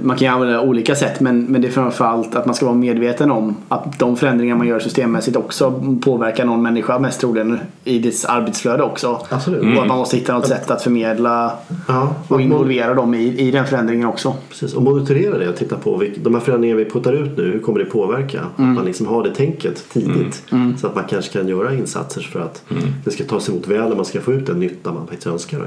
man 0.02 0.16
kan 0.16 0.28
ju 0.28 0.34
använda 0.34 0.60
olika 0.60 0.94
sätt 0.94 1.20
men, 1.20 1.44
men 1.44 1.60
det 1.60 1.68
är 1.68 1.72
framförallt 1.72 2.34
att 2.34 2.46
man 2.46 2.54
ska 2.54 2.66
vara 2.66 2.76
medveten 2.76 3.30
om 3.30 3.56
att 3.68 3.98
de 3.98 4.16
förändringar 4.16 4.56
man 4.56 4.66
gör 4.66 4.78
systemmässigt 4.78 5.36
också 5.36 5.82
påverkar 6.04 6.44
någon 6.44 6.62
människa 6.62 6.98
mest 6.98 7.20
troligen 7.20 7.58
i 7.84 7.98
dess 7.98 8.24
arbetsflöde 8.24 8.82
också. 8.82 9.20
Absolut. 9.28 9.76
Och 9.76 9.82
att 9.82 9.88
man 9.88 9.98
måste 9.98 10.16
hitta 10.16 10.34
något 10.34 10.46
sätt 10.46 10.70
att 10.70 10.82
förmedla 10.82 11.52
Ja, 11.88 12.14
och 12.28 12.40
involvera 12.40 12.94
dem 12.94 13.14
i, 13.14 13.38
i 13.38 13.50
den 13.50 13.66
förändringen 13.66 14.08
också. 14.08 14.34
Precis, 14.48 14.74
och 14.74 14.82
monitorera 14.82 15.38
det 15.38 15.48
och 15.48 15.56
titta 15.56 15.76
på 15.76 15.96
vilka, 15.96 16.20
de 16.24 16.34
här 16.34 16.40
förändringarna 16.40 16.78
vi 16.78 16.90
puttar 16.90 17.12
ut 17.12 17.36
nu, 17.36 17.42
hur 17.52 17.58
kommer 17.58 17.78
det 17.78 17.84
påverka? 17.84 18.40
Att 18.40 18.58
man 18.58 18.84
liksom 18.84 19.06
har 19.06 19.22
det 19.22 19.34
tänket 19.34 19.84
tidigt 19.92 20.42
så 20.80 20.86
att 20.86 20.94
man 20.94 21.04
kanske 21.10 21.38
kan 21.38 21.48
göra 21.48 21.74
insatser 21.74 22.20
för 22.20 22.40
att 22.40 22.62
det 23.04 23.10
ska 23.10 23.24
tas 23.24 23.48
emot 23.48 23.68
väl 23.68 23.90
och 23.90 23.96
man 23.96 24.04
ska 24.04 24.20
få 24.20 24.32
ut 24.32 24.46
den 24.46 24.60
nytta 24.60 24.92
man 24.92 25.06
faktiskt 25.06 25.26
önskar. 25.26 25.58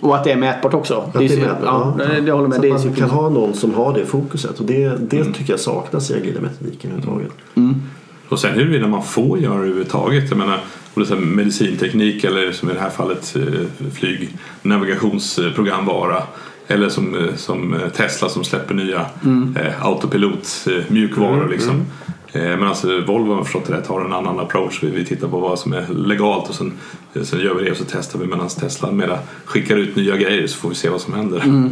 Och 0.00 0.16
att 0.16 0.24
det 0.24 0.32
är 0.32 0.36
mätbart 0.36 0.74
också. 0.74 0.94
Att 0.94 1.12
det 1.12 1.24
är 1.24 1.28
ju- 1.28 1.36
med, 1.40 1.56
ja, 1.64 1.94
ja. 1.98 2.04
det, 2.04 2.20
det 2.20 2.32
håller 2.32 2.48
med. 2.48 2.56
Så 2.56 2.62
Det 2.62 2.68
är 2.70 2.74
att 2.74 2.84
man 2.84 2.94
kan 2.94 3.10
ha 3.10 3.28
någon 3.40 3.54
som 3.54 3.74
har 3.74 3.94
det 3.94 4.06
fokuset 4.06 4.60
och 4.60 4.66
det, 4.66 5.10
det 5.10 5.24
tycker 5.24 5.52
jag 5.52 5.60
saknas 5.60 6.10
i 6.10 6.14
agila 6.14 6.40
metodiken 6.40 6.90
överhuvudtaget. 6.90 7.32
Och 8.28 8.38
sen 8.38 8.54
huruvida 8.54 8.86
man 8.88 9.02
får 9.02 9.38
göra 9.38 9.54
det 9.54 9.60
överhuvudtaget. 9.60 10.28
Jag 10.28 10.38
menar, 10.38 10.60
om 10.94 11.02
det 11.02 11.10
är 11.10 11.16
medicinteknik 11.16 12.24
eller 12.24 12.52
som 12.52 12.70
i 12.70 12.74
det 12.74 12.80
här 12.80 12.90
fallet 12.90 13.36
eh, 13.36 13.42
flygnavigationsprogramvara. 13.92 16.22
Eller 16.66 16.88
som, 16.88 17.14
eh, 17.14 17.34
som 17.36 17.74
eh, 17.74 17.88
Tesla 17.88 18.28
som 18.28 18.44
släpper 18.44 18.74
nya 18.74 19.06
eh, 19.56 19.86
autopilot 19.86 20.66
eh, 20.66 20.72
mjukvaror. 20.88 21.48
Liksom. 21.48 21.86
Eh, 22.32 22.42
Men 22.42 22.62
alltså 22.62 23.00
Volvo 23.06 23.34
har 23.34 23.44
förstått 23.44 23.66
det 23.66 23.76
rätt 23.76 23.86
har 23.86 24.04
en 24.04 24.12
annan 24.12 24.40
approach. 24.40 24.82
Vi, 24.82 24.90
vi 24.90 25.04
tittar 25.04 25.28
på 25.28 25.40
vad 25.40 25.58
som 25.58 25.72
är 25.72 25.86
legalt 25.88 26.48
och 26.48 26.54
sen, 26.54 26.72
sen 27.22 27.40
gör 27.40 27.54
vi 27.54 27.64
det 27.64 27.70
och 27.70 27.76
så 27.76 27.84
testar 27.90 28.18
vi 28.18 28.26
medan 28.26 28.48
Tesla 28.48 28.92
mera 28.92 29.18
skickar 29.44 29.76
ut 29.76 29.96
nya 29.96 30.16
grejer 30.16 30.46
så 30.46 30.56
får 30.58 30.68
vi 30.68 30.74
se 30.74 30.88
vad 30.88 31.00
som 31.00 31.14
händer. 31.14 31.70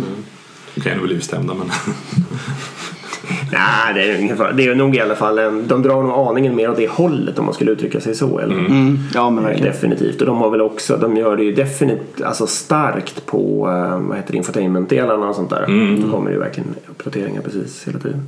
Mm. 0.69 0.75
Vi 0.75 0.81
kan 0.81 0.93
ju 0.93 1.07
bli 1.07 1.15
bestämda 1.15 1.55
men 1.55 1.67
Nej, 3.53 3.95
det 3.95 4.03
är, 4.03 4.19
ungefär, 4.19 4.53
det 4.53 4.67
är 4.67 4.75
nog 4.75 4.97
i 4.97 5.01
alla 5.01 5.15
fall 5.15 5.39
en, 5.39 5.69
de 5.69 5.83
drar 5.83 6.03
nog 6.03 6.29
aningen 6.29 6.57
mer 6.57 6.71
åt 6.71 6.77
det 6.77 6.89
hållet 6.89 7.39
om 7.39 7.45
man 7.45 7.55
skulle 7.55 7.71
uttrycka 7.71 8.01
sig 8.01 8.15
så. 8.15 8.39
Eller? 8.39 8.55
Mm, 8.55 8.99
ja 9.15 9.31
men 9.31 9.45
verkligen. 9.45 9.73
Definitivt. 9.73 10.21
Och 10.21 10.27
de 10.27 10.37
har 10.37 10.51
väl 10.51 10.61
också, 10.61 10.97
de 10.97 11.17
gör 11.17 11.37
det 11.37 11.45
ju 11.45 11.53
definitivt 11.53 12.23
alltså 12.23 12.47
starkt 12.47 13.27
på 13.27 13.69
eh, 13.69 14.01
vad 14.09 14.17
heter 14.17 14.33
det, 14.33 14.39
infotainment-delarna 14.39 15.29
och 15.29 15.35
sånt 15.35 15.51
där. 15.51 15.97
Då 16.03 16.11
kommer 16.11 16.31
det 16.31 16.35
ju 16.35 16.41
verkligen 16.41 16.75
uppdateringar 16.87 17.43
precis 17.43 17.89
hela 17.89 17.99
tiden. 17.99 18.23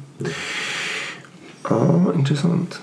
Ja, 1.68 2.12
intressant. 2.14 2.80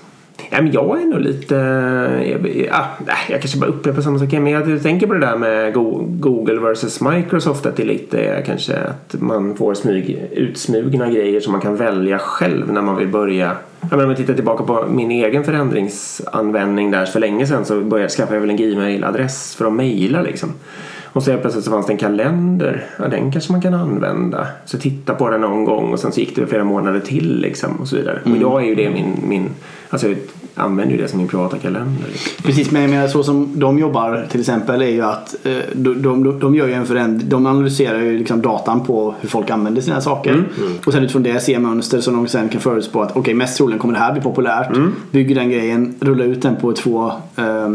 Ja, 0.50 0.62
men 0.62 0.72
jag 0.72 1.02
är 1.02 1.06
nog 1.06 1.20
lite... 1.20 1.56
Eh, 1.56 2.78
ah, 2.78 2.86
jag, 3.00 3.06
ja, 3.06 3.14
jag 3.28 3.40
kanske 3.40 3.58
bara 3.58 3.70
upprepar 3.70 4.02
samma 4.02 4.18
sak 4.18 4.32
men 4.32 4.46
jag 4.46 4.82
tänker 4.82 5.06
på 5.06 5.14
det 5.14 5.20
där 5.20 5.36
med 5.36 5.74
Google 6.20 6.60
versus 6.60 7.00
Microsoft. 7.00 7.66
Att 7.66 7.76
det 7.76 7.82
är 7.82 7.86
lite 7.86 8.20
eh, 8.20 8.44
kanske 8.44 8.76
att 8.76 9.14
man 9.20 9.56
får 9.56 9.74
smyg, 9.74 10.28
utsmugna 10.32 11.10
grejer 11.10 11.40
som 11.40 11.52
man 11.52 11.60
kan 11.60 11.76
välja 11.76 12.18
själv 12.18 12.72
när 12.72 12.82
man 12.82 12.96
vill 12.96 13.08
börja. 13.08 13.56
Ja, 13.80 13.86
men 13.90 14.00
om 14.00 14.08
jag 14.08 14.16
tittar 14.16 14.34
tillbaka 14.34 14.64
på 14.64 14.86
min 14.88 15.10
egen 15.10 15.44
förändringsanvändning 15.44 16.90
där 16.90 17.06
för 17.06 17.20
länge 17.20 17.46
sedan 17.46 17.64
så 17.64 17.80
började, 17.80 18.10
skaffade 18.10 18.36
jag 18.36 18.40
väl 18.40 18.50
en 18.50 18.56
Gmail-adress 18.56 19.56
för 19.56 19.64
att 19.64 19.72
mejla 19.72 20.22
liksom. 20.22 20.52
Och 21.12 21.22
så 21.22 21.36
plötsligt 21.36 21.64
så 21.64 21.70
fanns 21.70 21.86
det 21.86 21.92
en 21.92 21.98
kalender. 21.98 22.86
Ja, 22.98 23.08
den 23.08 23.32
kanske 23.32 23.52
man 23.52 23.62
kan 23.62 23.74
använda. 23.74 24.46
Så 24.64 24.78
titta 24.78 25.14
på 25.14 25.30
den 25.30 25.40
någon 25.40 25.64
gång 25.64 25.92
och 25.92 25.98
sen 25.98 26.12
så 26.12 26.20
gick 26.20 26.36
det 26.36 26.46
flera 26.46 26.64
månader 26.64 27.00
till 27.00 27.40
liksom 27.40 27.76
och 27.80 27.88
så 27.88 27.96
vidare. 27.96 28.20
Och 28.24 28.36
idag 28.36 28.62
är 28.62 28.66
ju 28.66 28.74
det 28.74 28.90
min, 28.90 29.16
min 29.28 29.50
alltså 29.90 30.08
jag 30.08 30.16
använder 30.54 30.96
ju 30.96 31.02
det 31.02 31.08
som 31.08 31.18
min 31.18 31.28
privata 31.28 31.58
kalender. 31.58 32.04
Liksom. 32.12 32.42
Precis, 32.44 32.70
men 32.70 32.82
jag 32.82 32.90
menar 32.90 33.08
så 33.08 33.22
som 33.22 33.52
de 33.54 33.78
jobbar 33.78 34.26
till 34.30 34.40
exempel 34.40 34.82
är 34.82 34.86
ju 34.86 35.02
att 35.02 35.36
eh, 35.46 35.52
de, 35.74 36.02
de, 36.02 36.38
de 36.38 36.54
gör 36.54 36.66
ju 36.66 36.72
en 36.72 36.86
förändring. 36.86 37.28
De 37.28 37.46
analyserar 37.46 38.00
ju 38.00 38.18
liksom 38.18 38.42
datan 38.42 38.84
på 38.84 39.14
hur 39.20 39.28
folk 39.28 39.50
använder 39.50 39.82
sina 39.82 40.00
saker. 40.00 40.44
Och 40.84 40.92
sen 40.92 41.02
utifrån 41.02 41.22
det 41.22 41.40
ser 41.40 41.58
mönster 41.58 42.00
som 42.00 42.14
de 42.14 42.28
sen 42.28 42.48
kan 42.48 42.60
förutspå 42.60 43.02
att 43.02 43.16
okej, 43.16 43.34
mest 43.34 43.56
troligen 43.56 43.78
kommer 43.78 43.94
det 43.94 44.00
här 44.00 44.12
bli 44.12 44.22
populärt. 44.22 44.68
Bygger 45.10 45.34
den 45.34 45.50
grejen, 45.50 45.94
rulla 46.00 46.24
ut 46.24 46.42
den 46.42 46.56
på 46.56 46.72
två 46.72 47.12
eh, 47.36 47.68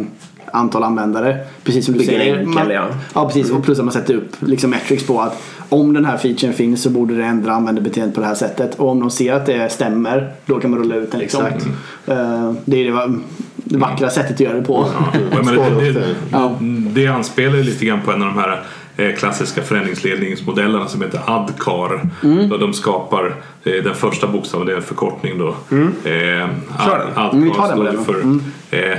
antal 0.53 0.83
användare. 0.83 1.37
Precis 1.63 1.85
som 1.85 1.93
du 1.93 1.99
Bygger 1.99 2.19
säger. 2.19 2.37
enkel, 2.37 2.53
man, 2.53 2.69
ja. 2.69 2.87
ja, 3.13 3.27
precis. 3.27 3.51
Och 3.51 3.63
plus 3.63 3.79
att 3.79 3.85
man 3.85 3.93
sätter 3.93 4.13
upp 4.13 4.35
liksom 4.39 4.69
metrics 4.69 5.07
på 5.07 5.21
att 5.21 5.41
om 5.69 5.93
den 5.93 6.05
här 6.05 6.17
featuren 6.17 6.53
finns 6.53 6.81
så 6.81 6.89
borde 6.89 7.15
det 7.17 7.23
ändra 7.23 7.51
användarbeteendet 7.51 8.15
på 8.15 8.21
det 8.21 8.27
här 8.27 8.35
sättet. 8.35 8.75
Och 8.75 8.89
om 8.89 8.99
de 8.99 9.11
ser 9.11 9.33
att 9.33 9.45
det 9.45 9.71
stämmer, 9.71 10.31
då 10.45 10.59
kan 10.59 10.71
man 10.71 10.79
rulla 10.79 10.95
ut 10.95 11.11
den. 11.11 11.19
Liksom. 11.19 11.45
Exakt. 11.45 11.65
Eh, 12.05 12.53
det 12.65 12.87
är 12.87 12.91
det, 12.91 13.19
det 13.55 13.77
vackra 13.77 14.09
sättet 14.09 14.33
att 14.33 14.39
göra 14.39 14.53
det 14.57 14.65
på. 14.65 14.85
Skala 15.43 15.69
det, 15.69 15.79
det, 15.85 15.91
det. 15.91 16.15
Ja. 16.31 16.57
det 16.93 17.07
anspelar 17.07 17.57
lite 17.57 17.85
grann 17.85 18.01
på 18.05 18.11
en 18.11 18.21
av 18.21 18.27
de 18.27 18.37
här 18.37 18.63
klassiska 19.17 19.61
förändringsledningsmodellerna 19.61 20.87
som 20.87 21.01
heter 21.01 21.21
ADCAR. 21.25 22.09
Mm. 22.23 22.49
Då 22.49 22.57
de 22.57 22.73
skapar 22.73 23.35
eh, 23.63 23.83
den 23.83 23.95
första 23.95 24.27
bokstaven, 24.27 24.67
det 24.67 24.73
är 24.73 24.77
en 24.77 24.83
förkortning 24.83 25.37
då. 25.37 25.55
Eh. 26.09 26.49
ADCAR 27.15 27.31
Mm, 27.33 27.43
vi 27.43 27.49
tar 27.49 27.67
den 27.67 27.77
står 27.77 28.03
för 28.03 28.39
eh, 28.71 28.97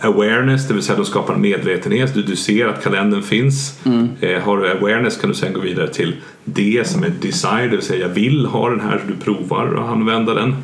awareness, 0.00 0.68
det 0.68 0.74
vill 0.74 0.82
säga 0.82 0.96
de 0.96 1.04
skapar 1.04 1.34
en 1.34 1.40
medvetenhet. 1.40 2.14
Du, 2.14 2.22
du 2.22 2.36
ser 2.36 2.66
att 2.66 2.84
kalendern 2.84 3.22
finns. 3.22 3.78
Mm. 3.84 4.08
Eh, 4.20 4.42
har 4.42 4.58
du 4.58 4.70
awareness 4.70 5.16
kan 5.16 5.30
du 5.30 5.36
sen 5.36 5.52
gå 5.52 5.60
vidare 5.60 5.88
till 5.88 6.16
D 6.44 6.82
som 6.84 7.02
är 7.02 7.12
desire, 7.20 7.62
det 7.62 7.76
vill 7.76 7.82
säga 7.82 8.06
jag 8.06 8.14
vill 8.14 8.46
ha 8.46 8.70
den 8.70 8.80
här 8.80 9.00
så 9.06 9.12
du 9.12 9.24
provar 9.24 9.74
att 9.74 9.90
använda 9.90 10.34
den. 10.34 10.56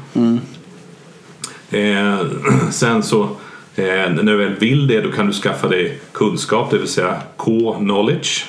Eh, 1.71 2.27
sen 2.71 3.03
så 3.03 3.29
eh, 3.77 3.85
när 3.85 4.23
du 4.23 4.37
väl 4.37 4.55
vill 4.55 4.87
det 4.87 5.01
då 5.01 5.11
kan 5.11 5.27
du 5.27 5.33
skaffa 5.33 5.69
dig 5.69 5.99
kunskap, 6.13 6.71
det 6.71 6.79
vill 6.79 6.89
säga 6.89 7.15
K-knowledge. 7.37 8.45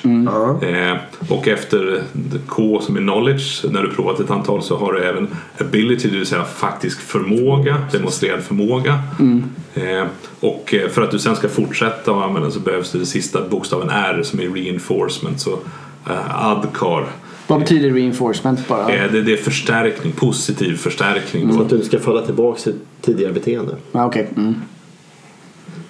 Eh, 0.62 0.96
och 1.28 1.48
efter 1.48 2.02
K 2.46 2.80
som 2.80 2.96
är 2.96 3.00
knowledge, 3.00 3.64
när 3.70 3.82
du 3.82 3.90
provat 3.90 4.20
ett 4.20 4.30
antal 4.30 4.62
så 4.62 4.76
har 4.76 4.92
du 4.92 5.04
även 5.04 5.28
ability, 5.60 6.08
det 6.08 6.16
vill 6.16 6.26
säga 6.26 6.44
faktisk 6.44 7.00
förmåga, 7.00 7.76
demonstrerad 7.92 8.42
förmåga. 8.42 8.98
Eh, 9.74 10.06
och 10.40 10.74
eh, 10.74 10.88
för 10.88 11.02
att 11.02 11.10
du 11.10 11.18
sen 11.18 11.36
ska 11.36 11.48
fortsätta 11.48 12.10
att 12.10 12.24
använda 12.24 12.50
så 12.50 12.60
behövs 12.60 12.92
det 12.92 12.98
den 12.98 13.06
sista 13.06 13.48
bokstaven 13.48 13.90
R 13.90 14.20
som 14.22 14.40
är 14.40 14.48
reinforcement. 14.48 15.40
Så 15.40 15.52
eh, 16.10 16.46
ADCAR, 16.46 17.06
Vad 17.46 17.60
betyder 17.60 17.90
reinforcement 17.90 18.68
bara? 18.68 18.88
eh, 18.94 19.12
det, 19.12 19.22
det 19.22 19.32
är 19.32 19.36
förstärkning, 19.36 20.12
positiv 20.12 20.76
förstärkning. 20.76 21.48
Då. 21.48 21.54
Så 21.54 21.62
att 21.62 21.68
du 21.70 21.82
ska 21.82 21.98
falla 21.98 22.22
tillbaka 22.22 22.60
till 22.60 22.74
tidigare 23.00 23.32
beteende. 23.32 23.76
Ja, 23.92 24.06
okej. 24.06 24.28
Mm. 24.36 24.54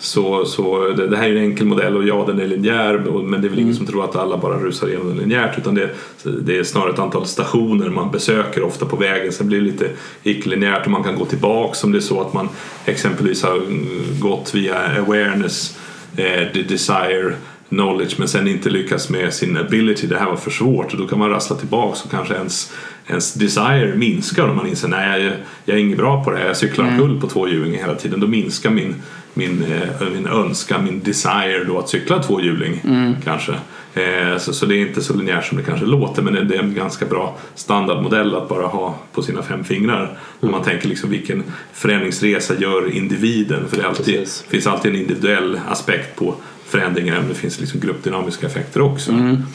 Så, 0.04 0.44
så 0.44 0.88
det, 0.88 1.06
det 1.06 1.16
här 1.16 1.28
är 1.28 1.36
en 1.36 1.44
enkel 1.44 1.66
modell 1.66 1.96
och 1.96 2.04
ja 2.04 2.24
den 2.26 2.40
är 2.40 2.46
linjär 2.46 3.22
men 3.22 3.40
det 3.40 3.46
är 3.46 3.50
väl 3.50 3.58
ingen 3.58 3.74
som 3.74 3.86
tror 3.86 4.04
att 4.04 4.16
alla 4.16 4.38
bara 4.38 4.58
rusar 4.58 4.88
igenom 4.88 5.08
den 5.08 5.16
linjärt 5.16 5.58
utan 5.58 5.74
det, 5.74 5.90
det 6.22 6.58
är 6.58 6.64
snarare 6.64 6.92
ett 6.92 6.98
antal 6.98 7.26
stationer 7.26 7.88
man 7.90 8.10
besöker 8.10 8.62
ofta 8.62 8.86
på 8.86 8.96
vägen. 8.96 9.32
Sen 9.32 9.46
blir 9.46 9.58
det 9.58 9.64
lite 9.64 9.90
icke-linjärt 10.22 10.84
och 10.84 10.90
man 10.90 11.02
kan 11.02 11.16
gå 11.16 11.24
tillbaks 11.24 11.84
om 11.84 11.92
det 11.92 11.98
är 11.98 12.00
så 12.00 12.20
att 12.20 12.32
man 12.32 12.48
exempelvis 12.84 13.42
har 13.42 13.56
mm, 13.56 13.86
gått 14.20 14.54
via 14.54 15.00
awareness, 15.00 15.78
eh, 16.16 16.52
the 16.52 16.62
desire 16.62 17.34
knowledge 17.68 18.14
men 18.18 18.28
sen 18.28 18.48
inte 18.48 18.70
lyckas 18.70 19.10
med 19.10 19.34
sin 19.34 19.56
ability, 19.56 20.06
det 20.06 20.18
här 20.18 20.26
var 20.26 20.36
för 20.36 20.50
svårt 20.50 20.92
och 20.92 20.98
då 20.98 21.06
kan 21.06 21.18
man 21.18 21.30
rassla 21.30 21.56
tillbaks 21.56 22.04
och 22.04 22.10
kanske 22.10 22.34
ens 22.34 22.72
ens 23.06 23.34
desire 23.34 23.94
minskar 23.96 24.48
om 24.48 24.56
man 24.56 24.66
inser 24.66 24.88
nej 24.88 25.22
jag, 25.22 25.32
jag 25.64 25.76
är 25.76 25.80
inget 25.80 25.98
bra 25.98 26.24
på 26.24 26.30
det 26.30 26.36
här, 26.36 26.46
jag 26.46 26.56
cyklar 26.56 26.84
omkull 26.84 27.20
på 27.20 27.28
tvåhjuling 27.28 27.74
hela 27.74 27.94
tiden. 27.94 28.20
Då 28.20 28.26
minskar 28.26 28.70
min, 28.70 28.94
min, 29.34 29.64
eh, 29.64 30.08
min 30.14 30.26
önskan, 30.26 30.84
min 30.84 31.02
desire 31.02 31.64
då 31.64 31.78
att 31.78 31.88
cykla 31.88 32.22
tvåhjuling 32.22 32.80
kanske. 33.24 33.52
Eh, 33.94 34.38
så, 34.38 34.52
så 34.52 34.66
det 34.66 34.74
är 34.74 34.86
inte 34.86 35.02
så 35.02 35.14
linjärt 35.16 35.44
som 35.44 35.58
det 35.58 35.64
kanske 35.64 35.86
låter 35.86 36.22
men 36.22 36.48
det, 36.48 36.56
är 36.56 36.62
en 36.62 36.74
ganska 36.74 37.06
bra 37.06 37.38
standardmodell 37.54 38.34
att 38.34 38.48
bara 38.48 38.66
ha 38.66 38.98
på 39.12 39.22
sina 39.22 39.42
fem 39.42 39.64
fingrar. 39.64 40.18
Om 40.40 40.50
man 40.50 40.62
tänker 40.62 40.88
liksom 40.88 41.10
vilken 41.10 41.42
förändringsresa 41.72 42.54
gör 42.58 42.96
individen 42.96 43.68
för 43.68 43.76
det 43.76 43.88
alltid, 43.88 44.28
finns 44.48 44.66
alltid 44.66 44.94
en 44.94 45.00
individuell 45.00 45.60
aspekt 45.68 46.16
på 46.16 46.34
förändringar 46.64 47.18
om 47.18 47.28
det 47.28 47.34
finns 47.34 47.60
liksom 47.60 47.80
gruppdynamiska 47.80 48.46
effekter 48.46 48.80
också. 48.80 49.12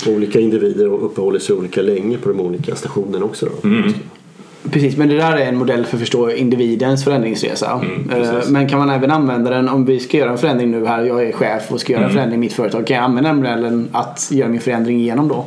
Olika 0.07 0.39
individer 0.39 0.85
uppehåller 0.85 1.39
sig 1.39 1.55
olika 1.55 1.81
länge 1.81 2.17
på 2.17 2.29
de 2.29 2.39
olika 2.39 2.75
stationerna 2.75 3.25
också. 3.25 3.45
Då. 3.45 3.69
Precis, 4.71 4.97
men 4.97 5.09
det 5.09 5.15
där 5.15 5.31
är 5.37 5.45
en 5.45 5.57
modell 5.57 5.85
för 5.85 5.95
att 5.97 5.99
förstå 6.01 6.29
individens 6.31 7.03
förändringsresa. 7.03 7.81
Mm, 7.83 8.23
Eh, 8.23 8.33
men 8.49 8.69
kan 8.69 8.79
man 8.79 8.89
även 8.89 9.11
använda 9.11 9.49
den 9.49 9.69
om 9.69 9.85
vi 9.85 9.99
ska 9.99 10.17
göra 10.17 10.31
en 10.31 10.37
förändring 10.37 10.71
nu 10.71 10.85
här, 10.85 11.03
jag 11.03 11.23
är 11.27 11.31
chef 11.31 11.63
och 11.71 11.79
ska 11.79 11.93
Mm. 11.93 12.01
göra 12.01 12.09
en 12.09 12.15
förändring 12.15 12.37
i 12.37 12.41
mitt 12.41 12.53
företag. 12.53 12.87
Kan 12.87 12.95
jag 12.97 13.03
använda 13.03 13.29
den 13.29 13.37
modellen 13.37 13.89
att 13.91 14.29
göra 14.31 14.49
min 14.49 14.61
förändring 14.61 14.99
igenom 14.99 15.27
då? 15.27 15.45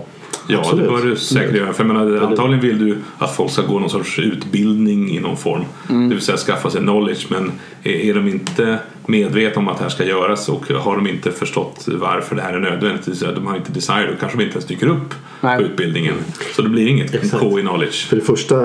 Ja, 0.49 0.59
Absolut. 0.59 0.85
det 0.85 0.91
bör 0.91 1.03
du 1.03 1.17
säkert 1.17 1.57
göra. 1.57 1.73
För 1.73 1.85
jag 1.85 1.95
menar, 1.95 2.27
antagligen 2.27 2.61
vill 2.61 2.79
du 2.79 2.99
att 3.19 3.37
folk 3.37 3.51
ska 3.51 3.63
gå 3.63 3.79
någon 3.79 3.91
sorts 3.91 4.19
utbildning 4.19 5.11
i 5.11 5.21
någon 5.21 5.37
form. 5.37 5.63
Det 5.89 5.95
vill 6.15 6.21
säga 6.21 6.37
skaffa 6.39 6.71
sig 6.71 6.81
knowledge. 6.81 7.27
Men 7.31 7.53
är, 7.83 7.91
är 7.93 8.15
de 8.15 8.29
inte 8.29 8.79
medvetna 9.09 9.63
om 9.63 9.69
att 9.69 9.79
det 9.79 9.83
här 9.83 9.91
ska 9.91 10.05
göras 10.05 10.49
och 10.49 10.69
har 10.69 10.97
de 10.97 11.07
inte 11.07 11.31
förstått 11.31 11.89
varför 11.89 12.37
det 12.37 12.43
här 12.43 12.53
är 12.53 12.61
nödvändigt, 12.61 13.21
de 13.21 13.47
har 13.47 13.57
inte 13.57 13.73
desire, 13.73 14.07
då 14.11 14.17
kanske 14.21 14.39
de 14.39 14.45
inte 14.45 14.55
ens 14.55 14.67
dyker 14.67 14.87
upp 14.87 15.15
Nej. 15.41 15.57
på 15.57 15.63
utbildningen. 15.63 16.15
Så 16.57 16.63
det 16.63 16.69
blir 16.69 16.89
inget 16.89 17.15
Exakt. 17.15 17.43
K 17.43 17.59
i 17.59 17.63
knowledge. 17.63 18.09
För 18.09 18.17
det 18.17 18.23
första, 18.23 18.57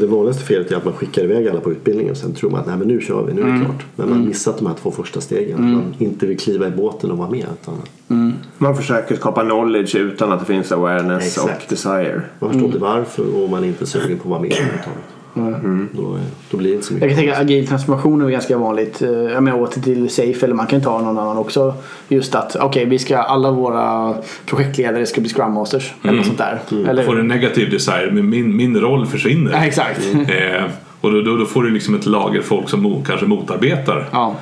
det 0.00 0.06
vanligaste 0.06 0.44
felet 0.44 0.72
är 0.72 0.76
att 0.76 0.84
man 0.84 0.94
skickar 0.94 1.24
iväg 1.24 1.48
alla 1.48 1.60
på 1.60 1.72
utbildningen 1.72 2.10
och 2.10 2.16
sen 2.16 2.34
tror 2.34 2.50
man 2.50 2.60
att 2.60 2.66
Nej, 2.66 2.76
men 2.76 2.88
nu 2.88 3.00
kör 3.00 3.22
vi, 3.22 3.34
nu 3.34 3.42
är 3.42 3.46
det 3.46 3.64
klart. 3.64 3.82
Men 3.96 4.10
man 4.10 4.28
missat 4.28 4.58
de 4.58 4.66
här 4.66 4.74
två 4.82 4.90
första 4.90 5.20
stegen. 5.20 5.72
Man 5.72 5.94
inte 5.98 6.26
vill 6.26 6.38
kliva 6.38 6.66
i 6.66 6.70
båten 6.70 7.10
och 7.10 7.18
vara 7.18 7.30
med. 7.30 7.46
Utan 7.62 8.32
Man 8.58 8.76
försöker 8.76 9.16
skapa 9.16 9.42
knowledge 9.42 9.94
utan 9.96 10.32
att 10.32 10.40
det 10.40 10.46
finns 10.46 10.72
awareness 10.72 11.26
Exakt. 11.26 11.62
och 11.64 11.68
desire. 11.68 12.22
man 12.38 12.50
förstår 12.50 12.66
inte 12.66 12.78
varför 12.78 13.36
och 13.36 13.50
man 13.50 13.64
är 13.64 13.68
inte 13.68 13.86
sugen 13.86 14.18
på 14.18 14.22
att 14.22 14.30
vara 14.30 14.40
med 14.40 14.52
överhuvudtaget. 14.52 15.04
Då, 15.34 16.18
då 16.50 16.56
blir 16.56 16.68
det 16.70 16.74
inte 16.74 16.86
så 16.86 16.92
Jag 16.94 17.00
mycket. 17.00 17.16
kan 17.16 17.24
tänka 17.24 17.40
agil 17.40 17.66
transformation 17.66 18.22
är 18.22 18.30
ganska 18.30 18.58
vanligt. 18.58 19.02
Eh, 19.02 19.10
Jag 19.10 19.42
menar 19.42 19.60
åter 19.60 19.80
till 19.80 20.10
Safe 20.10 20.44
eller 20.46 20.54
man 20.54 20.66
kan 20.66 20.80
ta 20.80 20.98
någon 21.02 21.18
annan 21.18 21.36
också. 21.38 21.74
Just 22.08 22.34
att 22.34 22.56
okej, 22.56 22.84
vi 22.84 22.98
ska 22.98 23.18
alla 23.18 23.50
våra 23.50 24.14
projektledare 24.46 25.06
ska 25.06 25.20
bli 25.20 25.30
Scrum 25.30 25.52
Masters. 25.52 25.92
Eller 26.02 26.12
något 26.12 26.26
sånt 26.26 26.38
där. 26.38 26.60
Eller, 26.88 27.02
Får 27.04 27.20
en 27.20 27.28
negativ 27.28 27.70
desire, 27.70 28.10
men 28.12 28.28
min, 28.30 28.56
min 28.56 28.80
roll 28.80 29.06
försvinner. 29.06 29.52
Ja, 29.52 29.64
exakt. 29.64 30.00
Eh, 30.14 30.64
och 31.00 31.12
då, 31.12 31.20
då, 31.22 31.36
då 31.36 31.44
får 31.46 31.62
du 31.62 31.70
liksom 31.70 31.94
ett 31.94 32.06
lager 32.06 32.42
folk 32.42 32.68
som 32.68 32.82
mo, 32.82 33.02
kanske 33.06 33.26
motarbetar 33.26 34.08
ja. 34.12 34.34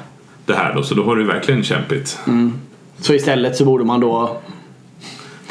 det 0.47 0.55
här 0.55 0.75
då, 0.75 0.83
så 0.83 0.95
då 0.95 1.05
har 1.05 1.17
du 1.17 1.25
verkligen 1.25 1.63
kämpigt. 1.63 2.19
Så 3.01 3.15
istället 3.15 3.57
så 3.57 3.65
borde 3.65 3.85
man 3.85 4.01
då 4.01 4.37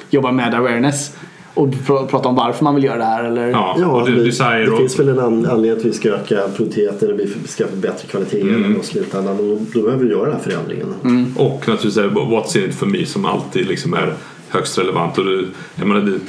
jobba 0.09 0.31
med 0.31 0.53
awareness. 0.55 1.15
Och 1.59 1.67
pr- 1.67 2.07
prata 2.07 2.29
om 2.29 2.35
varför 2.35 2.63
man 2.63 2.75
vill 2.75 2.83
göra 2.83 2.97
det 2.97 3.03
här 3.03 3.23
eller? 3.23 3.47
Ja, 3.47 3.75
Ja, 3.79 3.87
och 3.87 4.09
det, 4.09 4.23
desire 4.23 4.65
det 4.65 4.77
finns 4.77 4.99
väl 4.99 5.09
en 5.09 5.19
an- 5.19 5.45
anledning 5.45 5.79
att 5.79 5.85
vi 5.85 5.93
ska 5.93 6.09
öka 6.09 6.35
produktiviteten 6.55 7.11
och 7.11 7.19
vi 7.19 7.47
ska 7.47 7.67
få 7.67 7.75
bättre 7.75 8.07
kvalitet 8.07 8.41
mm. 8.41 8.75
och 8.75 8.85
slutändan. 8.85 9.39
Och 9.39 9.61
då 9.73 9.81
behöver 9.81 10.05
vi 10.05 10.11
göra 10.11 10.25
den 10.25 10.33
här 10.33 10.39
förändringen. 10.39 10.93
Och 11.35 11.67
naturligtvis 11.67 11.97
är 11.97 12.09
What's 12.09 12.57
in 12.57 12.69
it 12.69 12.75
for 12.75 12.85
me 12.85 13.05
som 13.05 13.25
alltid 13.25 13.67
liksom 13.67 13.93
är 13.93 14.13
högst 14.49 14.77
relevant. 14.77 15.17
Och 15.17 15.25
det, 15.25 15.45
jag 15.75 15.87
menar, 15.87 16.01
det, 16.01 16.11
eh, 16.11 16.19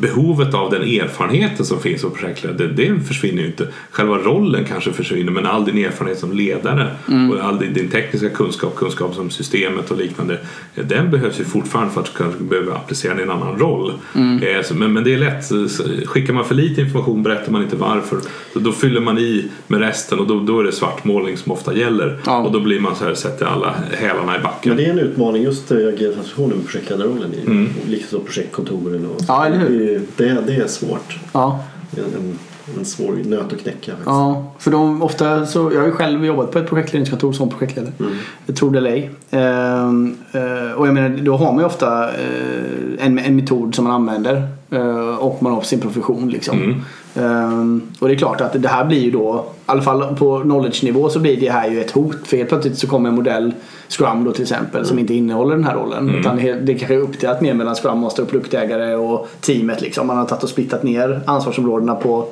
behovet 0.00 0.54
av 0.54 0.70
den 0.70 0.82
erfarenheten 0.82 1.66
som 1.66 1.80
finns 1.80 2.00
som 2.00 2.10
projektledare, 2.10 2.66
det, 2.66 2.72
det 2.72 3.00
försvinner 3.00 3.42
ju 3.42 3.46
inte. 3.48 3.68
Själva 3.90 4.18
rollen 4.18 4.64
kanske 4.64 4.92
försvinner 4.92 5.32
men 5.32 5.46
all 5.46 5.64
din 5.64 5.84
erfarenhet 5.84 6.18
som 6.18 6.32
ledare 6.32 6.90
och 7.30 7.44
all 7.44 7.58
din, 7.58 7.72
din 7.72 7.90
tekniska 7.90 8.28
kunskap, 8.28 8.76
kunskap 8.76 9.14
som 9.14 9.30
systemet 9.30 9.90
och 9.90 9.98
liknande, 9.98 10.38
eh, 10.74 10.84
den 10.84 11.10
behövs 11.10 11.40
ju 11.40 11.44
fortfarande 11.44 11.92
för 11.92 12.00
att 12.00 12.06
du 12.06 12.12
kanske 12.12 12.42
behöver 12.42 12.72
applicera 12.72 13.14
den 13.14 13.20
i 13.20 13.22
en 13.22 13.30
annan 13.30 13.58
roll. 13.58 13.92
Eh, 14.14 14.62
så, 14.64 14.74
men, 14.74 14.92
men 14.92 15.04
det 15.04 15.14
är 15.14 15.18
lätt, 15.18 16.08
skickar 16.08 16.32
man 16.32 16.44
för 16.44 16.54
lite 16.54 16.80
information 16.80 17.22
berättar 17.22 17.52
man 17.52 17.62
inte 17.62 17.76
varför. 17.76 18.18
Så 18.52 18.58
då 18.58 18.72
fyller 18.72 19.00
man 19.00 19.18
i 19.18 19.44
med 19.66 19.80
resten 19.80 20.18
och 20.18 20.26
då, 20.26 20.40
då 20.40 20.60
är 20.60 20.64
det 20.64 20.72
svartmålning 20.72 21.36
som 21.36 21.52
ofta 21.52 21.74
gäller. 21.74 22.18
Ja. 22.26 22.42
Och 22.42 22.52
då 22.52 22.60
blir 22.60 22.80
man 22.80 22.96
så 22.96 23.04
här, 23.04 23.14
sätter 23.14 23.46
alla 23.46 23.74
hälarna 23.92 24.36
i 24.38 24.42
backen. 24.42 24.68
Men 24.68 24.76
det 24.76 24.84
är 24.84 24.90
en 24.90 24.98
utmaning 24.98 25.42
just 25.42 25.70
eh, 25.70 25.76
agil 25.76 26.14
transformation 26.14 26.58
med 26.58 26.66
projektledarrollen. 26.66 27.34
i 27.34 27.40
Mm. 27.46 27.68
Liksom 27.86 28.24
projektkontoren 28.24 29.05
och 29.06 29.20
Ja, 29.28 29.46
eller 29.46 29.58
hur? 29.58 30.02
Det, 30.16 30.40
det, 30.46 30.56
är 30.56 30.66
svårt. 30.66 31.18
Ja. 31.32 31.64
En, 31.96 32.04
en, 32.04 32.38
en 32.78 32.84
svår 32.84 33.12
nöt 33.24 33.52
att 33.52 33.60
knäcka. 33.60 33.90
faktiskt. 33.90 34.06
Ja, 34.06 34.52
för 34.58 34.70
de 34.70 35.02
ofta 35.02 35.46
så, 35.46 35.70
jag 35.72 35.80
har 35.80 35.86
ju 35.86 35.92
själv 35.92 36.24
jobbat 36.24 36.50
på 36.50 36.58
ett 36.58 36.68
projektledningskontor 36.68 37.32
som 37.32 37.50
projektledare. 37.50 37.92
Mm. 38.00 38.12
Tror 38.56 38.70
det 38.70 38.78
eller 38.78 38.90
ej. 38.90 39.10
Ehm, 39.30 40.16
eh, 40.32 40.72
och 40.72 40.86
jag 40.86 40.94
menar, 40.94 41.08
då 41.08 41.36
har 41.36 41.52
man 41.52 41.58
ju 41.58 41.64
ofta 41.64 42.04
eh, 42.04 43.06
en, 43.06 43.18
en 43.18 43.36
metod 43.36 43.74
som 43.74 43.84
man 43.84 43.92
använder. 43.94 44.48
Eh, 44.70 45.16
och 45.16 45.42
man 45.42 45.52
har 45.52 45.62
sin 45.62 45.80
profession 45.80 46.30
liksom. 46.30 46.58
Mm. 46.62 46.80
Ehm, 47.14 47.82
och 47.98 48.08
det 48.08 48.14
är 48.14 48.18
klart 48.18 48.40
att 48.40 48.62
det 48.62 48.68
här 48.68 48.84
blir 48.84 49.00
ju 49.00 49.10
då, 49.10 49.44
i 49.56 49.60
alla 49.66 49.82
fall 49.82 50.16
på 50.16 50.40
knowledge-nivå 50.40 51.08
så 51.08 51.18
blir 51.18 51.40
det 51.40 51.50
här 51.50 51.70
ju 51.70 51.80
ett 51.80 51.90
hot. 51.90 52.16
För 52.26 52.36
helt 52.36 52.48
plötsligt 52.48 52.78
så 52.78 52.86
kommer 52.86 53.08
en 53.08 53.14
modell, 53.14 53.54
Scrum 53.88 54.24
då 54.24 54.32
till 54.32 54.42
exempel, 54.42 54.86
som 54.86 54.98
inte 54.98 55.14
innehåller 55.14 55.56
den 55.56 55.64
här 55.64 55.74
rollen. 55.74 56.14
Utan 56.14 56.36
det 56.36 56.74
kanske 56.74 56.94
är 56.94 56.98
uppdelat 56.98 57.40
mer 57.40 57.54
mellan 57.54 57.74
Scrum 57.74 57.98
Master 57.98 58.22
och 58.22 58.28
produktägare 58.28 58.94
och 58.94 59.28
teamet 59.40 59.80
liksom. 59.80 60.06
Man 60.06 60.16
har 60.16 60.24
tagit 60.24 60.42
och 60.42 60.48
splittat 60.48 60.82
ner 60.82 61.20
ansvarsområdena 61.26 61.94
på 61.94 62.28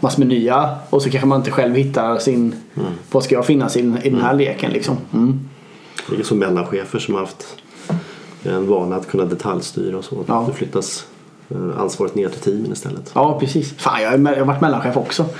massor 0.00 0.18
med 0.18 0.28
nya. 0.28 0.70
Och 0.90 1.02
så 1.02 1.10
kanske 1.10 1.26
man 1.26 1.38
inte 1.40 1.50
själv 1.50 1.74
hittar 1.74 2.18
sin, 2.18 2.54
vad 3.10 3.24
ska 3.24 3.34
jag 3.34 3.46
finnas 3.46 3.76
i, 3.76 3.80
i 3.80 4.10
den 4.10 4.20
här 4.20 4.34
leken 4.34 4.72
liksom. 4.72 4.96
Mm. 5.14 5.40
Det 6.10 6.20
är 6.20 6.22
som 6.24 6.38
mellanchefer 6.38 6.98
som 6.98 7.14
har 7.14 7.20
haft 7.20 7.46
en 8.42 8.66
vana 8.66 8.96
att 8.96 9.08
kunna 9.08 9.24
detaljstyra 9.24 9.98
och 9.98 10.04
så. 10.04 10.24
Ja. 10.26 10.44
Det 10.48 10.54
flyttas 10.54 11.06
ansvaret 11.78 12.14
ner 12.14 12.28
till 12.28 12.40
teamen 12.40 12.72
istället. 12.72 13.10
Ja, 13.14 13.40
precis. 13.40 13.74
Fan, 13.78 14.02
jag, 14.02 14.12
är, 14.12 14.18
me- 14.18 14.32
jag 14.32 14.38
har 14.38 14.44
varit 14.46 14.60
mellanchef 14.60 14.96
också. 14.96 15.26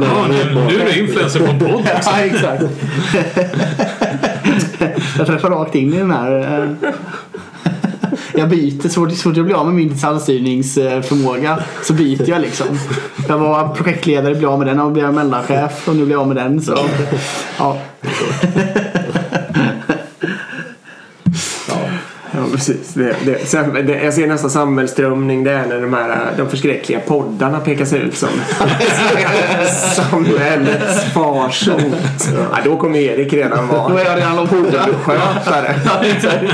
Ja, 0.00 0.26
nu, 0.28 0.54
nu 0.68 0.80
är 0.80 0.84
du 0.84 0.98
influencer 1.00 1.40
på 1.40 1.46
en 1.46 1.58
podd 1.58 1.70
också. 1.74 2.10
ja, 2.10 2.18
exakt. 2.20 2.64
jag 5.18 5.26
träffar 5.26 5.50
rakt 5.50 5.74
in 5.74 5.94
i 5.94 5.98
den 5.98 6.10
här. 6.10 6.62
eh, 6.82 6.90
Jag 8.34 8.48
byter, 8.48 8.88
så 8.88 9.00
fort, 9.00 9.10
så 9.12 9.16
fort 9.16 9.36
jag 9.36 9.46
blir 9.46 9.56
av 9.56 9.66
med 9.66 9.74
min 9.74 9.88
detaljstyrningsförmåga 9.88 11.58
så 11.82 11.92
byter 11.92 12.30
jag 12.30 12.40
liksom. 12.40 12.66
Jag 13.28 13.38
var 13.38 13.68
projektledare, 13.74 14.34
blev 14.34 14.50
av 14.50 14.58
med 14.58 14.68
den 14.68 14.80
och 14.80 14.92
blev 14.92 15.12
mellanchef 15.14 15.88
och 15.88 15.96
nu 15.96 16.04
blir 16.04 16.14
jag 16.14 16.20
av 16.20 16.28
med 16.28 16.36
den. 16.36 16.60
Så, 16.62 16.78
ja. 17.58 17.78
Ja, 22.38 22.44
precis. 22.52 22.94
Det, 22.94 23.16
det, 23.24 23.48
sen, 23.48 23.72
det, 23.86 24.02
jag 24.04 24.14
ser 24.14 24.26
nästan 24.26 24.50
samhällsströmning 24.50 25.44
det 25.44 25.52
är 25.52 25.66
när 25.66 25.80
de 25.80 25.94
här 25.94 26.34
de 26.36 26.48
förskräckliga 26.50 27.00
poddarna 27.00 27.60
pekas 27.60 27.92
ut 27.92 28.16
som 28.16 28.28
samhällets 29.94 31.04
farsot. 31.14 31.80
Ja, 32.52 32.58
då 32.64 32.76
kommer 32.76 32.98
Erik 32.98 33.32
redan 33.32 33.68
Då 33.68 33.74
är 33.74 33.78
vara 33.78 34.04
jag 34.04 34.16
redan 34.18 34.36
långt 34.36 34.50
borta. 34.50 34.88
skötare. 35.04 35.74
Ja, 35.84 36.04
exakt. 36.04 36.44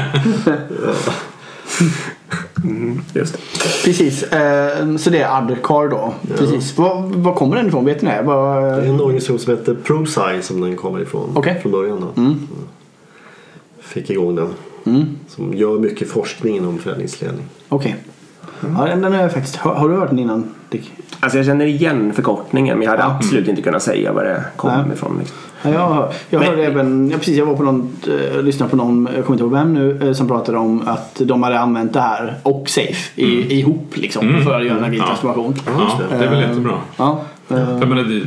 Just 3.14 3.32
det. 3.32 3.38
Precis, 3.84 4.22
eh, 4.22 4.96
så 4.96 5.10
det 5.10 5.18
är 5.18 5.38
Adcar 5.38 5.88
då. 5.90 6.14
Precis. 6.38 6.78
Var, 6.78 7.02
var 7.14 7.34
kommer 7.34 7.56
den 7.56 7.68
ifrån? 7.68 7.84
Vet 7.84 8.02
ni 8.02 8.10
det? 8.10 8.22
Var, 8.22 8.62
Det 8.62 8.68
är 8.68 8.82
en 8.88 9.00
organisation 9.00 9.38
som 9.38 9.56
heter 9.56 9.74
ProSci 9.84 10.42
som 10.42 10.60
den 10.60 10.76
kommer 10.76 11.00
ifrån 11.02 11.32
Okej. 11.34 11.58
från 11.62 11.72
början. 11.72 12.00
Då. 12.16 12.22
Fick 13.82 14.10
igång 14.10 14.36
den. 14.36 14.48
Som 15.28 15.54
gör 15.54 15.78
mycket 15.78 16.10
forskning 16.10 16.56
inom 16.56 16.78
förädlingsledning. 16.78 17.44
Okej. 17.68 17.96
Ja, 18.78 18.84
den 18.86 19.02
den 19.02 19.12
har 19.12 19.20
jag 19.20 19.32
faktiskt 19.32 19.56
har, 19.56 19.74
har 19.74 19.88
du 19.88 19.94
hört 19.94 20.10
den 20.10 20.18
innan 20.18 20.54
Dick? 20.68 20.92
Alltså 21.20 21.38
jag 21.38 21.46
känner 21.46 21.66
igen 21.66 22.12
förkortningen 22.12 22.78
men 22.78 22.84
jag 22.84 22.90
hade 22.90 23.04
absolut 23.04 23.48
inte 23.48 23.62
kunnat 23.62 23.82
säga 23.82 24.12
var 24.12 24.24
det 24.24 24.44
kom 24.56 24.70
Nej. 24.70 24.92
ifrån. 24.94 25.16
Liksom. 25.18 25.36
Ja, 25.62 25.70
jag 25.70 26.12
jag 26.30 26.38
Men- 26.40 26.48
hörde 26.48 26.64
även, 26.66 27.10
ja, 27.10 27.18
precis 27.18 27.36
jag 27.38 27.46
var 27.46 27.56
på 27.56 27.62
någon, 27.62 27.90
eh, 28.36 28.42
lyssnade 28.42 28.70
på 28.70 28.76
någon, 28.76 29.08
jag 29.16 29.24
kommer 29.24 29.34
inte 29.34 29.44
ihåg 29.44 29.52
vem 29.52 29.74
nu, 29.74 29.98
eh, 30.08 30.12
som 30.12 30.28
pratade 30.28 30.58
om 30.58 30.88
att 30.88 31.20
de 31.24 31.42
hade 31.42 31.58
använt 31.60 31.92
det 31.92 32.00
här 32.00 32.34
och 32.42 32.68
Safe 32.68 33.20
i, 33.22 33.58
ihop 33.60 33.90
liksom 33.94 34.40
för 34.44 34.60
att 34.60 34.66
göra 34.66 34.78
en 34.78 34.84
agil 34.84 34.98
Ja. 34.98 35.06
transformation. 35.06 35.54
Ja, 35.66 36.00
det 36.18 36.24
är 36.24 36.30
väl 36.30 36.40
jättebra. 36.40 36.74
Ja, 36.96 37.20
eh, 37.50 37.56
Jag 37.80 37.88
menar, 37.88 38.02
det, 38.02 38.20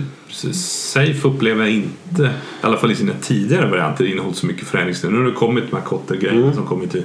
Safe 0.53 1.27
upplever 1.27 1.65
jag 1.65 1.73
inte, 1.73 2.23
i 2.23 2.65
alla 2.65 2.77
fall 2.77 2.91
i 2.91 2.95
sina 2.95 3.13
tidigare 3.21 3.69
varianter, 3.69 4.05
innehållit 4.05 4.37
så 4.37 4.45
mycket 4.45 4.67
förändringar. 4.67 5.09
Nu 5.09 5.17
har 5.17 5.25
det 5.25 5.31
kommit 5.31 5.63
de 5.69 5.75
här 5.75 5.83
Kotter-grejerna 5.83 6.53
som 6.53 6.65
kommit 6.65 6.95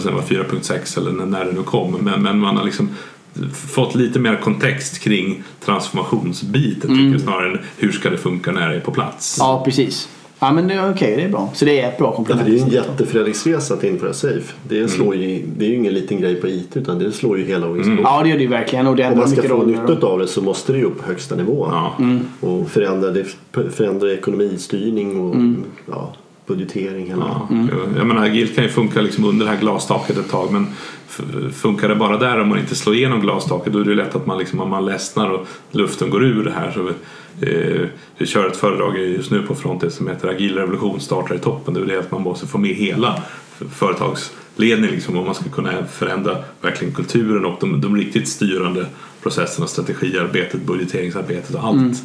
sen 0.00 0.14
var 0.14 0.22
4.6 0.22 0.98
eller 0.98 1.26
när, 1.26 1.44
det 1.44 1.52
nu 1.52 1.62
kom. 1.62 1.92
Men, 1.92 2.22
men 2.22 2.38
man 2.38 2.56
har 2.56 2.64
liksom 2.64 2.88
fått 3.54 3.94
lite 3.94 4.18
mer 4.18 4.36
kontext 4.36 4.98
kring 4.98 5.42
transformationsbiten 5.64 6.90
tycker 6.90 7.12
jag, 7.12 7.20
snarare 7.20 7.52
än 7.52 7.58
hur 7.76 7.92
ska 7.92 8.10
det 8.10 8.18
funka 8.18 8.52
när 8.52 8.68
det 8.68 8.76
är 8.76 8.80
på 8.80 8.92
plats. 8.92 9.36
ja, 9.40 9.62
precis. 9.64 10.08
Ja 10.38 10.52
men 10.52 10.68
det 10.68 10.74
är 10.74 10.90
okej, 10.90 11.16
det 11.16 11.22
är 11.22 11.28
bra. 11.28 11.50
Så 11.54 11.64
det 11.64 11.80
är 11.80 11.88
ett 11.88 11.98
bra 11.98 12.12
komplement. 12.12 12.46
det 12.46 12.52
är 12.52 12.56
ju 12.56 12.62
en 12.62 12.68
jätteförädlingsresa 12.68 13.74
att 13.74 13.84
införa 13.84 14.12
Safe. 14.12 14.52
Det, 14.68 14.88
slår 14.88 15.14
ju, 15.14 15.42
det 15.58 15.64
är 15.64 15.68
ju 15.68 15.74
ingen 15.74 15.94
liten 15.94 16.20
grej 16.20 16.34
på 16.34 16.48
IT 16.48 16.76
utan 16.76 16.98
det 16.98 17.12
slår 17.12 17.38
ju 17.38 17.44
hela 17.44 17.66
organisationen. 17.66 18.02
Ja 18.04 18.22
det 18.22 18.28
gör 18.28 18.36
det 18.36 18.42
ju 18.42 18.48
verkligen 18.48 18.86
och 18.86 18.96
det 18.96 19.08
Om 19.12 19.18
man 19.18 19.28
ska 19.28 19.42
få 19.42 19.62
nytta 19.62 20.06
av 20.06 20.18
det 20.18 20.26
så 20.26 20.42
måste 20.42 20.72
det 20.72 20.78
ju 20.78 20.84
upp 20.84 20.98
på 21.00 21.06
högsta 21.06 21.34
nivå. 21.36 21.68
Ja. 21.70 21.96
Och 22.48 22.70
förändra, 22.70 23.10
det, 23.10 23.24
förändra 23.70 24.12
ekonomistyrning 24.12 25.20
och 25.20 25.34
Mm. 25.34 25.64
ja, 25.90 26.14
budgetering. 26.46 27.06
Hela. 27.06 27.24
Ja, 27.24 27.48
jag- 27.50 27.98
Jag 27.98 28.06
menar, 28.06 28.22
agilt 28.26 28.54
kan 28.54 28.64
ju 28.64 28.70
funka 28.70 29.00
liksom 29.00 29.24
under 29.24 29.46
det 29.46 29.52
här 29.52 29.60
glastaket 29.60 30.18
ett 30.18 30.30
tag 30.30 30.52
men 30.52 30.66
funkar 31.52 31.88
det 31.88 31.94
bara 31.94 32.16
där 32.18 32.40
om 32.40 32.48
man 32.48 32.58
inte 32.58 32.74
slår 32.74 32.94
igenom 32.94 33.20
glastaket 33.20 33.72
då 33.72 33.78
är 33.78 33.84
det 33.84 33.90
ju 33.90 33.96
lätt 33.96 34.16
att 34.16 34.26
man, 34.26 34.38
liksom, 34.38 34.60
om 34.60 34.70
man 34.70 34.84
ledsnar 34.86 35.30
och 35.30 35.46
luften 35.70 36.10
går 36.10 36.24
ur 36.24 36.44
det 36.44 36.50
här. 36.50 36.70
Så, 36.70 36.90
vi 38.18 38.26
kör 38.26 38.46
ett 38.46 38.56
föredrag 38.56 38.98
just 38.98 39.30
nu 39.30 39.42
på 39.42 39.54
Frontex 39.54 39.94
som 39.94 40.08
heter 40.08 40.28
Agil 40.28 40.54
revolution 40.54 41.00
startar 41.00 41.34
i 41.34 41.38
toppen. 41.38 41.74
Det 41.74 41.80
är 41.80 41.84
det 41.84 41.98
att 41.98 42.10
man 42.10 42.22
måste 42.22 42.46
få 42.46 42.58
med 42.58 42.74
hela 42.74 43.22
företagsledningen 43.70 44.94
liksom, 44.94 45.16
om 45.16 45.24
man 45.24 45.34
ska 45.34 45.50
kunna 45.50 45.86
förändra 45.86 46.36
verkligen 46.60 46.94
kulturen 46.94 47.44
och 47.44 47.56
de, 47.60 47.80
de 47.80 47.96
riktigt 47.96 48.28
styrande 48.28 48.86
processerna, 49.22 49.66
strategiarbetet, 49.66 50.62
budgeteringsarbetet 50.62 51.54
och 51.54 51.64
allt. 51.64 52.02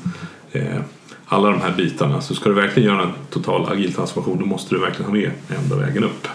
Eh, 0.51 0.79
alla 1.25 1.49
de 1.49 1.61
här 1.61 1.73
bitarna. 1.77 2.21
Så 2.21 2.35
ska 2.35 2.49
du 2.49 2.55
verkligen 2.55 2.89
göra 2.89 3.03
en 3.03 3.11
total 3.29 3.71
agil 3.71 3.93
transformation 3.93 4.39
då 4.39 4.45
måste 4.45 4.75
du 4.75 4.81
verkligen 4.81 5.05
ha 5.05 5.13
med 5.13 5.31
ända 5.49 5.75
vägen 5.75 6.03
upp. 6.03 6.27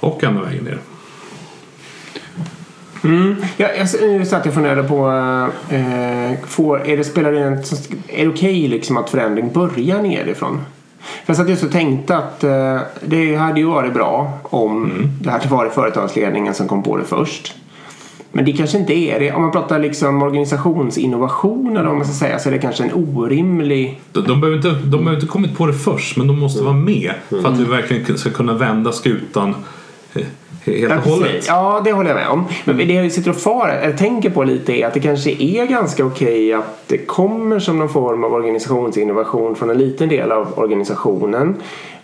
Och 0.00 0.24
ända 0.24 0.42
vägen 0.42 0.64
ner. 0.64 0.78
Mm. 3.04 3.36
Jag, 3.56 3.70
jag, 3.78 4.26
satt 4.26 4.46
och 4.46 4.54
funderade 4.54 4.82
på, 4.82 5.08
eh, 5.70 6.46
får, 6.46 6.86
är 6.86 6.96
det, 6.96 7.04
spelar 7.04 7.32
det, 7.32 7.40
en, 7.40 7.52
är 8.08 8.24
det 8.24 8.28
okej 8.28 8.68
liksom 8.68 8.96
att 8.96 9.10
förändring 9.10 9.52
börjar 9.52 10.02
nerifrån? 10.02 10.60
För 11.00 11.24
jag 11.26 11.36
satt 11.36 11.48
just 11.48 11.64
och 11.64 11.72
tänkte 11.72 12.16
att 12.16 12.44
eh, 12.44 12.78
det 13.00 13.36
hade 13.36 13.60
ju 13.60 13.66
varit 13.66 13.94
bra 13.94 14.38
om 14.42 14.92
det 15.20 15.30
hade 15.30 15.48
varit 15.48 15.72
företagsledningen 15.72 16.54
som 16.54 16.68
kom 16.68 16.82
på 16.82 16.96
det 16.96 17.04
först. 17.04 17.54
Men 18.32 18.44
det 18.44 18.52
kanske 18.52 18.78
inte 18.78 18.92
är 18.92 19.20
det. 19.20 19.32
Om 19.32 19.42
man 19.42 19.52
pratar 19.52 19.78
liksom 19.78 20.22
organisationsinnovation 20.22 21.76
eller 21.76 21.88
vad 21.88 21.96
man 21.96 22.04
ska 22.04 22.14
säga 22.14 22.38
så 22.38 22.48
är 22.48 22.52
det 22.52 22.58
kanske 22.58 22.84
en 22.84 22.92
orimlig... 22.94 24.00
De, 24.12 24.20
de, 24.20 24.40
behöver 24.40 24.56
inte, 24.56 24.70
de 24.70 24.90
behöver 24.90 25.14
inte 25.14 25.26
kommit 25.26 25.56
på 25.56 25.66
det 25.66 25.72
först 25.72 26.16
men 26.16 26.26
de 26.26 26.38
måste 26.38 26.62
vara 26.62 26.74
med 26.74 27.12
för 27.28 27.48
att 27.48 27.58
vi 27.58 27.64
verkligen 27.64 28.18
ska 28.18 28.30
kunna 28.30 28.54
vända 28.54 28.92
skutan 28.92 29.54
eh, 30.14 30.26
helt 30.64 31.06
och 31.06 31.12
hållet. 31.12 31.44
Ja, 31.48 31.80
det 31.84 31.92
håller 31.92 32.10
jag 32.10 32.16
med 32.16 32.28
om. 32.28 32.44
Men 32.64 32.76
det 32.76 32.84
jag 32.84 33.12
sitter 33.12 33.30
och 33.30 33.36
far, 33.36 33.68
eller 33.68 33.96
tänker 33.96 34.30
på 34.30 34.44
lite 34.44 34.72
är 34.72 34.86
att 34.86 34.94
det 34.94 35.00
kanske 35.00 35.30
är 35.30 35.66
ganska 35.66 36.04
okej 36.04 36.52
att 36.52 36.84
det 36.86 36.98
kommer 36.98 37.58
som 37.58 37.78
någon 37.78 37.88
form 37.88 38.24
av 38.24 38.34
organisationsinnovation 38.34 39.56
från 39.56 39.70
en 39.70 39.78
liten 39.78 40.08
del 40.08 40.32
av 40.32 40.58
organisationen. 40.58 41.56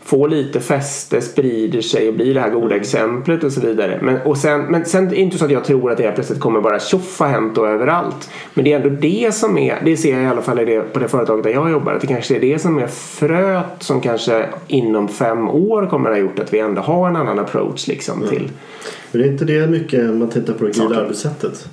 Får 0.06 0.28
lite 0.28 0.60
fäste, 0.60 1.20
sprider 1.20 1.80
sig 1.80 2.08
och 2.08 2.14
blir 2.14 2.34
det 2.34 2.40
här 2.40 2.50
goda 2.50 2.76
exemplet 2.76 3.44
och 3.44 3.52
så 3.52 3.60
vidare. 3.60 3.98
Men, 4.02 4.20
och 4.20 4.38
sen, 4.38 4.60
men 4.60 4.84
sen 4.84 5.06
är 5.06 5.10
det 5.10 5.16
inte 5.16 5.38
så 5.38 5.44
att 5.44 5.50
jag 5.50 5.64
tror 5.64 5.90
att 5.90 5.98
det 5.98 6.04
här 6.04 6.12
plötsligt 6.12 6.40
kommer 6.40 6.60
bara 6.60 6.78
tjoffa 6.78 7.24
hänt 7.24 7.58
och 7.58 7.68
överallt. 7.68 8.30
Men 8.54 8.64
det 8.64 8.72
är 8.72 8.76
ändå 8.76 8.88
det 8.88 9.34
som 9.34 9.58
är, 9.58 9.78
det 9.84 9.96
ser 9.96 10.12
jag 10.12 10.22
i 10.22 10.26
alla 10.26 10.42
fall 10.42 10.60
i 10.60 10.64
det, 10.64 10.80
på 10.80 10.98
det 10.98 11.08
företaget 11.08 11.44
där 11.44 11.50
jag 11.50 11.70
jobbar, 11.70 11.92
att 11.92 12.00
det 12.00 12.06
kanske 12.06 12.36
är 12.36 12.40
det 12.40 12.58
som 12.58 12.78
är 12.78 12.86
fröet 12.86 13.66
som 13.78 14.00
kanske 14.00 14.46
inom 14.66 15.08
fem 15.08 15.48
år 15.48 15.86
kommer 15.86 16.10
att 16.10 16.16
ha 16.16 16.22
gjort 16.22 16.38
att 16.38 16.54
vi 16.54 16.58
ändå 16.58 16.82
har 16.82 17.08
en 17.08 17.16
annan 17.16 17.38
approach 17.38 17.88
liksom 17.88 18.22
till 18.28 18.50
Men 19.12 19.22
det 19.22 19.28
är 19.28 19.32
inte 19.32 19.44
det 19.44 19.66
mycket 19.66 20.14
man 20.14 20.28
tittar 20.30 20.52
på 20.52 20.64
det 20.64 20.74
Saker. 20.74 20.96
arbetssättet. 20.96 21.68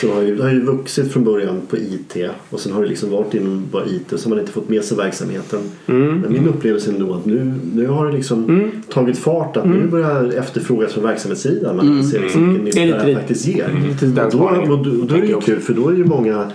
Så 0.00 0.14
har 0.14 0.22
ju, 0.22 0.36
det 0.36 0.42
har 0.42 0.50
ju 0.50 0.60
vuxit 0.60 1.12
från 1.12 1.24
början 1.24 1.60
på 1.70 1.76
IT 1.76 2.16
och 2.50 2.60
sen 2.60 2.72
har 2.72 2.82
det 2.82 2.88
liksom 2.88 3.10
varit 3.10 3.34
inom 3.34 3.64
bara 3.72 3.86
IT 3.86 4.12
och 4.12 4.20
så 4.20 4.26
har 4.26 4.30
man 4.30 4.40
inte 4.40 4.52
fått 4.52 4.68
med 4.68 4.84
sig 4.84 4.96
verksamheten. 4.96 5.60
Mm. 5.86 6.20
Men 6.20 6.32
min 6.32 6.48
upplevelse 6.48 6.90
är 6.90 6.94
ändå 6.94 7.14
att 7.14 7.26
nu, 7.26 7.54
nu 7.74 7.86
har 7.86 8.06
det 8.06 8.12
liksom 8.12 8.70
tagit 8.88 9.18
fart 9.18 9.56
att 9.56 9.68
nu 9.68 9.86
börjar 9.86 10.32
efterfrågas 10.38 10.92
från 10.92 11.04
verksamhetssidan. 11.04 11.76
Man 11.76 12.04
ser 12.04 12.20
liksom 12.20 12.64
vilken 12.64 12.82
Mm. 12.82 12.94
Är 12.94 12.96
nytta 12.96 13.06
det 13.06 13.12
här 13.12 13.20
faktiskt 13.20 13.46
ger. 13.46 13.70
den 14.00 14.24
och 14.24 14.32
då, 14.32 14.38
och 14.38 14.84
då, 14.84 14.90
och 15.00 15.06
då 15.06 15.14
är 15.14 15.20
det 15.20 15.26
ju 15.26 15.40
kul 15.40 15.60
för 15.60 15.74
då 15.74 15.88
är 15.88 15.94
ju 15.94 16.04
många 16.04 16.50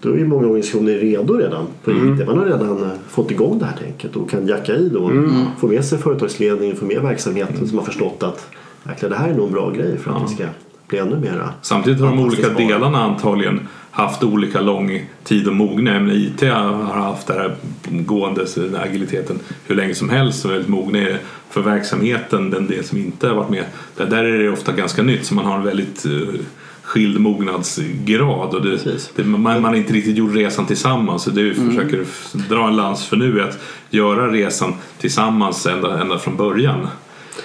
då 0.00 0.12
är 0.12 0.16
ju 0.16 0.26
många 0.26 0.46
organisationer 0.46 0.92
redo 0.92 1.34
redan 1.34 1.66
på 1.84 1.90
Mm. 1.90 2.14
IT. 2.14 2.26
Man 2.26 2.38
har 2.38 2.44
redan 2.44 2.82
eh, 2.82 2.88
fått 3.08 3.30
igång 3.30 3.58
det 3.58 3.64
här 3.64 3.76
tänket 3.76 4.16
och 4.16 4.30
kan 4.30 4.46
jacka 4.46 4.76
i 4.76 4.88
då. 4.88 5.08
Mm. 5.08 5.30
Få 5.58 5.66
med 5.66 5.84
sig 5.84 5.98
företagsledningen, 5.98 6.76
få 6.76 6.84
med 6.84 7.02
verksamheten 7.02 7.68
som 7.68 7.78
har 7.78 7.84
förstått 7.84 8.22
att 8.22 8.46
jäklar, 8.88 9.10
det 9.10 9.16
här 9.16 9.28
är 9.28 9.34
nog 9.34 9.46
en 9.46 9.52
bra 9.52 9.70
grej 9.70 9.98
för 9.98 10.10
att 10.10 10.30
vi 10.30 10.34
ska 10.34 10.44
bli 10.88 10.98
ännu 10.98 11.16
mera 11.16 11.52
Samtidigt 11.62 12.00
har 12.00 12.08
de 12.08 12.18
olika 12.20 12.48
delarna 12.48 12.98
antagligen 13.02 13.68
haft 13.90 14.22
olika 14.22 14.60
lång 14.60 15.04
tid 15.24 15.48
att 15.48 15.54
mogna. 15.56 16.12
IT 16.12 16.40
har 16.42 17.02
haft 17.02 17.26
den 17.26 17.36
här 17.38 17.56
gående 17.90 18.46
den 18.56 18.74
här 18.74 18.84
agiliteten 18.84 19.38
hur 19.66 19.74
länge 19.74 19.94
som 19.94 20.08
helst 20.08 20.44
och 20.44 20.50
väldigt 20.50 20.68
mogna 20.68 20.98
är 20.98 21.18
för 21.50 21.60
verksamheten, 21.60 22.50
den 22.50 22.66
del 22.66 22.84
som 22.84 22.98
inte 22.98 23.28
har 23.28 23.34
varit 23.34 23.50
med. 23.50 23.64
Där, 23.96 24.06
där 24.06 24.24
är 24.24 24.38
det 24.38 24.50
ofta 24.50 24.72
ganska 24.72 25.02
nytt 25.02 25.26
så 25.26 25.34
man 25.34 25.44
har 25.44 25.56
en 25.56 25.64
väldigt 25.64 26.04
eh, 26.06 26.12
skild 26.82 27.20
mognadsgrad 27.20 28.54
och 28.54 28.62
det, 28.62 28.78
det, 29.16 29.24
man, 29.24 29.40
man 29.40 29.64
har 29.64 29.74
inte 29.74 29.92
riktigt 29.92 30.16
gjort 30.16 30.34
resan 30.34 30.66
tillsammans. 30.66 31.22
Så 31.22 31.30
det 31.30 31.42
vi 31.42 31.54
försöker 31.54 32.00
f- 32.02 32.32
dra 32.48 32.68
en 32.68 32.76
lans 32.76 33.04
för 33.06 33.16
nu 33.16 33.40
är 33.40 33.44
att 33.44 33.58
göra 33.90 34.32
resan 34.32 34.74
tillsammans 35.00 35.66
ända, 35.66 36.00
ända 36.00 36.18
från 36.18 36.36
början. 36.36 36.88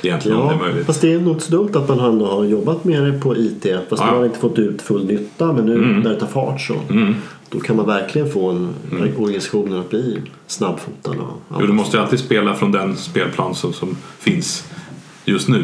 Egentligen 0.02 0.38
om 0.38 0.48
det 0.48 0.54
är 0.54 0.58
möjligt. 0.60 0.86
fast 0.86 1.02
det 1.02 1.14
är 1.14 1.20
nog 1.20 1.42
så 1.42 1.52
dumt 1.52 1.70
att 1.74 1.88
man 1.90 2.00
ändå 2.00 2.26
har 2.26 2.44
jobbat 2.44 2.84
med 2.84 3.04
det 3.04 3.20
på 3.20 3.38
IT. 3.38 3.66
Fast 3.90 4.02
Ja. 4.02 4.06
man 4.06 4.16
har 4.18 4.26
inte 4.26 4.40
fått 4.40 4.60
ut 4.60 4.82
full 4.82 5.06
nytta. 5.06 5.54
Men 5.54 5.66
nu 5.66 5.78
när 6.04 6.10
det 6.10 6.20
tar 6.20 6.28
fart 6.28 6.62
så 6.62 6.74
Mm. 6.90 7.16
då 7.50 7.60
kan 7.60 7.76
man 7.76 7.86
verkligen 7.88 8.32
få 8.32 8.50
en 8.50 8.70
organisationen 9.18 9.80
att 9.80 9.90
bli 9.90 10.22
snabbfotad. 10.48 11.12
Och 11.12 11.58
Jo, 11.60 11.66
du 11.66 11.74
måste 11.74 11.98
ju 11.98 12.04
alltid 12.04 12.20
spela 12.20 12.54
från 12.54 12.72
den 12.72 12.96
spelplan 12.98 13.56
som, 13.56 13.74
som 13.74 13.98
finns 14.20 14.68
just 15.26 15.48
nu. 15.50 15.64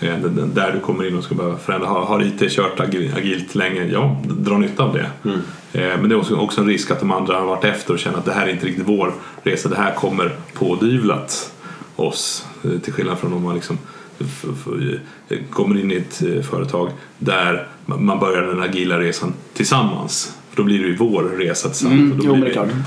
Den- 0.00 0.50
Där 0.54 0.72
du 0.72 0.80
kommer 0.80 1.08
in 1.08 1.16
och 1.16 1.24
ska 1.24 1.34
behöva 1.34 1.56
förändra. 1.56 1.88
Har, 1.88 2.00
har 2.04 2.22
IT 2.22 2.50
kört 2.50 2.78
agi- 2.80 3.16
agilt 3.16 3.54
länge? 3.54 3.84
Ja, 3.92 4.16
dra 4.38 4.58
nytta 4.58 4.82
av 4.82 4.92
det. 4.94 5.06
Eh, 5.72 6.00
Men 6.00 6.08
det 6.08 6.14
är 6.14 6.18
också, 6.18 6.34
också 6.36 6.60
en 6.60 6.66
risk 6.66 6.90
att 6.90 7.00
de 7.00 7.10
andra 7.12 7.34
har 7.38 7.46
varit 7.46 7.64
efter 7.64 7.92
och 7.92 7.98
känner 7.98 8.18
att 8.18 8.24
det 8.24 8.32
här 8.32 8.46
är 8.46 8.50
inte 8.50 8.66
riktigt 8.66 8.88
vår 8.88 9.12
resa. 9.42 9.68
Det 9.68 9.76
här 9.76 9.94
kommer 9.94 10.32
pådyvlat 10.54 11.52
oss. 12.00 12.46
Eh, 12.64 12.78
Till 12.80 12.92
skillnad 12.92 13.18
från 13.18 13.32
om 13.32 13.42
man 13.42 13.54
liksom 13.54 13.78
eh, 14.18 15.38
kommer 15.50 15.80
in 15.80 15.90
i 15.90 15.96
ett 15.96 16.22
eh, 16.22 16.42
företag 16.42 16.90
där 17.18 17.68
man 17.86 18.18
börjar 18.18 18.42
den 18.42 18.62
agila 18.62 19.00
resan 19.00 19.32
tillsammans. 19.54 20.36
För 20.50 20.56
då 20.56 20.62
blir 20.62 20.78
det 20.78 20.86
ju 20.86 20.96
vår 20.96 21.22
resa 21.22 21.68
tillsammans. 21.68 22.00
Mm, 22.00 22.12
och 22.12 22.18
då 22.18 22.24
jo, 22.26 22.34
blir 22.34 22.54
det. 22.54 22.84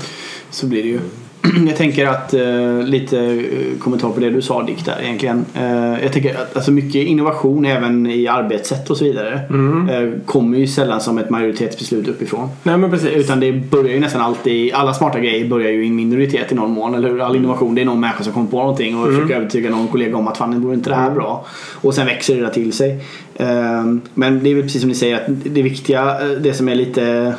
Så 0.50 0.66
blir 0.66 0.82
det 0.82 0.88
ju. 0.88 1.00
Jag 1.66 1.76
tänker 1.76 2.06
att 2.06 2.34
eh, 2.34 2.82
lite 2.82 3.18
eh, 3.18 3.78
kommentar 3.78 4.10
på 4.10 4.20
det 4.20 4.30
du 4.30 4.42
sa 4.42 4.62
Dick 4.62 4.84
där 4.84 5.00
egentligen. 5.02 5.44
Eh, 5.54 6.02
jag 6.02 6.12
tänker 6.12 6.34
att 6.34 6.56
alltså 6.56 6.70
mycket 6.70 7.06
innovation 7.06 7.64
även 7.66 8.06
i 8.06 8.28
arbetssätt 8.28 8.90
och 8.90 8.96
så 8.96 9.04
vidare 9.04 9.32
eh, 9.34 10.20
kommer 10.26 10.58
ju 10.58 10.66
sällan 10.66 11.00
som 11.00 11.18
ett 11.18 11.30
majoritetsbeslut 11.30 12.08
uppifrån. 12.08 12.48
Nej 12.62 12.78
men 12.78 12.90
precis. 12.90 13.08
Utan 13.08 13.40
det 13.40 13.52
börjar 13.52 13.94
ju 13.94 14.00
nästan 14.00 14.20
alltid, 14.20 14.74
alla 14.74 14.94
smarta 14.94 15.20
grejer 15.20 15.48
börjar 15.48 15.70
ju 15.70 15.84
i 15.84 15.88
en 15.88 15.96
minoritet 15.96 16.52
i 16.52 16.54
någon 16.54 16.70
mån. 16.70 16.94
Eller 16.94 17.08
hur? 17.08 17.20
All 17.20 17.36
innovation 17.36 17.74
det 17.74 17.80
är 17.80 17.84
någon 17.86 18.00
människa 18.00 18.24
som 18.24 18.32
kommer 18.32 18.50
på 18.50 18.58
någonting 18.58 18.98
och 18.98 19.06
försöker 19.06 19.34
övertyga 19.34 19.70
någon 19.70 19.88
kollega 19.88 20.16
om 20.16 20.28
att 20.28 20.36
fan 20.36 20.60
vore 20.60 20.74
inte 20.74 20.90
det 20.90 20.96
här 20.96 21.10
bra. 21.10 21.46
Och 21.74 21.94
sen 21.94 22.06
växer 22.06 22.36
det 22.36 22.40
där 22.40 22.50
till 22.50 22.72
sig. 22.72 23.00
Ehm, 23.36 24.00
Men 24.14 24.44
det 24.44 24.50
är 24.50 24.54
väl 24.54 24.62
precis 24.62 24.80
som 24.80 24.88
ni 24.88 24.94
säger 24.94 25.16
att 25.16 25.24
det 25.26 25.62
viktiga, 25.62 26.20
eh, 26.20 26.28
det 26.40 26.54
som 26.54 26.68
är 26.68 26.74
lite 26.74 27.02
eh, 27.06 27.32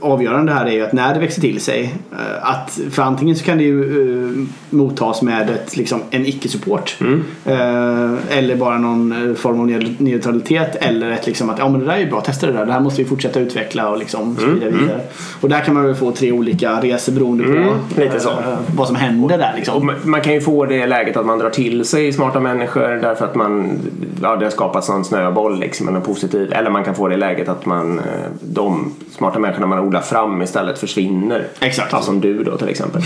avgörande 0.00 0.52
här 0.52 0.66
är 0.66 0.70
ju 0.72 0.82
att 0.82 0.92
när 0.92 1.14
det 1.14 1.20
växer 1.20 1.40
till 1.40 1.60
sig 1.60 1.94
eh, 2.12 2.50
att 2.50 2.80
för 2.90 3.02
antingen 3.02 3.36
så 3.36 3.44
kan 3.44 3.58
det 3.58 3.64
ju 3.64 3.82
eh, 4.24 4.46
mottas 4.70 5.22
med 5.22 5.50
ett, 5.50 5.76
liksom, 5.76 6.00
en 6.10 6.26
icke-support 6.26 6.96
eh, 7.44 8.38
eller 8.38 8.56
bara 8.56 8.78
någon 8.78 9.28
eh, 9.30 9.34
form 9.34 9.60
av 9.60 9.66
neut- 9.70 9.94
neutralitet 9.98 10.76
eller 10.80 11.10
ett 11.10 11.26
liksom 11.26 11.50
att 11.50 11.58
ja 11.58 11.68
men 11.68 11.80
det 11.80 11.86
där 11.86 11.92
är 11.92 11.98
ju 11.98 12.10
bra, 12.10 12.20
testa 12.20 12.46
det 12.46 12.52
där, 12.52 12.66
det 12.66 12.72
här 12.72 12.80
måste 12.80 13.02
vi 13.02 13.08
fortsätta 13.08 13.40
utveckla 13.40 13.88
och 13.90 13.98
liksom 13.98 14.36
sprida 14.36 14.66
vidare. 14.70 15.00
Och 15.40 15.48
där 15.48 15.60
kan 15.60 15.74
man 15.74 15.84
väl 15.86 15.94
få 15.94 16.12
tre 16.12 16.32
olika 16.32 16.80
resor 16.80 17.12
beroende 17.12 17.44
på 17.44 18.00
lite 18.00 18.20
så. 18.20 18.30
eh, 18.30 18.58
vad 18.76 18.86
som 18.86 18.96
händer 18.96 19.38
där 19.38 19.52
liksom. 19.56 19.86
man- 19.86 19.96
man 20.02 20.20
kan 20.20 20.32
ju 20.34 20.40
få 20.40 20.66
det 20.66 20.86
läget 20.86 21.16
att 21.16 21.26
man 21.26 21.38
drar 21.38 21.50
till 21.50 21.84
sig 21.84 22.12
smarta 22.12 22.40
människor 22.40 22.98
därför 23.02 23.24
att 23.24 23.34
man, 23.34 23.78
ja, 24.22 24.36
det 24.36 24.44
har 24.46 24.50
skapats 24.50 24.88
en 24.88 25.04
snöboll 25.04 25.60
liksom, 25.60 25.88
eller 25.88 26.00
positiv. 26.00 26.52
Eller 26.52 26.70
man 26.70 26.84
kan 26.84 26.94
få 26.94 27.08
det 27.08 27.16
läget 27.16 27.48
att 27.48 27.66
man, 27.66 27.98
eh, 27.98 28.04
de 28.42 28.92
smarta 29.10 29.38
människorna 29.52 29.66
man 29.76 29.86
odlar 29.86 30.00
fram 30.00 30.42
istället 30.42 30.78
försvinner. 30.78 31.46
Exakt. 31.60 31.92
Ja, 31.92 32.00
som 32.02 32.20
du 32.20 32.44
då 32.44 32.56
till 32.56 32.68
exempel. 32.68 33.02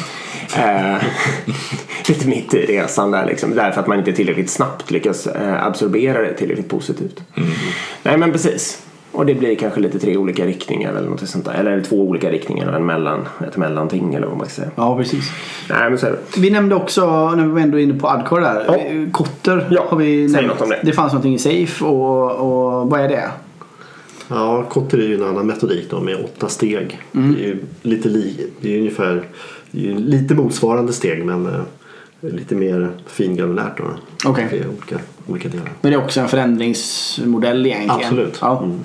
Eh, 0.57 0.97
lite 2.09 2.29
mitt 2.29 2.55
i 2.55 2.67
resan 2.67 3.11
där 3.11 3.27
liksom. 3.27 3.55
Därför 3.55 3.81
att 3.81 3.87
man 3.87 3.99
inte 3.99 4.13
tillräckligt 4.13 4.51
snabbt 4.51 4.91
lyckas 4.91 5.27
eh, 5.27 5.67
absorbera 5.67 6.23
det 6.23 6.35
tillräckligt 6.35 6.69
positivt. 6.69 7.21
Nej 8.03 8.19
men 8.19 8.33
precis. 8.33 8.83
Och 9.13 9.27
det 9.27 9.35
blir 9.35 9.55
kanske 9.55 9.81
lite 9.81 9.99
tre 9.99 10.17
olika 10.17 10.47
riktningar 10.47 10.95
eller 10.95 11.09
något 11.09 11.29
sånt 11.29 11.45
där. 11.45 11.55
Eller 11.55 11.81
två 11.81 11.97
olika 11.97 12.31
riktningar 12.31 12.69
och 12.69 12.75
en 12.77 12.87
mellan, 12.87 13.29
ett 13.49 13.57
mellanting 13.57 14.15
eller 14.15 14.27
vad 14.27 14.37
man 14.37 14.47
ska 14.47 14.55
säga. 14.55 14.71
Ja 14.77 14.97
precis. 14.97 15.31
Nej 15.71 15.91
men 15.91 15.99
så 15.99 16.07
är 16.07 16.11
det. 16.11 16.41
Vi 16.41 16.51
nämnde 16.51 16.75
också, 16.75 17.31
när 17.31 17.45
vi 17.45 17.51
var 17.51 17.61
ändå 17.61 17.79
inne 17.79 17.95
på 18.01 18.09
Adcore 18.09 18.43
där, 18.45 18.75
eh, 18.77 19.11
Kotter 19.11 19.67
Ja, 19.71 19.87
har 19.89 19.97
vi 19.97 20.29
säg 20.29 20.37
nämnt. 20.43 20.49
något 20.49 20.63
om 20.63 20.69
det. 20.69 20.79
Det 20.83 20.93
fanns 20.93 21.13
någonting 21.13 21.35
i 21.35 21.39
Safe 21.39 21.85
och, 21.85 22.31
och 22.31 22.91
vad 22.91 23.01
är 23.01 23.09
det? 23.09 23.31
Ja, 24.29 24.63
Kotter 24.71 24.99
är 24.99 25.03
ju 25.03 25.15
en 25.15 25.23
annan 25.23 25.47
metodik 25.47 25.91
då 25.91 26.01
med 26.01 26.25
åtta 26.25 26.49
steg. 26.49 27.01
Det 27.13 27.19
är 27.45 27.47
ju 27.47 27.59
lite 27.83 28.09
li, 28.09 28.51
det 28.61 28.75
är 28.75 28.79
ungefär 28.79 29.25
det 29.71 29.91
är 29.91 29.95
lite 29.95 30.35
motsvarande 30.35 30.93
steg 30.93 31.25
men 31.25 31.47
eh, 31.47 31.61
lite 32.21 32.55
mer 32.55 32.91
fingranulärt. 33.07 33.81
Okej. 34.25 34.45
Är 34.45 34.69
olika, 34.69 34.99
olika 35.27 35.49
delar. 35.49 35.71
Men 35.81 35.93
det 35.93 35.99
är 35.99 36.05
också 36.05 36.21
en 36.21 36.29
förändringsmodell 36.29 37.67
egentligen? 37.67 38.01
Absolut. 38.01 38.39
Ja. 38.41 38.63
Mm. 38.65 38.81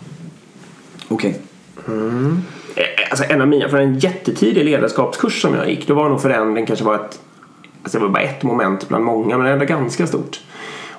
Okej. 1.08 1.40
Eh, 1.88 2.84
Alltså 3.10 3.26
en 3.30 3.42
av 3.42 3.48
mina, 3.48 3.70
för 3.70 3.78
en 3.78 4.00
jättetidig 4.00 4.66
ledarskapskurs 4.66 5.42
som 5.42 5.56
jag 5.56 5.70
gick, 5.70 5.88
då 5.88 5.94
var 5.94 6.10
nog 6.10 6.22
förändring 6.22 6.66
kanske 6.66 6.86
var 6.86 6.96
ett, 6.96 7.20
alltså 7.84 7.98
det 8.00 8.06
var 8.06 8.12
bara 8.12 8.24
ett 8.24 8.44
moment 8.44 8.88
bland 8.88 9.06
många, 9.06 9.38
men 9.38 9.48
ändå 9.48 9.66
ganska 9.66 10.08
stort. 10.08 10.40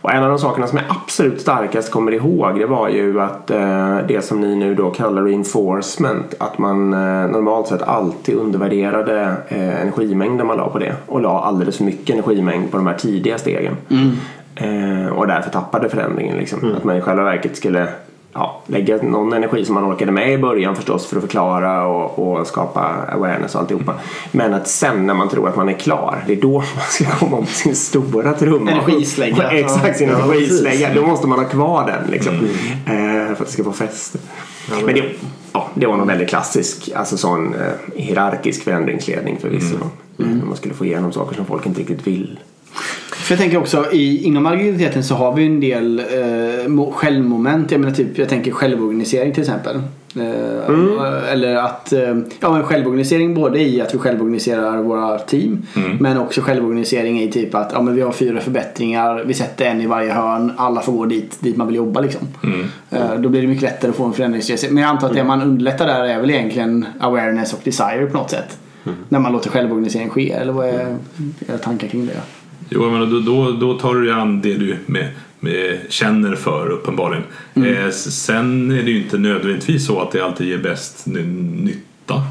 Och 0.03 0.13
en 0.13 0.23
av 0.23 0.29
de 0.29 0.39
sakerna 0.39 0.67
som 0.67 0.79
jag 0.79 0.87
absolut 0.89 1.41
starkast 1.41 1.91
kommer 1.91 2.13
ihåg 2.13 2.59
det 2.59 2.67
var 2.67 2.89
ju 2.89 3.21
att 3.21 3.51
eh, 3.51 3.99
det 4.09 4.25
som 4.25 4.41
ni 4.41 4.57
nu 4.57 4.75
då 4.75 4.91
kallar 4.91 5.23
reinforcement, 5.23 6.35
att 6.39 6.59
man 6.59 6.93
eh, 6.93 7.31
normalt 7.31 7.67
sett 7.67 7.83
alltid 7.83 8.35
undervärderade 8.35 9.37
eh, 9.49 9.83
energimängden 9.83 10.47
man 10.47 10.57
la 10.57 10.69
på 10.69 10.79
det 10.79 10.95
och 11.07 11.21
la 11.21 11.41
alldeles 11.41 11.77
för 11.77 11.85
mycket 11.85 12.15
energimängd 12.15 12.71
på 12.71 12.77
de 12.77 12.87
här 12.87 12.95
tidiga 12.95 13.39
stegen. 13.39 13.77
Eh, 14.55 15.13
och 15.13 15.27
därför 15.27 15.51
tappade 15.51 15.89
förändringen 15.89 16.37
liksom. 16.37 16.75
Att 16.77 16.85
man 16.85 16.97
i 16.97 17.01
själva 17.01 17.25
verket 17.25 17.57
skulle 17.57 17.89
ja, 18.33 18.63
lägga 18.67 18.97
någon 18.97 19.33
energi 19.33 19.65
som 19.65 19.75
man 19.75 19.93
orkade 19.93 20.13
med 20.13 20.33
i 20.33 20.39
början 20.39 20.77
förstås 20.77 21.07
för 21.07 21.17
att 21.17 21.23
förklara 21.23 21.87
och, 21.87 22.19
och 22.19 22.47
skapa 22.47 22.81
awareness 23.09 23.55
och 23.55 23.61
alltihopa. 23.61 23.95
Men 24.33 24.55
att 24.55 24.69
sen 24.69 25.07
när 25.07 25.15
man 25.15 25.29
tror 25.29 25.49
att 25.49 25.57
man 25.57 25.69
är 25.69 25.73
klar, 25.73 26.25
det 26.27 26.33
är 26.33 26.41
då 26.41 26.53
man 26.77 26.87
ska 26.91 27.05
komma 27.05 27.41
med 27.41 27.49
sin 27.49 27.77
stora 27.77 28.33
trumma. 28.33 28.71
Energislägga. 28.71 29.51
Exakt, 29.51 29.99
sin 29.99 30.09
Ja, 30.09 30.25
energislägga. 30.25 30.95
Då 30.95 31.07
måste 31.07 31.27
man 31.27 31.39
ha 31.39 31.47
kvar 31.47 31.87
den 31.87 32.11
liksom. 32.11 32.35
Eh, 32.35 32.93
för 33.27 33.33
att 33.33 33.47
det 33.47 33.53
ska 33.53 33.65
få 33.65 33.73
fäste. 33.73 34.19
Men 34.85 34.95
det, 34.95 35.05
ja, 35.53 35.69
det 35.75 35.87
var 35.87 35.97
nog 35.97 36.07
väldigt 36.07 36.29
klassisk, 36.29 36.91
alltså 36.95 37.17
sån 37.17 37.55
eh, 37.55 37.61
hierarkisk 37.97 38.65
förändringsledning 38.65 39.39
förvisso. 39.41 39.77
Mm. 40.19 40.43
Man 40.47 40.57
skulle 40.57 40.75
få 40.75 40.85
igenom 40.85 41.13
saker 41.13 41.37
som 41.37 41.47
folk 41.47 41.67
inte 41.67 41.81
riktigt 41.81 42.07
vill. 42.07 42.39
För 43.13 43.33
jag 43.35 43.39
tänker 43.41 43.59
också 43.59 43.93
i, 43.93 44.25
inom 44.25 44.47
agiliteten 44.47 45.05
så 45.05 45.15
har 45.15 45.33
vi 45.35 45.47
en 45.47 45.61
del 45.61 45.99
eh, 45.99 46.05
mo- 46.69 46.93
självmoment. 46.93 47.71
Jag 47.71 47.81
menar 47.81 47.95
typ, 47.95 48.19
jag 48.19 48.29
tänker 48.29 48.51
självorganisering 48.53 49.33
till 49.35 49.43
exempel. 49.43 49.77
Eh, 50.17 51.33
Eller 51.33 51.55
att, 51.57 51.93
eh, 51.93 52.17
ja 52.41 52.53
men 52.53 52.63
självorganisering 52.63 53.35
både 53.35 53.61
i 53.61 53.81
att 53.81 53.95
vi 53.95 53.99
självorganiserar 53.99 54.83
våra 54.83 55.19
team. 55.19 55.63
Men 56.01 56.19
också 56.19 56.41
självorganisering 56.41 57.21
i 57.23 57.33
typ 57.33 57.55
att 57.55 57.71
ja, 57.75 57.83
men 57.83 57.95
vi 57.95 58.01
har 58.03 58.13
fyra 58.13 58.41
förbättringar, 58.41 59.25
vi 59.27 59.35
sätter 59.35 59.65
en 59.65 59.81
i 59.81 59.87
varje 59.87 60.13
hörn, 60.13 60.53
alla 60.57 60.81
får 60.81 60.93
gå 60.93 61.05
dit, 61.07 61.37
dit 61.41 61.57
man 61.57 61.67
vill 61.67 61.77
jobba 61.77 62.01
liksom. 62.01 62.29
Eh, 62.91 63.15
Då 63.21 63.29
blir 63.29 63.41
det 63.43 63.49
mycket 63.49 63.63
lättare 63.63 63.91
att 63.91 63.97
få 63.97 64.05
en 64.05 64.13
förändringsresa. 64.13 64.67
Men 64.71 64.83
jag 64.83 64.91
antar 64.91 65.07
att 65.09 65.15
det 65.15 65.25
man 65.25 65.43
underlättar 65.43 65.87
där 65.87 66.05
är 66.05 66.21
väl 66.21 66.31
egentligen 66.31 66.87
awareness 67.01 67.53
och 67.53 67.61
desire 67.65 68.07
på 68.07 68.17
något 68.19 68.31
sätt. 68.31 68.59
När 69.09 69.19
man 69.19 69.33
låter 69.33 69.51
självorganisering 69.51 70.09
ske, 70.11 70.33
eller 70.33 70.53
vad 70.53 70.69
är 70.69 70.97
era 71.49 71.59
tankar 71.59 71.89
kring 71.89 72.07
det? 72.07 72.13
Jo, 72.75 72.91
men 72.91 73.11
då, 73.11 73.21
då, 73.21 73.53
då 73.53 73.79
tar 73.79 73.95
du 73.95 74.13
an 74.13 74.41
det 74.41 74.55
du 74.55 74.77
med, 74.87 75.09
med, 75.41 75.79
känner 75.89 76.35
för 76.37 76.69
uppenbarligen. 76.69 77.25
Eh, 77.55 77.87
s- 77.87 78.25
sen 78.25 78.71
är 78.71 78.83
det 78.83 78.91
ju 78.91 79.03
inte 79.03 79.19
nödvändigtvis 79.19 79.87
så 79.87 80.01
att 80.01 80.11
det 80.13 80.21
alltid 80.21 80.49
ger 80.49 80.59
bäst 80.59 81.07
ny- 81.07 81.23
nytta 81.65 82.23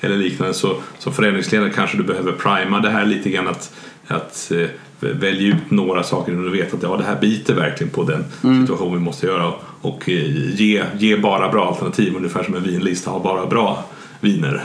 eller 0.00 0.16
liknande. 0.16 0.54
Så 0.54 0.76
som 0.98 1.12
förändringsledare 1.12 1.70
kanske 1.70 1.96
du 1.96 2.02
behöver 2.02 2.32
prima 2.32 2.80
det 2.80 2.90
här 2.90 3.06
lite 3.06 3.30
grann 3.30 3.48
att, 3.48 3.72
att 4.06 4.52
eh, 4.54 4.66
välja 5.00 5.48
ut 5.48 5.70
några 5.70 6.02
saker 6.02 6.36
och 6.38 6.42
du 6.44 6.50
vet 6.50 6.74
att 6.74 6.82
ja, 6.82 6.96
det 6.96 7.04
här 7.04 7.20
biter 7.20 7.54
verkligen 7.54 7.92
på 7.92 8.02
den 8.02 8.24
situation 8.66 8.92
vi 8.94 9.00
måste 9.00 9.26
göra 9.26 9.52
och, 9.80 10.08
eh, 10.08 10.54
ge, 10.54 10.82
ge 10.98 11.16
bara 11.16 11.48
bra 11.48 11.68
alternativ 11.68 12.16
ungefär 12.16 12.42
som 12.42 12.54
en 12.54 12.62
vinlista 12.62 13.10
har 13.10 13.20
bara 13.20 13.46
bra 13.46 13.84
viner. 14.20 14.64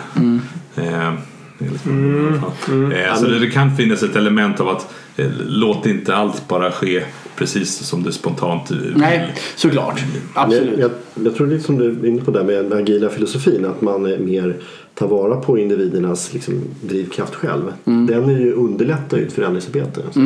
Eh, 0.76 1.14
det 1.62 1.68
är 1.68 1.72
liksom- 1.72 2.92
Eh, 2.92 3.16
Så 3.16 3.26
det, 3.26 3.40
det 3.40 3.50
kan 3.50 3.76
finnas 3.78 4.04
ett 4.04 4.16
element 4.16 4.60
av 4.60 4.70
att 4.70 4.94
eh, 5.18 5.28
låt 5.48 5.86
inte 5.86 6.16
allt 6.16 6.48
bara 6.48 6.72
ske 6.72 7.04
precis 7.36 7.78
som 7.78 8.04
det 8.04 8.12
spontant 8.12 8.72
vill. 8.72 8.94
Nej, 8.98 9.34
såklart. 9.56 10.02
Absolut. 10.34 10.70
Men 10.72 10.80
jag, 10.80 10.92
jag 11.26 11.36
tror 11.36 11.48
det 11.48 11.56
är 11.56 11.60
som 11.60 11.78
du 11.78 11.90
är 11.90 12.06
inne 12.06 12.22
på 12.22 12.32
där 12.32 12.44
med 12.44 12.66
den 12.66 12.74
agila 12.80 13.10
filosofin 13.10 13.66
att 13.66 13.82
man 13.82 14.06
är 14.06 14.18
mer 14.18 14.56
tar 14.96 15.08
vara 15.08 15.36
på 15.36 15.58
individernas 15.58 16.34
liksom, 16.34 16.54
drivkraft 16.82 17.36
själv. 17.36 17.64
Den 17.84 18.30
är 18.30 18.40
ju 18.40 18.54
underlättar 18.54 19.18
ju 19.18 19.26
ett 19.28 19.34
förändringsarbete. 19.34 20.02
Alltså. 20.06 20.20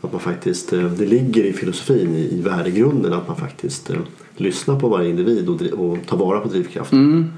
Att 0.00 0.12
man 0.12 0.20
faktiskt, 0.20 0.72
eh, 0.72 0.84
det 0.84 1.06
ligger 1.06 1.44
i 1.44 1.52
filosofin, 1.52 2.14
i, 2.14 2.40
värdegrunden 2.44 3.12
att 3.12 3.28
man 3.28 3.36
faktiskt 3.36 3.90
eh, 3.90 3.96
lyssnar 4.36 4.80
på 4.80 4.88
varje 4.88 5.10
individ 5.10 5.48
och, 5.48 5.62
och 5.90 5.98
tar 6.06 6.16
vara 6.16 6.40
på 6.40 6.48
drivkraften. 6.48 7.32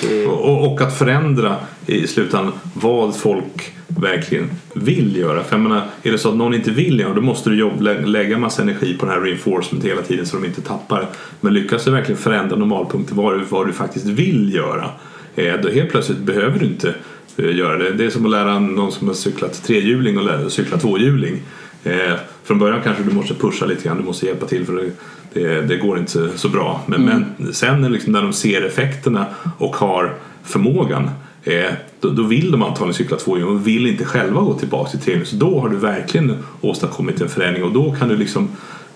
Det- 0.00 0.26
Och, 0.26 0.72
och 0.72 0.80
att 0.80 0.98
förändra 0.98 1.56
i 1.86 2.06
slutändan 2.06 2.52
vad 2.74 3.16
folk 3.16 3.72
verkligen 3.86 4.50
vill 4.74 5.16
göra. 5.16 5.44
För 5.44 5.54
jag 5.56 5.60
menar, 5.62 5.82
är 6.02 6.12
det 6.12 6.18
så 6.18 6.28
att 6.28 6.36
någon 6.36 6.54
inte 6.54 6.70
vill 6.70 7.00
göra 7.00 7.14
då 7.14 7.20
måste 7.20 7.50
du 7.50 7.56
jobb, 7.58 7.80
lä- 7.82 8.06
lägga 8.06 8.38
massa 8.38 8.62
energi 8.62 8.94
på 8.98 9.06
den 9.06 9.14
här 9.14 9.20
reinforcement 9.20 9.84
hela 9.84 10.02
tiden 10.02 10.26
så 10.26 10.36
de 10.36 10.44
inte 10.46 10.60
tappar. 10.60 11.06
Men 11.40 11.54
lyckas 11.54 11.84
du 11.84 11.90
verkligen 11.90 12.20
förändra 12.20 12.56
normalpunkten 12.56 13.16
vad 13.16 13.38
du, 13.38 13.44
vad 13.48 13.66
du 13.66 13.72
faktiskt 13.72 14.06
vill 14.06 14.54
göra 14.54 14.90
eh, 15.36 15.54
då 15.62 15.68
helt 15.68 15.90
plötsligt 15.90 16.18
behöver 16.18 16.58
du 16.58 16.66
inte 16.66 16.94
eh, 17.36 17.56
göra 17.56 17.78
det. 17.78 17.90
Det 17.92 18.04
är 18.04 18.10
som 18.10 18.24
att 18.24 18.30
lära 18.30 18.58
någon 18.58 18.92
som 18.92 19.06
har 19.06 19.14
cyklat 19.14 19.64
trehjuling 19.64 20.18
och 20.18 20.24
lära 20.24 20.50
cykla 20.50 20.78
tvåhjuling. 20.78 21.42
Eh, 21.84 22.12
från 22.44 22.58
början 22.58 22.80
kanske 22.84 23.02
du 23.02 23.10
måste 23.14 23.34
pusha 23.34 23.66
lite 23.66 23.84
grann, 23.84 23.96
du 23.96 24.02
måste 24.04 24.26
hjälpa 24.26 24.46
till 24.46 24.66
för 24.66 24.72
det, 24.76 24.90
det, 25.32 25.60
det 25.60 25.76
går 25.76 25.98
inte 25.98 26.28
så 26.36 26.48
bra. 26.48 26.82
Men, 26.86 27.04
men 27.04 27.54
sen 27.54 27.92
liksom 27.92 28.12
när 28.12 28.22
de 28.22 28.32
ser 28.32 28.62
effekterna 28.62 29.26
och 29.58 29.76
har 29.76 30.14
förmågan 30.42 31.10
eh, 31.44 31.72
då, 32.00 32.10
då 32.10 32.22
vill 32.22 32.50
de 32.50 32.62
antagligen 32.62 32.94
cykla 32.94 33.16
tvåhjuling 33.16 33.54
och 33.54 33.66
vill 33.66 33.86
inte 33.86 34.04
själva 34.04 34.40
gå 34.40 34.54
tillbaka 34.54 34.90
till 34.90 35.00
trehjuling. 35.00 35.26
Så 35.26 35.36
då 35.36 35.60
har 35.60 35.68
du 35.68 35.76
verkligen 35.76 36.38
åstadkommit 36.60 37.20
en 37.20 37.28
förändring 37.28 37.64
och 37.64 37.72
då 37.72 37.92
kan 37.92 38.08
du 38.08 38.16
liksom 38.16 38.48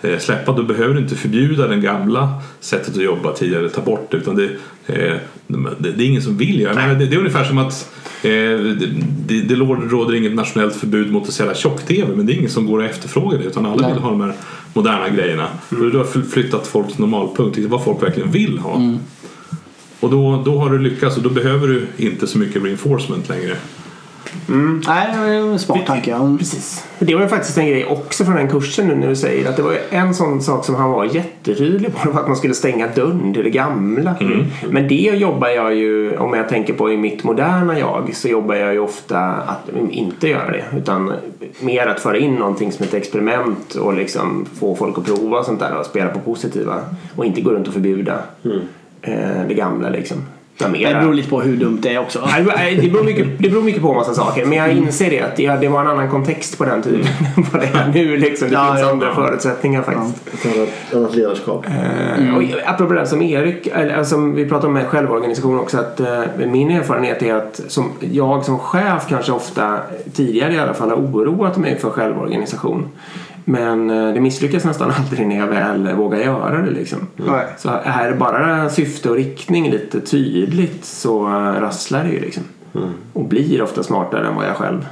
eh, 0.02 0.18
släppa. 0.18 0.52
Då 0.52 0.62
behöver 0.62 0.94
du 0.94 1.00
inte 1.00 1.16
förbjuda 1.16 1.66
det 1.66 1.76
gamla 1.76 2.40
sättet 2.60 2.88
att 2.88 3.02
jobba 3.02 3.32
tidigare, 3.32 3.68
ta 3.68 3.80
bort 3.80 4.10
det. 4.10 4.16
Utan 4.16 4.36
det, 4.36 4.44
eh, 4.86 5.16
det, 5.78 5.92
det 5.92 6.04
är 6.04 6.08
ingen 6.08 6.22
som 6.22 6.36
vill 6.36 6.60
göra 6.60 6.86
det. 6.86 7.06
Det, 7.06 7.14
är 7.16 7.18
ungefär 7.18 7.44
som 7.44 7.58
att 7.58 7.92
det, 8.28 8.86
det, 9.26 9.40
det 9.40 9.54
råder 9.54 10.14
inget 10.14 10.34
nationellt 10.34 10.76
förbud 10.76 11.12
mot 11.12 11.28
att 11.28 11.34
sälja 11.34 11.54
tjock-tv 11.54 12.16
men 12.16 12.26
det 12.26 12.32
är 12.32 12.34
ingen 12.34 12.50
som 12.50 12.66
går 12.66 12.78
och 12.78 12.84
efterfrågar 12.84 13.38
det 13.38 13.44
utan 13.44 13.66
alla 13.66 13.82
Nej. 13.82 13.92
vill 13.92 14.02
ha 14.02 14.10
de 14.10 14.20
här 14.20 14.34
moderna 14.74 15.08
grejerna. 15.08 15.48
Och 15.70 15.90
du 15.90 15.98
har 15.98 16.04
fl- 16.04 16.24
flyttat 16.30 16.66
folk 16.66 16.86
till 16.92 17.00
normalpunkt, 17.00 17.56
liksom 17.56 17.70
vad 17.70 17.84
folk 17.84 18.02
verkligen 18.02 18.30
vill 18.30 18.58
ha. 18.58 18.98
Och 20.00 20.10
då, 20.10 20.42
då 20.44 20.58
har 20.58 20.70
du 20.70 20.78
lyckats 20.78 21.16
och 21.16 21.22
då 21.22 21.30
behöver 21.30 21.68
du 21.68 21.86
inte 21.96 22.26
så 22.26 22.38
mycket 22.38 22.62
reinforcement 22.62 23.28
längre. 23.28 23.56
Nej, 24.86 25.08
det 25.12 25.18
är 25.18 25.52
en 25.52 25.58
smart 25.58 25.86
tanke. 25.86 26.36
Precis. 26.38 26.84
Det 26.98 27.14
var 27.14 27.22
ju 27.22 27.28
faktiskt 27.28 27.58
en 27.58 27.66
grej 27.66 27.84
också 27.84 28.24
från 28.24 28.36
den 28.36 28.48
kursen 28.48 28.86
nu 28.86 28.94
när 28.94 29.08
du 29.08 29.16
säger 29.16 29.48
att 29.48 29.56
det 29.56 29.62
var 29.62 29.76
en 29.90 30.14
sån 30.14 30.42
sak 30.42 30.64
som 30.64 30.74
han 30.74 30.90
var 30.90 31.04
jättetydlig 31.04 31.94
på. 31.94 32.08
Det 32.08 32.10
var 32.14 32.20
att 32.20 32.26
man 32.26 32.36
skulle 32.36 32.54
stänga 32.54 32.88
dörren 32.94 33.34
till 33.34 33.44
det 33.44 33.50
gamla. 33.50 34.14
Men 34.70 34.88
det 34.88 34.94
jobbar 34.94 35.48
jag 35.48 35.74
ju, 35.74 36.16
om 36.16 36.34
jag 36.34 36.48
tänker 36.48 36.72
på 36.72 36.92
i 36.92 36.96
mitt 36.96 37.24
moderna 37.24 37.78
jag, 37.78 38.10
så 38.14 38.28
jobbar 38.28 38.54
jag 38.54 38.72
ju 38.72 38.78
ofta 38.78 39.18
att 39.20 39.70
inte 39.90 40.28
göra 40.28 40.50
det. 40.50 40.64
Utan 40.76 41.12
mer 41.60 41.86
att 41.86 42.00
föra 42.00 42.16
in 42.16 42.34
någonting 42.34 42.72
som 42.72 42.84
ett 42.84 42.94
experiment 42.94 43.74
och 43.74 43.94
liksom 43.94 44.46
få 44.60 44.76
folk 44.76 44.98
att 44.98 45.04
prova 45.04 45.38
och 45.38 45.44
sånt 45.44 45.60
där 45.60 45.78
och 45.78 45.86
spela 45.86 46.10
på 46.10 46.18
positiva. 46.18 46.80
Och 47.16 47.24
inte 47.24 47.40
gå 47.40 47.50
runt 47.50 47.68
och 47.68 47.74
förbjuda 47.74 48.18
eh, 49.02 49.46
det 49.48 49.54
gamla 49.54 49.88
liksom. 49.88 50.16
Utan 50.58 50.72
Det 50.72 50.78
beror 51.00 51.14
lite 51.14 51.28
på 51.30 51.40
hur 51.40 51.56
dumt 51.56 51.78
det 51.82 51.94
är 51.94 51.98
också. 51.98 52.28
Det 52.80 52.88
beror- 52.90 53.04
mycket, 53.04 53.26
det 53.38 53.48
beror 53.50 53.62
mycket 53.62 53.82
på 53.82 53.88
en 53.90 53.96
massa 53.96 54.14
saker. 54.14 54.46
Men 54.46 54.58
jag 54.58 54.72
inser 54.72 55.10
det 55.10 55.20
att 55.20 55.36
det, 55.36 55.50
det 55.60 55.68
var 55.68 55.80
en 55.80 55.86
annan 55.86 56.10
kontext 56.10 56.58
på 56.58 56.64
den 56.64 56.82
tiden 56.82 57.00
än 57.36 57.44
vad 57.52 57.62
det 57.62 57.66
är 57.66 57.88
nu. 57.94 58.16
Liksom. 58.16 58.48
Det 58.48 58.54
Ja, 58.54 58.66
finns 58.72 58.80
ja, 58.86 58.90
andra 58.90 59.06
ja. 59.06 59.14
förutsättningar 59.14 59.82
faktiskt. 59.82 60.46
Ett 60.90 60.94
annat, 60.96 61.14
ledarskap. 61.14 61.66
Eh, 61.66 62.36
Och 62.36 62.42
apropå 62.66 62.92
det 62.94 63.06
som 63.06 63.22
Erik, 63.22 63.66
eller 63.66 64.04
som 64.04 64.34
vi 64.34 64.44
pratade 64.48 64.66
om 64.66 64.72
med 64.72 64.86
självorganisation 64.86 65.58
också. 65.60 65.78
Att, 65.78 66.00
eh, 66.00 66.20
min 66.46 66.70
erfarenhet 66.70 67.22
är 67.22 67.34
att 67.34 67.60
som, 67.68 67.92
jag 68.00 68.44
som 68.44 68.58
chef 68.58 69.06
kanske 69.08 69.32
ofta, 69.32 69.78
tidigare 70.14 70.52
i 70.54 70.58
alla 70.58 70.74
fall, 70.74 70.88
har 70.90 70.96
oroat 70.96 71.56
mig 71.56 71.78
för 71.78 71.90
självorganisation. 71.90 72.88
Men 73.48 73.90
eh, 73.90 74.14
det 74.14 74.20
misslyckas 74.20 74.64
nästan 74.64 74.90
aldrig 74.98 75.26
när 75.26 75.36
jag 75.36 75.46
väl 75.46 75.94
vågar 75.94 76.18
göra 76.18 76.62
det. 76.62 76.70
Liksom. 76.70 76.98
Nej. 77.16 77.46
Så 77.58 77.70
är 77.84 78.14
bara 78.14 78.70
syfte 78.70 79.10
och 79.10 79.16
riktning 79.16 79.70
lite 79.70 80.00
tydligt 80.00 80.84
så 80.84 81.26
eh, 81.26 81.60
rasslar 81.60 82.04
det 82.04 82.10
ju 82.10 82.20
liksom. 82.20 82.42
Och 83.12 83.24
blir 83.24 83.62
ofta 83.62 83.82
smartare 83.82 84.26
än 84.26 84.34
vad 84.34 84.46
jag 84.46 84.56
själv 84.56 84.86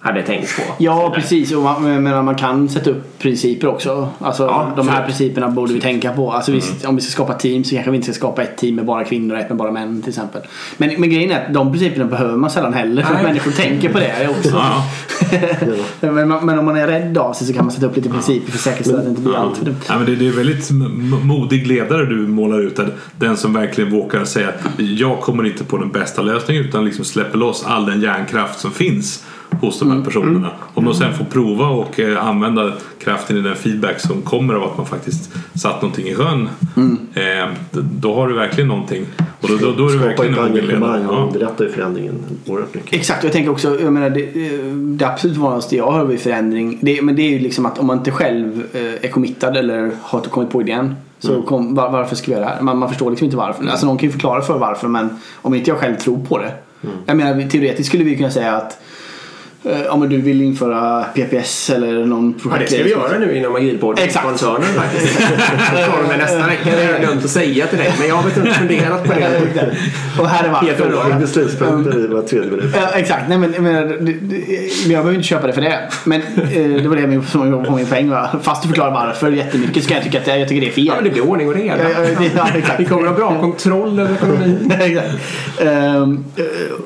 hade 0.00 0.22
tänkt 0.22 0.56
på. 0.56 0.62
Ja, 0.78 1.12
precis. 1.14 1.52
Och 1.52 1.62
man, 1.62 2.02
men 2.02 2.24
man- 2.24 2.34
kan 2.34 2.68
sätta 2.68 2.90
upp 2.90 3.18
principer 3.18 3.68
också. 3.68 4.08
Alltså, 4.18 4.42
Ja, 4.42 4.72
de 4.76 4.88
här 4.88 5.04
principerna 5.04 5.48
borde 5.48 5.72
vi 5.72 5.80
tänka 5.80 6.12
på. 6.12 6.32
Alltså, 6.32 6.52
visst, 6.52 6.84
om 6.84 6.96
vi 6.96 7.02
ska 7.02 7.10
skapa 7.10 7.32
team 7.32 7.64
så 7.64 7.74
kanske 7.74 7.90
vi 7.90 7.96
inte 7.96 8.12
ska 8.12 8.18
skapa 8.18 8.42
ett 8.42 8.56
team 8.56 8.74
med 8.74 8.84
bara 8.84 9.04
kvinnor 9.04 9.34
och 9.34 9.40
ett 9.40 9.48
med 9.48 9.58
bara 9.58 9.70
män 9.70 10.02
till 10.02 10.08
exempel. 10.08 10.42
Men, 10.76 11.00
men 11.00 11.10
grejen 11.10 11.30
är 11.30 11.46
att 11.46 11.54
de 11.54 11.72
principerna 11.72 12.04
behöver 12.04 12.36
man 12.36 12.50
sällan 12.50 12.74
heller 12.74 13.02
för 13.02 13.10
att 13.10 13.22
Nej. 13.22 13.26
människor 13.26 13.50
tänker 13.50 13.92
på 13.92 13.98
det 13.98 14.28
också. 14.28 14.50
Ja, 14.50 14.84
men, 16.00 16.28
men 16.28 16.58
om 16.58 16.64
man 16.64 16.76
är 16.76 16.86
rädd 16.86 17.18
av 17.18 17.32
sig 17.32 17.46
så 17.46 17.52
kan 17.52 17.64
man 17.64 17.72
sätta 17.72 17.86
upp 17.86 17.96
lite 17.96 18.08
principer 18.10 18.50
för 18.50 18.58
att 18.58 18.62
säkerställa 18.62 18.98
att 18.98 19.04
det 19.04 19.10
inte 19.10 19.22
blir 19.22 19.36
allt 19.36 19.56
för 19.56 19.64
dumt. 19.64 19.76
Ja, 19.88 19.96
men 19.96 20.06
det, 20.06 20.16
det 20.16 20.28
är 20.28 20.32
väldigt 20.32 20.70
modig 21.24 21.66
ledare 21.66 22.06
du 22.06 22.26
målar 22.26 22.60
ut. 22.60 22.80
Den 23.18 23.36
som 23.36 23.52
verkligen 23.52 23.90
vågar 23.90 24.24
säga 24.24 24.48
att 24.48 24.80
jag 24.80 25.20
kommer 25.20 25.46
inte 25.46 25.64
på 25.64 25.78
den 25.78 25.90
bästa 25.90 26.22
lösningen 26.22 26.64
utan 26.64 26.84
liksom 26.84 27.04
släpper 27.04 27.38
loss 27.38 27.64
all 27.66 27.86
den 27.86 28.00
hjärnkraft 28.00 28.60
som 28.60 28.70
finns 28.70 29.24
hos 29.60 29.78
de 29.78 29.90
här 29.90 30.04
personerna. 30.04 30.50
Om 30.74 30.84
de 30.84 30.94
sen 30.94 31.14
får 31.14 31.24
prova 31.24 31.66
och 31.66 32.00
eh, 32.00 32.26
använda 32.26 32.72
kraften 33.04 33.36
i 33.36 33.40
den 33.40 33.56
feedback 33.56 34.00
som 34.00 34.22
kommer 34.22 34.54
av 34.54 34.62
att 34.64 34.76
man 34.76 34.86
faktiskt 34.86 35.30
satt 35.54 35.82
någonting 35.82 36.06
i 36.06 36.14
sjön. 36.14 36.48
Eh, 37.14 37.22
d- 37.70 37.80
då 38.00 38.14
har 38.14 38.28
du 38.28 38.34
verkligen 38.34 38.68
någonting. 38.68 39.06
Och 39.40 39.48
då, 39.48 39.56
då, 39.56 39.72
då 39.72 39.88
är 39.88 39.92
du 39.92 39.98
verkligen 39.98 40.34
en 40.34 40.40
engagemang 40.44 41.06
och 41.06 41.26
underlättar 41.26 41.64
ju 41.64 41.70
förändringen 41.70 42.14
oerhört 42.46 42.74
mycket. 42.74 42.92
Exakt, 42.94 43.18
och 43.18 43.24
jag 43.24 43.32
tänker 43.32 43.50
också, 43.50 43.80
jag 43.80 43.92
menar, 43.92 44.10
det, 44.10 44.20
eh, 44.46 44.64
det 44.74 45.06
absolut 45.06 45.36
vanligaste 45.36 45.76
jag 45.76 45.92
hör 45.92 46.04
vid 46.04 46.20
förändring, 46.20 46.78
det, 46.82 47.02
men 47.02 47.16
det 47.16 47.22
är 47.22 47.30
ju 47.30 47.38
liksom 47.38 47.66
att 47.66 47.78
om 47.78 47.86
man 47.86 47.98
inte 47.98 48.10
själv 48.10 48.62
eh, 48.72 48.80
är 49.04 49.08
committad 49.10 49.56
eller 49.56 49.90
har 50.02 50.20
kommit 50.20 50.50
på 50.50 50.60
idén 50.62 50.94
så 51.18 51.42
kom, 51.42 51.74
var, 51.74 51.90
varför 51.90 52.16
ska 52.16 52.26
vi 52.26 52.32
göra 52.32 52.44
det 52.44 52.50
här? 52.50 52.62
Man, 52.62 52.78
man 52.78 52.88
förstår 52.88 53.10
liksom 53.10 53.24
inte 53.24 53.36
varför. 53.36 53.66
Alltså 53.66 53.86
någon 53.86 53.98
kan 53.98 54.06
ju 54.08 54.12
förklara 54.12 54.42
för 54.42 54.58
varför 54.58 54.88
men 54.88 55.08
om 55.34 55.54
inte 55.54 55.70
jag 55.70 55.78
själv 55.78 55.96
tror 55.96 56.18
på 56.24 56.38
det. 56.38 56.52
Jag 57.06 57.16
menar 57.16 57.48
teoretiskt 57.48 57.88
skulle 57.88 58.04
vi 58.04 58.16
kunna 58.16 58.30
säga 58.30 58.52
att 58.56 58.78
eh, 59.64 59.94
om 59.94 60.08
du 60.08 60.20
vill 60.20 60.42
införa 60.42 61.04
PPS 61.14 61.70
eller 61.70 62.06
någon 62.06 62.28
Ja, 62.30 62.42
det 62.42 62.48
projekt. 62.50 62.72
ska 62.72 62.82
vi 62.82 62.90
göra 62.90 63.18
nu 63.18 63.36
inom 63.36 63.56
Agilpodden. 63.56 64.04
Exakt. 64.04 64.26
Koncernen 64.26 64.62
faktiskt. 64.62 65.06
Från 65.84 66.02
och 66.02 66.08
med 66.08 66.18
nästa 66.18 66.46
vecka. 66.46 66.70
Det 66.76 66.82
är 66.82 67.06
dumt 67.06 67.18
att 67.24 67.30
säga 67.30 67.66
till 67.66 67.78
dig. 67.78 67.94
Men 67.98 68.08
jag 68.08 68.14
har 68.16 68.28
inte 68.28 68.54
funderat 68.54 69.04
på 69.04 69.12
det. 69.12 69.40
Och 70.20 70.28
här 70.28 70.44
är 70.44 70.48
Helt 70.66 70.80
varför. 70.80 71.10
då. 71.14 71.20
Beslutspunkter 71.20 71.98
i 71.98 72.06
var 72.06 72.22
tredje 72.22 72.50
minut. 72.50 72.74
Ja, 72.74 72.88
exakt, 72.94 73.28
nej 73.28 73.38
men, 73.38 73.50
men 73.58 73.74
det- 73.88 73.96
det- 74.12 74.82
jag 74.82 74.88
behöver 74.88 75.12
inte 75.14 75.26
köpa 75.28 75.46
det 75.46 75.52
för 75.52 75.60
det. 75.60 75.78
Men 76.04 76.20
eh, 76.20 76.82
det 76.82 76.88
var 76.88 76.96
det 76.96 77.06
min- 77.06 77.26
som 77.26 77.52
var 77.62 77.76
min 77.76 77.86
poäng 77.86 78.10
va. 78.10 78.28
Fast 78.42 78.62
du 78.62 78.68
förklarar 78.68 78.90
varför 78.90 79.30
jättemycket 79.30 79.82
så 79.82 79.88
kan 79.88 79.94
jag 79.96 80.04
tycka 80.04 80.18
att 80.18 80.24
det, 80.24 80.38
jag 80.38 80.48
tycker 80.48 80.60
det 80.60 80.66
är 80.66 80.72
fel. 80.72 80.86
Ja, 80.86 80.94
men 80.94 81.04
det 81.04 81.10
blir 81.10 81.22
ordning 81.28 81.48
och 81.48 81.54
reda. 81.54 81.82
Ja, 81.82 81.88
ja, 81.90 82.00
det- 82.18 82.30
ja, 82.36 82.48
exakt. 82.54 82.80
Vi 82.80 82.84
kommer 82.84 83.02
att 83.02 83.08
ha 83.08 83.16
bra 83.16 83.40
kontroll 83.40 83.98
över 83.98 84.14
ekonomin. 84.14 84.72
Exakt. 84.80 85.08
Eh, 85.60 86.06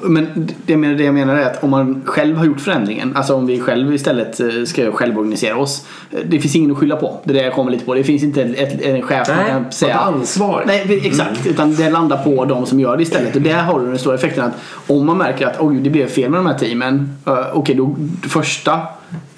men 0.02 0.28
det 0.66 0.72
jag, 0.72 0.78
menar, 0.78 0.94
det 0.94 1.04
jag 1.04 1.14
menar 1.14 1.36
är 1.36 1.46
att 1.46 1.64
om 1.64 1.70
man 1.70 2.02
själv 2.04 2.36
har 2.36 2.44
gjort 2.44 2.60
förändringen, 2.62 3.16
alltså 3.16 3.34
om 3.34 3.46
vi 3.46 3.60
själv 3.60 3.94
istället 3.94 4.40
eh, 4.40 4.46
ska 4.66 4.92
självorganisera 4.92 5.56
oss. 5.56 5.86
eh, 6.10 6.18
Det 6.24 6.40
finns 6.40 6.56
ingen 6.56 6.70
att 6.70 6.78
skylla 6.78 6.96
på. 6.96 7.20
Det 7.24 7.30
är 7.30 7.34
det 7.34 7.42
jag 7.42 7.52
kommer 7.52 7.70
lite 7.70 7.84
på. 7.84 7.94
Det 7.94 8.04
finns 8.04 8.22
inte 8.22 8.42
ett, 8.42 8.82
en 8.82 9.02
chef 9.02 9.28
Nej, 9.28 9.46
kan 9.50 9.72
säga. 9.72 9.98
ansvar. 9.98 10.64
Nej, 10.66 11.00
exakt. 11.06 11.46
Utan 11.46 11.74
det 11.74 11.90
landar 11.90 12.16
på 12.16 12.44
de 12.44 12.66
som 12.66 12.80
gör 12.80 12.96
det 12.96 13.02
istället. 13.02 13.36
Och 13.36 13.42
där 13.42 13.58
har 13.62 13.80
du 13.80 13.86
den 13.86 13.98
stora 13.98 14.14
effekten 14.14 14.44
att 14.44 14.52
om 14.90 15.06
man 15.06 15.18
märker 15.18 15.46
att 15.46 15.60
oj, 15.60 15.80
det 15.80 15.90
blev 15.90 16.06
fel 16.06 16.30
med 16.30 16.38
de 16.40 16.46
här 16.46 16.58
teamen. 16.58 17.18
Uh, 17.28 17.34
Okej, 17.52 17.74
då 17.74 17.96
första 18.28 18.80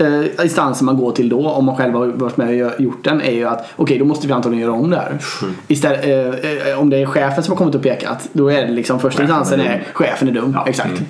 uh, 0.01 0.25
instansen 0.43 0.87
man 0.87 0.97
går 0.97 1.13
till 1.13 1.29
då, 1.29 1.49
om 1.49 1.65
man 1.65 1.77
själv 1.77 1.95
har 1.95 2.07
varit 2.07 2.37
med 2.37 2.67
och 2.67 2.81
gjort 2.81 3.05
den, 3.05 3.21
är 3.21 3.33
ju 3.33 3.45
att 3.49 3.67
okej, 3.77 3.99
då 3.99 4.05
måste 4.05 4.27
vi 4.27 4.33
antagligen 4.33 4.63
göra 4.63 4.77
om 4.77 4.91
det 4.91 4.97
här. 4.97 5.19
Istället, 5.69 6.05
eh, 6.05 6.71
eh, 6.71 6.81
om 6.81 6.91
det 6.91 6.97
är 6.97 7.07
chefen 7.07 7.43
som 7.43 7.53
har 7.53 7.59
kommit 7.59 7.75
och 7.75 7.83
pekat, 7.83 8.29
då 8.33 8.49
är 8.49 8.67
det 8.67 8.73
liksom 8.73 9.01
första 9.01 9.23
instansen 9.23 9.61
är 9.61 9.85
chefen 9.93 10.29
är 10.29 10.33
dum. 10.33 10.59
Exakt. 10.67 11.03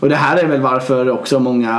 Och 0.00 0.08
det 0.08 0.16
här 0.16 0.36
är 0.36 0.46
väl 0.46 0.60
varför 0.60 1.10
också 1.10 1.40
många, 1.40 1.70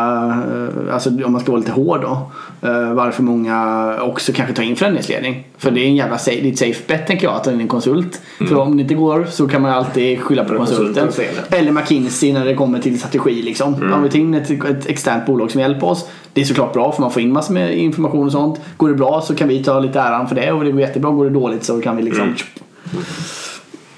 eh, 0.88 0.94
alltså 0.94 1.10
om 1.26 1.32
man 1.32 1.42
ska 1.42 1.52
vara 1.52 1.60
lite 1.60 1.72
hård 1.72 2.02
då, 2.02 2.32
eh, 2.68 2.94
varför 2.94 3.24
många 3.24 3.96
också 4.02 4.32
kanske 4.34 4.56
tar 4.56 4.64
in 4.64 4.76
förändringsledning. 4.76 5.48
För 5.58 5.72
det 5.72 5.82
är 5.82 5.86
en 5.86 5.96
jävla 5.96 6.18
safe, 6.18 6.42
det 6.42 6.48
är 6.48 6.52
ett 6.52 6.58
safe 6.58 6.84
bet 6.88 7.08
tänker 7.08 7.28
jag 7.28 7.36
att 7.36 7.44
ta 7.44 7.52
in 7.52 7.62
en 7.62 7.68
konsult. 7.68 8.22
För 8.38 8.56
om 8.56 8.78
det 8.78 8.82
inte 8.82 8.94
går 8.94 9.28
så 9.30 9.48
kan 9.48 9.62
man 9.62 9.72
alltid 9.72 10.20
skylla 10.22 10.44
på 10.44 10.58
konsulten. 10.58 11.08
Eller 11.50 11.72
McKinsey 11.72 12.34
när 12.34 12.46
det 12.46 12.56
kommer 12.56 12.80
till 12.80 13.00
strategi 13.00 13.42
liksom. 13.42 13.74
Om 13.94 14.04
vi 14.04 14.10
tar 14.10 14.20
in 14.20 14.34
ett, 14.34 14.52
ett 14.52 14.86
externt 14.86 15.26
bolag 15.26 15.52
som 15.52 15.62
hjälper 15.62 15.88
oss. 15.88 16.10
Det 16.40 16.44
är 16.44 16.46
såklart 16.46 16.74
bra 16.74 16.92
för 16.92 17.02
man 17.02 17.12
får 17.12 17.22
in 17.22 17.34
massor 17.34 17.54
med 17.54 17.78
information 17.78 18.26
och 18.26 18.32
sånt. 18.32 18.62
Går 18.78 18.90
det 18.90 18.96
bra 18.96 19.22
så 19.22 19.36
kan 19.36 19.48
vi 19.48 19.64
ta 19.64 19.80
lite 19.80 20.00
äran 20.00 20.28
för 20.28 20.36
det 20.36 20.52
och 20.52 20.64
det 20.64 20.72
går 20.72 20.82
jättebra. 20.82 21.12
Går 21.12 21.26
det 21.26 21.32
dåligt 21.32 21.64
så 21.64 21.82
kan 21.82 21.98
vi 21.98 22.04
liksom 22.04 22.36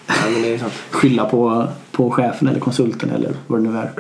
Ja, 0.08 0.58
sant. 0.60 0.74
skylla 0.92 1.26
på, 1.26 1.68
på 1.92 2.12
chefen 2.12 2.48
eller 2.48 2.60
konsulten 2.60 3.10
eller 3.10 3.30
vad 3.48 3.64
det 3.64 3.70
nu 3.70 3.78
är. 3.78 3.92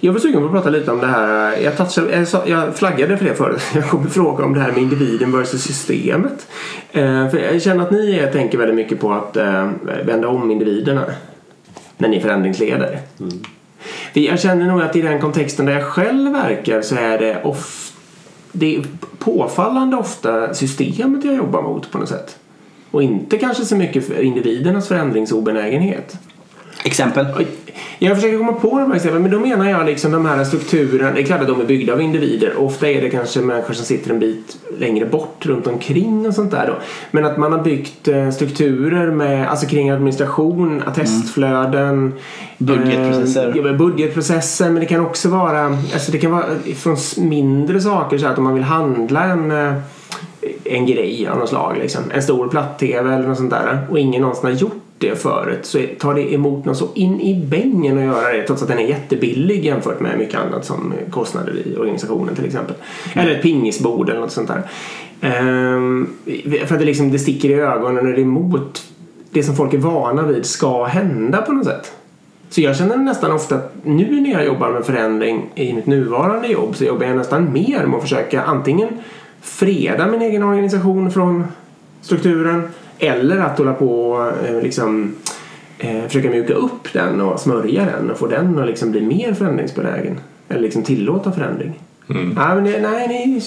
Jag 0.00 0.12
var 0.12 0.20
sugen 0.20 0.40
på 0.40 0.46
att 0.46 0.52
prata 0.52 0.70
lite 0.70 0.90
om 0.90 1.00
det 1.00 1.06
här. 1.06 1.56
Jag, 1.56 1.76
touchade, 1.76 2.16
jag, 2.16 2.28
sa, 2.28 2.42
jag 2.46 2.74
flaggade 2.74 3.16
för 3.16 3.24
det 3.24 3.34
förut. 3.34 3.62
Jag 3.74 3.88
kommer 3.88 4.06
fråga 4.08 4.44
om 4.44 4.54
det 4.54 4.60
här 4.60 4.72
med 4.72 4.82
individen 4.82 5.32
versus 5.32 5.62
systemet. 5.62 6.46
Eh, 6.92 7.28
för 7.28 7.38
jag 7.38 7.62
känner 7.62 7.82
att 7.82 7.90
ni 7.90 8.28
tänker 8.32 8.58
väldigt 8.58 8.76
mycket 8.76 9.00
på 9.00 9.12
att 9.12 9.36
eh, 9.36 9.70
vända 10.04 10.28
om 10.28 10.50
individerna 10.50 11.04
när 11.98 12.08
ni 12.08 12.16
är 12.16 12.20
förändringsledare. 12.20 12.98
För 13.18 13.24
jag 14.12 14.40
känner 14.40 14.66
nog 14.66 14.82
att 14.82 14.96
i 14.96 15.02
den 15.02 15.20
kontexten 15.20 15.66
där 15.66 15.72
jag 15.72 15.84
själv 15.84 16.32
verkar 16.32 16.82
så 16.82 16.94
är 16.94 17.18
det 17.18 17.42
ofta 17.42 17.90
det 18.52 18.76
är 18.76 18.84
påfallande 19.18 19.96
ofta 19.96 20.54
systemet 20.54 21.24
jag 21.24 21.34
jobbar 21.34 21.62
mot 21.62 21.90
på 21.90 21.98
något 21.98 22.08
sätt. 22.08 22.38
Och 22.90 23.02
inte 23.02 23.38
kanske 23.38 23.64
så 23.64 23.76
mycket 23.76 24.06
för 24.06 24.22
individernas 24.22 24.88
förändringsobenägenhet. 24.88 26.18
Exempel? 26.84 27.26
Jag 27.98 28.16
försöker 28.16 28.38
komma 28.38 28.52
på 28.52 28.78
de 28.78 28.90
här 28.90 28.96
exemplen, 28.96 29.22
men 29.22 29.30
då 29.30 29.38
menar 29.38 29.70
jag 29.70 29.86
liksom 29.86 30.12
de 30.12 30.26
här 30.26 30.44
strukturerna. 30.44 31.12
Det 31.12 31.20
är 31.20 31.24
klart 31.24 31.40
att 31.40 31.46
de 31.46 31.60
är 31.60 31.64
byggda 31.64 31.92
av 31.92 32.00
individer. 32.00 32.56
Ofta 32.56 32.88
är 32.88 33.02
det 33.02 33.10
kanske 33.10 33.40
människor 33.40 33.74
som 33.74 33.84
sitter 33.84 34.10
en 34.10 34.18
bit 34.18 34.58
längre 34.78 35.06
bort 35.06 35.46
runt 35.46 35.66
omkring 35.66 36.26
och 36.26 36.34
sånt 36.34 36.50
där 36.50 36.66
då. 36.66 36.74
Men 37.10 37.24
att 37.24 37.36
man 37.36 37.52
har 37.52 37.62
byggt 37.62 38.08
eh, 38.08 38.30
strukturer 38.30 39.10
med, 39.10 39.50
alltså 39.50 39.66
kring 39.66 39.90
administration, 39.90 40.82
attestflöden. 40.86 42.12
Budgetprocesser. 42.58 43.66
Eh, 43.66 43.76
budgetprocesser, 43.76 44.70
men 44.70 44.80
det 44.80 44.86
kan 44.86 45.00
också 45.00 45.28
vara, 45.28 45.64
alltså 45.66 46.12
det 46.12 46.18
kan 46.18 46.30
vara 46.30 46.44
från 46.76 46.96
mindre 47.16 47.80
saker 47.80 48.18
så 48.18 48.26
att 48.26 48.38
om 48.38 48.44
man 48.44 48.54
vill 48.54 48.64
handla 48.64 49.24
en 49.24 49.50
eh, 49.50 49.74
en 50.64 50.86
grej 50.86 51.28
av 51.28 51.38
något 51.38 51.48
slag. 51.48 51.76
Liksom. 51.78 52.02
En 52.10 52.22
stor 52.22 52.48
platt-tv 52.48 53.14
eller 53.14 53.28
något 53.28 53.36
sånt 53.36 53.50
där. 53.50 53.86
Och 53.90 53.98
ingen 53.98 54.22
någonsin 54.22 54.44
har 54.44 54.52
gjort 54.52 54.79
det 55.00 55.22
förut. 55.22 55.66
Så 55.66 55.78
tar 55.98 56.14
det 56.14 56.34
emot 56.34 56.64
något 56.64 56.76
så 56.76 56.88
in 56.94 57.20
i 57.20 57.46
bängen 57.46 57.98
att 57.98 58.04
göra 58.04 58.32
det. 58.32 58.46
Trots 58.46 58.62
att 58.62 58.68
den 58.68 58.78
är 58.78 58.88
jättebillig 58.88 59.64
jämfört 59.64 60.00
med 60.00 60.18
mycket 60.18 60.40
annat 60.40 60.64
som 60.64 60.92
kostnader 61.10 61.66
i 61.66 61.76
organisationen 61.76 62.34
till 62.34 62.44
exempel. 62.44 62.76
Eller 63.14 63.30
ett 63.30 63.42
pingisbord 63.42 64.08
eller 64.08 64.20
något 64.20 64.32
sånt 64.32 64.48
där. 64.48 64.62
Ehm, 65.20 66.08
för 66.66 66.74
att 66.74 66.78
det, 66.78 66.84
liksom, 66.84 67.10
det 67.10 67.18
sticker 67.18 67.50
i 67.50 67.54
ögonen 67.54 68.06
och 68.06 68.12
det 68.12 68.20
är 68.20 68.22
emot 68.22 68.82
det 69.30 69.42
som 69.42 69.56
folk 69.56 69.74
är 69.74 69.78
vana 69.78 70.22
vid 70.22 70.46
ska 70.46 70.84
hända 70.84 71.42
på 71.42 71.52
något 71.52 71.66
sätt. 71.66 71.92
Så 72.48 72.60
jag 72.60 72.76
känner 72.76 72.96
nästan 72.96 73.32
ofta 73.32 73.54
att 73.54 73.72
nu 73.84 74.20
när 74.20 74.30
jag 74.30 74.44
jobbar 74.44 74.70
med 74.70 74.84
förändring 74.84 75.50
i 75.54 75.72
mitt 75.72 75.86
nuvarande 75.86 76.48
jobb 76.48 76.76
så 76.76 76.84
jobbar 76.84 77.06
jag 77.06 77.16
nästan 77.16 77.52
mer 77.52 77.86
med 77.86 77.96
att 77.96 78.02
försöka 78.02 78.42
antingen 78.42 78.88
freda 79.40 80.06
min 80.06 80.22
egen 80.22 80.42
organisation 80.42 81.10
från 81.10 81.44
strukturen 82.00 82.68
eller 83.00 83.38
att 83.38 83.58
hålla 83.58 83.72
på 83.72 84.10
och 84.10 84.46
eh, 84.46 84.62
liksom 84.62 85.14
eh, 85.78 86.06
försöka 86.06 86.30
mjuka 86.30 86.54
upp 86.54 86.92
den 86.92 87.20
och 87.20 87.40
smörja 87.40 87.84
den 87.84 88.10
och 88.10 88.18
få 88.18 88.26
den 88.26 88.58
att 88.58 88.66
liksom 88.66 88.90
bli 88.90 89.00
mer 89.00 89.34
förändringsbenägen. 89.34 90.18
Eller 90.48 90.60
liksom 90.60 90.82
tillåta 90.82 91.32
förändring. 91.32 91.80
Mm. 92.10 92.28
Nej, 92.28 92.54
men 92.54 92.64
det, 92.64 92.80
nej, 92.80 93.08
nej. 93.08 93.40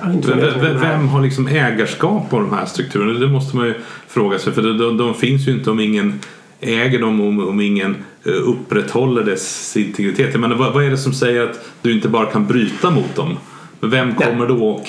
Har 0.00 0.12
inte 0.12 0.28
Vem, 0.28 0.60
vem, 0.60 0.80
vem 0.80 1.08
har 1.08 1.22
liksom 1.22 1.48
ägarskap 1.48 2.30
på 2.30 2.38
de 2.38 2.52
här 2.52 2.66
strukturerna? 2.66 3.18
Det 3.18 3.28
måste 3.28 3.56
man 3.56 3.66
ju 3.66 3.74
fråga 4.08 4.38
sig. 4.38 4.52
För 4.52 4.62
de, 4.62 4.78
de, 4.78 4.96
de 4.96 5.14
finns 5.14 5.48
ju 5.48 5.52
inte 5.52 5.70
om 5.70 5.80
ingen 5.80 6.20
äger 6.60 7.00
dem 7.00 7.20
om, 7.20 7.48
om 7.48 7.60
ingen 7.60 7.96
eh, 8.24 8.32
upprätthåller 8.32 9.24
dess 9.24 9.76
integritet. 9.76 10.28
Jag 10.32 10.40
menar, 10.40 10.56
vad, 10.56 10.72
vad 10.72 10.84
är 10.84 10.90
det 10.90 10.98
som 10.98 11.12
säger 11.12 11.42
att 11.42 11.64
du 11.82 11.92
inte 11.92 12.08
bara 12.08 12.26
kan 12.26 12.46
bryta 12.46 12.90
mot 12.90 13.14
dem? 13.14 13.36
Men 13.80 13.90
Vem 13.90 14.14
kommer 14.14 14.48
då 14.48 14.68
och... 14.68 14.88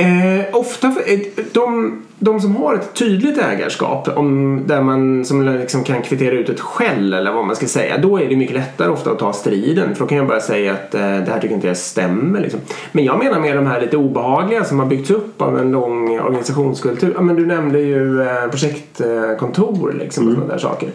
Eh, 0.00 0.44
ofta, 0.52 0.86
eh, 0.86 1.20
de, 1.52 1.98
de 2.18 2.40
som 2.40 2.56
har 2.56 2.74
ett 2.74 2.94
tydligt 2.94 3.38
ägarskap 3.38 4.08
om, 4.16 4.62
där 4.66 4.82
man 4.82 5.24
som 5.24 5.42
liksom 5.42 5.84
kan 5.84 6.02
kvittera 6.02 6.34
ut 6.34 6.48
ett 6.48 6.60
skäll 6.60 7.14
eller 7.14 7.32
vad 7.32 7.46
man 7.46 7.56
ska 7.56 7.66
säga 7.66 7.98
då 7.98 8.20
är 8.20 8.28
det 8.28 8.36
mycket 8.36 8.56
lättare 8.56 8.88
ofta 8.88 9.10
att 9.10 9.18
ta 9.18 9.32
striden 9.32 9.94
för 9.94 10.00
då 10.00 10.08
kan 10.08 10.18
jag 10.18 10.26
bara 10.26 10.40
säga 10.40 10.72
att 10.72 10.94
eh, 10.94 11.00
det 11.00 11.30
här 11.30 11.40
tycker 11.40 11.54
inte 11.54 11.66
jag 11.66 11.76
stämmer. 11.76 12.40
Liksom. 12.40 12.60
Men 12.92 13.04
jag 13.04 13.18
menar 13.18 13.40
mer 13.40 13.56
de 13.56 13.66
här 13.66 13.80
lite 13.80 13.96
obehagliga 13.96 14.64
som 14.64 14.78
har 14.78 14.86
byggts 14.86 15.10
upp 15.10 15.42
av 15.42 15.58
en 15.58 15.70
lång 15.70 16.20
organisationskultur. 16.20 17.12
Ja, 17.14 17.20
men 17.20 17.36
du 17.36 17.46
nämnde 17.46 17.78
ju 17.78 18.22
eh, 18.22 18.48
projektkontor 18.50 19.92
liksom, 19.98 20.28
och 20.28 20.34
sådana 20.34 20.52
där 20.52 20.58
saker. 20.58 20.90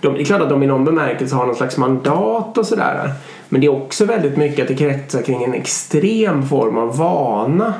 De, 0.00 0.14
det 0.14 0.20
är 0.20 0.24
klart 0.24 0.40
att 0.40 0.48
de 0.48 0.62
i 0.62 0.66
någon 0.66 0.84
bemärkelse 0.84 1.34
har 1.34 1.46
någon 1.46 1.56
slags 1.56 1.76
mandat 1.76 2.58
och 2.58 2.66
sådär. 2.66 3.10
Men 3.48 3.60
det 3.60 3.66
är 3.66 3.82
också 3.82 4.04
väldigt 4.04 4.36
mycket 4.36 4.62
att 4.62 4.68
det 4.68 4.74
kretsar 4.74 5.22
kring 5.22 5.44
en 5.44 5.54
extrem 5.54 6.48
form 6.48 6.78
av 6.78 6.96
vana 6.96 7.74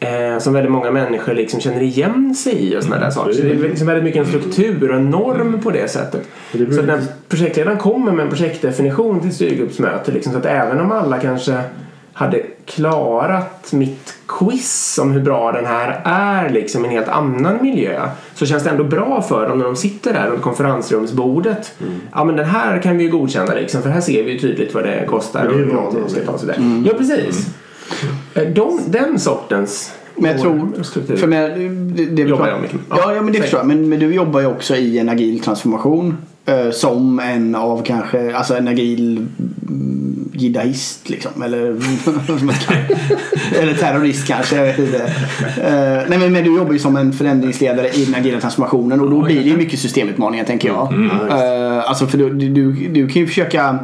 eh, 0.00 0.38
som 0.38 0.52
väldigt 0.52 0.72
många 0.72 0.90
människor 0.90 1.34
liksom 1.34 1.60
känner 1.60 1.82
igen 1.82 2.34
sig 2.34 2.54
i 2.54 2.78
och 2.78 2.82
sådana 2.82 3.04
där 3.04 3.10
saker. 3.10 3.32
Så 3.32 3.42
det 3.42 3.50
är 3.50 3.54
liksom 3.54 3.86
väldigt 3.86 4.04
mycket 4.04 4.20
en 4.20 4.26
struktur 4.26 4.90
och 4.90 4.96
en 4.96 5.10
norm 5.10 5.60
på 5.60 5.70
det 5.70 5.90
sättet. 5.90 6.28
det 6.52 6.74
Så 6.74 6.80
att 6.80 6.86
när 6.86 7.00
projektledaren 7.28 7.78
kommer 7.78 8.12
med 8.12 8.22
en 8.22 8.30
projektdefinition 8.30 9.20
till 9.20 9.34
styrgruppsmöte 9.34 10.12
liksom, 10.12 10.32
så 10.32 10.38
att 10.38 10.46
även 10.46 10.80
om 10.80 10.92
alla 10.92 11.18
kanske 11.18 11.62
hade 12.18 12.42
klarat 12.64 13.72
mitt 13.72 14.14
quiz 14.26 14.98
om 15.02 15.12
hur 15.12 15.20
bra 15.20 15.52
den 15.52 15.66
här 15.66 16.00
är 16.04 16.50
liksom, 16.50 16.84
i 16.84 16.88
en 16.88 16.94
helt 16.94 17.08
annan 17.08 17.58
miljö 17.62 18.08
så 18.34 18.46
känns 18.46 18.64
det 18.64 18.70
ändå 18.70 18.84
bra 18.84 19.22
för 19.22 19.48
dem 19.48 19.58
när 19.58 19.64
de 19.64 19.76
sitter 19.76 20.12
där 20.12 20.30
runt 20.30 20.42
konferensrumsbordet. 20.42 21.74
Ja 22.12 22.24
men 22.24 22.36
den 22.36 22.46
här 22.46 22.82
kan 22.82 22.98
vi 22.98 23.04
ju 23.04 23.10
godkänna 23.10 23.54
liksom, 23.54 23.82
för 23.82 23.90
här 23.90 24.00
ser 24.00 24.24
vi 24.24 24.32
ju 24.32 24.38
tydligt 24.38 24.74
vad 24.74 24.84
det 24.84 25.06
kostar. 25.06 25.42
Det 25.42 25.48
och 25.48 25.94
hur 25.94 26.08
ska 26.08 26.18
med. 26.18 26.26
ta 26.26 26.38
sig 26.38 26.46
där. 26.46 26.82
Ja 26.86 26.98
precis. 26.98 27.46
Eh, 27.46 28.08
De, 28.44 28.80
den 28.86 29.18
sortens 29.18 29.92
Men 30.16 30.30
jag 30.30 30.40
tror, 30.40 30.82
struktur. 30.82 31.16
för 31.16 31.26
med, 31.26 31.60
det, 31.60 32.06
det 32.06 32.22
Jobbar 32.22 32.48
jag 32.48 32.60
mycket 32.60 32.74
med. 32.74 32.98
Ja, 32.98 33.14
Ja, 33.14 33.22
men 33.22 33.32
det 33.32 33.40
förstår 33.40 33.60
jag. 33.60 33.66
Men, 33.66 33.88
men 33.88 33.98
du 33.98 34.14
jobbar 34.14 34.40
ju 34.40 34.46
också 34.46 34.76
i 34.76 34.98
en 34.98 35.08
agil 35.08 35.40
transformation. 35.40 36.16
Eh, 36.48 36.70
som 36.70 37.20
en 37.20 37.54
av 37.54 37.82
kanske, 37.82 38.36
alltså 38.36 38.56
en 38.56 38.68
agil 38.68 39.26
jihadist 40.32 41.08
liksom. 41.10 41.42
Eller, 41.42 41.60
eller 43.62 43.74
terrorist 43.74 44.26
kanske, 44.28 44.56
jag 44.56 44.64
vet 44.64 44.78
inte. 44.78 45.02
Eh, 45.62 46.08
nej 46.08 46.18
men, 46.18 46.32
men 46.32 46.44
du 46.44 46.56
jobbar 46.56 46.72
ju 46.72 46.78
som 46.78 46.96
en 46.96 47.12
förändringsledare 47.12 47.88
i 47.88 48.04
den 48.04 48.14
agila 48.14 48.40
transformationen 48.40 49.00
och 49.00 49.10
då 49.10 49.22
blir 49.22 49.36
det 49.36 49.48
ju 49.50 49.56
mycket 49.56 49.78
systemutmaningar 49.80 50.44
tänker 50.44 50.68
jag. 50.68 50.92
Eh, 51.30 51.88
alltså 51.90 52.06
för 52.06 52.18
du, 52.18 52.30
du, 52.30 52.72
du 52.88 53.08
kan 53.08 53.22
ju 53.22 53.26
försöka 53.28 53.78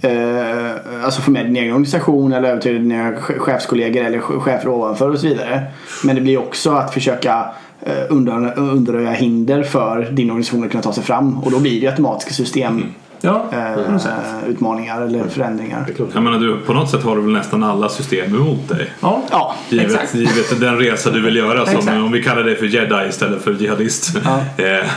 eh, 0.00 1.04
alltså 1.04 1.20
få 1.22 1.30
med 1.30 1.46
din 1.46 1.56
egen 1.56 1.70
organisation 1.72 2.32
eller 2.32 2.48
över 2.48 2.60
till 2.60 2.74
dina 2.88 3.10
ch- 3.12 3.38
chefskollegor 3.38 4.04
eller 4.04 4.18
ch- 4.18 4.40
chefer 4.40 4.68
ovanför 4.68 5.10
och 5.10 5.18
så 5.18 5.26
vidare. 5.26 5.62
Men 6.04 6.14
det 6.14 6.20
blir 6.22 6.38
också 6.38 6.70
att 6.70 6.94
försöka 6.94 7.44
eh, 7.88 7.94
undan- 8.10 8.52
undanröja 8.56 9.10
hinder 9.10 9.62
för 9.62 10.08
din 10.12 10.30
organisation 10.30 10.64
att 10.64 10.70
kunna 10.70 10.82
ta 10.82 10.92
sig 10.92 11.04
fram 11.04 11.38
och 11.38 11.50
då 11.50 11.58
blir 11.60 11.70
det 11.72 11.76
ju 11.78 11.86
automatiska 11.90 12.34
system 12.34 12.84
Ja, 13.20 13.44
eh, 13.52 14.48
utmaningar 14.48 15.02
eller 15.02 15.28
förändringar. 15.28 15.84
Är 15.88 15.92
klart. 15.92 16.08
Jag 16.14 16.22
menar, 16.22 16.38
du, 16.38 16.56
på 16.66 16.72
något 16.72 16.90
sätt 16.90 17.02
har 17.02 17.16
du 17.16 17.22
väl 17.22 17.32
nästan 17.32 17.62
alla 17.62 17.88
system 17.88 18.34
emot 18.34 18.68
dig? 18.68 18.90
ja. 19.00 19.22
Ja, 19.30 19.54
Givet, 19.68 19.86
Exakt. 19.86 20.14
givet 20.14 20.60
den 20.60 20.78
resa 20.78 21.10
du 21.10 21.20
vill 21.20 21.36
göra 21.36 21.66
som 21.66 22.04
om 22.04 22.12
vi 22.12 22.22
kallar 22.22 22.42
dig 22.42 22.56
för 22.56 22.66
jedi 22.66 23.08
istället 23.08 23.42
för 23.42 23.52
jihadist. 23.52 24.16
Eh, 24.56 24.88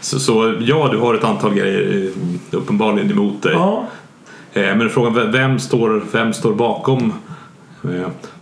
så, 0.00 0.18
så 0.18 0.54
ja, 0.60 0.88
du 0.92 0.98
har 0.98 1.14
ett 1.14 1.24
antal 1.24 1.54
grejer 1.54 2.10
uppenbarligen 2.50 3.10
emot 3.10 3.42
dig. 3.42 3.52
ja. 3.52 3.84
Men 4.52 4.90
frågan 4.90 5.32
vem- 5.32 5.58
står, 5.58 6.02
vem 6.12 6.32
står 6.32 6.54
bakom 6.54 7.12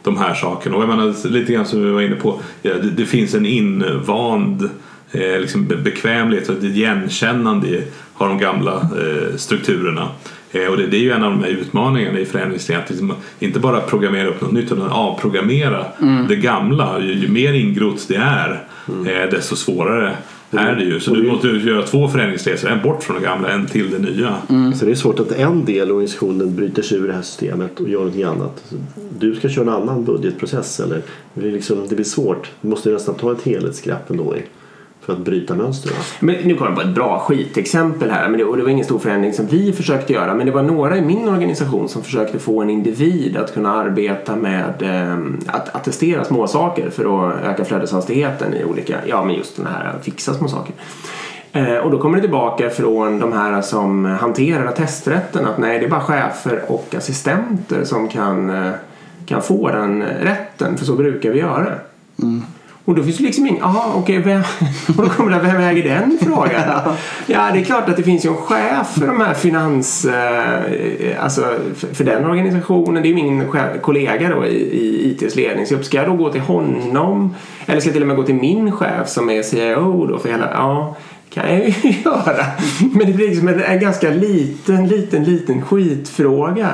de 0.06 0.16
här 0.18 0.34
sakerna? 0.34 0.76
Och 0.76 0.82
jag 0.82 0.88
menar 0.88 1.28
lite 1.28 1.52
grann 1.52 1.66
som 1.66 1.84
vi 1.84 1.90
var 1.90 2.00
inne 2.00 2.16
på. 2.16 2.40
Ja, 2.62 2.74
det, 2.74 2.90
det 2.90 3.06
finns 3.06 3.34
en 3.34 3.46
invand 3.46 4.70
eh, 5.12 5.40
liksom 5.40 5.66
be- 5.66 5.76
bekvämlighet 5.76 6.48
och 6.48 6.56
ett 6.56 6.64
igenkännande 6.64 7.68
i 7.68 7.84
har 8.14 8.28
de 8.28 8.38
gamla 8.38 8.72
eh, 8.74 9.36
strukturerna. 9.36 10.08
Eh, 10.52 10.66
och 10.66 10.76
det, 10.76 10.86
det 10.86 10.96
är 10.96 11.00
ju 11.00 11.10
en 11.12 11.22
av 11.24 11.30
de 11.30 11.42
här 11.42 11.50
utmaningarna 11.50 12.18
i 12.18 12.24
förändringsledning. 12.24 12.84
Att 12.84 12.90
liksom 12.90 13.12
inte 13.38 13.58
bara 13.60 13.80
programmera 13.80 14.28
upp 14.28 14.40
något 14.40 14.52
nytt 14.52 14.72
utan 14.72 14.82
avprogrammera 14.90 15.84
det 16.28 16.36
gamla. 16.36 17.00
Ju, 17.00 17.12
ju 17.14 17.28
mer 17.28 17.52
ingrott 17.52 18.04
det 18.08 18.16
är 18.16 18.64
eh, 18.88 19.30
desto 19.30 19.56
svårare 19.56 20.16
är 20.58 20.76
det 20.76 20.84
ju. 20.84 21.00
Så 21.00 21.14
du 21.14 21.22
måste 21.22 21.46
ju 21.48 21.70
göra 21.70 21.82
två 21.82 22.08
förändringsresor. 22.08 22.68
En 22.70 22.82
bort 22.82 23.02
från 23.02 23.16
det 23.16 23.22
gamla, 23.22 23.48
en 23.50 23.66
till 23.66 23.90
det 23.90 23.98
nya. 23.98 24.36
Så 24.74 24.84
det 24.84 24.90
är 24.90 24.94
svårt 24.94 25.20
att 25.20 25.32
en 25.32 25.64
del 25.64 25.90
av 25.90 25.96
organisationen 25.96 26.56
bryter 26.56 26.82
sig 26.82 26.98
ur 26.98 27.06
det 27.08 27.12
här 27.14 27.22
systemet 27.22 27.80
och 27.80 27.88
gör 27.88 27.98
någonting 27.98 28.22
annat. 28.22 28.64
Du 29.18 29.34
ska 29.34 29.48
köra 29.48 29.64
en 29.64 29.82
annan 29.82 30.04
budgetprocess 30.04 30.80
eller 30.80 31.02
det 31.34 31.40
blir, 31.40 31.52
liksom, 31.52 31.86
det 31.88 31.94
blir 31.94 32.04
svårt. 32.04 32.50
Du 32.60 32.68
måste 32.68 32.90
nästan 32.90 33.14
ta 33.14 33.32
ett 33.32 33.42
helhetsgrepp 33.42 34.10
ändå 34.10 34.36
i- 34.36 34.42
för 35.06 35.12
att 35.12 35.18
bryta 35.18 35.54
mönstren. 35.54 35.94
Men 36.20 36.34
nu 36.34 36.54
kommer 36.54 36.70
jag 36.70 36.80
på 36.80 36.88
ett 36.88 36.94
bra 36.94 37.18
skitexempel 37.18 38.10
här. 38.10 38.28
Men 38.28 38.38
det, 38.38 38.44
och 38.44 38.56
det 38.56 38.62
var 38.62 38.70
ingen 38.70 38.84
stor 38.84 38.98
förändring 38.98 39.32
som 39.32 39.46
vi 39.46 39.72
försökte 39.72 40.12
göra. 40.12 40.34
Men 40.34 40.46
det 40.46 40.52
var 40.52 40.62
några 40.62 40.96
i 40.96 41.00
min 41.00 41.28
organisation 41.28 41.88
som 41.88 42.02
försökte 42.02 42.38
få 42.38 42.62
en 42.62 42.70
individ 42.70 43.36
att 43.36 43.54
kunna 43.54 43.72
arbeta 43.72 44.36
med 44.36 44.82
eh, 44.82 45.18
att 45.46 45.76
attestera 45.76 46.24
små 46.24 46.46
saker 46.46 46.90
för 46.90 47.28
att 47.28 47.44
öka 47.44 47.64
flödeshastigheten 47.64 48.54
i 48.54 48.64
olika, 48.64 48.96
ja 49.06 49.24
men 49.24 49.34
just 49.34 49.56
den 49.56 49.66
här 49.66 49.94
fixa 50.02 50.34
små 50.34 50.48
saker. 50.48 50.74
Eh, 51.52 51.76
och 51.76 51.90
då 51.90 51.98
kommer 51.98 52.16
det 52.16 52.22
tillbaka 52.22 52.70
från 52.70 53.18
de 53.18 53.32
här 53.32 53.62
som 53.62 54.04
hanterar 54.04 54.66
attesträtten 54.66 55.46
att 55.46 55.58
nej 55.58 55.78
det 55.78 55.86
är 55.86 55.90
bara 55.90 56.00
chefer 56.00 56.62
och 56.68 56.94
assistenter 56.94 57.84
som 57.84 58.08
kan, 58.08 58.50
eh, 58.50 58.72
kan 59.26 59.42
få 59.42 59.68
den 59.68 60.02
rätten 60.02 60.76
för 60.76 60.84
så 60.84 60.92
brukar 60.92 61.30
vi 61.30 61.38
göra. 61.38 61.72
Och 62.86 62.94
då 62.94 63.02
finns 63.02 63.16
det 63.16 63.24
liksom 63.24 63.46
ingen, 63.46 63.60
jaha 63.60 63.92
okej, 63.94 64.18
vem, 64.18 64.42
och 64.88 65.04
då 65.04 65.08
kommer 65.08 65.30
det, 65.30 65.38
vem 65.38 65.60
äger 65.60 65.82
den 65.82 66.18
frågan? 66.22 66.62
ja, 67.26 67.50
det 67.52 67.60
är 67.60 67.64
klart 67.64 67.88
att 67.88 67.96
det 67.96 68.02
finns 68.02 68.24
ju 68.24 68.28
en 68.28 68.36
chef 68.36 68.86
för 68.98 69.06
de 69.06 69.20
här 69.20 69.34
finans, 69.34 70.04
eh, 70.04 71.24
alltså 71.24 71.54
för, 71.92 72.04
den 72.04 72.24
organisationen. 72.24 73.02
Det 73.02 73.08
är 73.08 73.10
ju 73.10 73.14
min 73.14 73.44
kollega 73.80 74.28
då 74.28 74.46
i, 74.46 74.56
i 74.56 75.10
ITs 75.10 75.36
ledningsgrupp. 75.36 75.84
Ska 75.84 75.96
jag 75.96 76.06
då 76.06 76.14
gå 76.14 76.32
till 76.32 76.40
honom? 76.40 77.34
Eller 77.66 77.80
ska 77.80 77.88
jag 77.88 77.94
till 77.94 78.02
och 78.02 78.08
med 78.08 78.16
gå 78.16 78.22
till 78.22 78.34
min 78.34 78.72
chef 78.72 79.08
som 79.08 79.30
är 79.30 79.42
CIO 79.42 80.06
då 80.06 80.18
för 80.18 80.28
hela, 80.28 80.50
ja, 80.52 80.96
kan 81.40 81.54
jag 81.54 81.68
ju 81.68 81.90
göra. 82.04 82.44
Men 82.92 83.06
det 83.06 83.12
blir 83.12 83.28
liksom 83.28 83.48
en, 83.48 83.60
en 83.62 83.80
ganska 83.80 84.10
liten, 84.10 84.88
liten, 84.88 85.24
liten 85.24 85.62
skitfråga. 85.62 86.68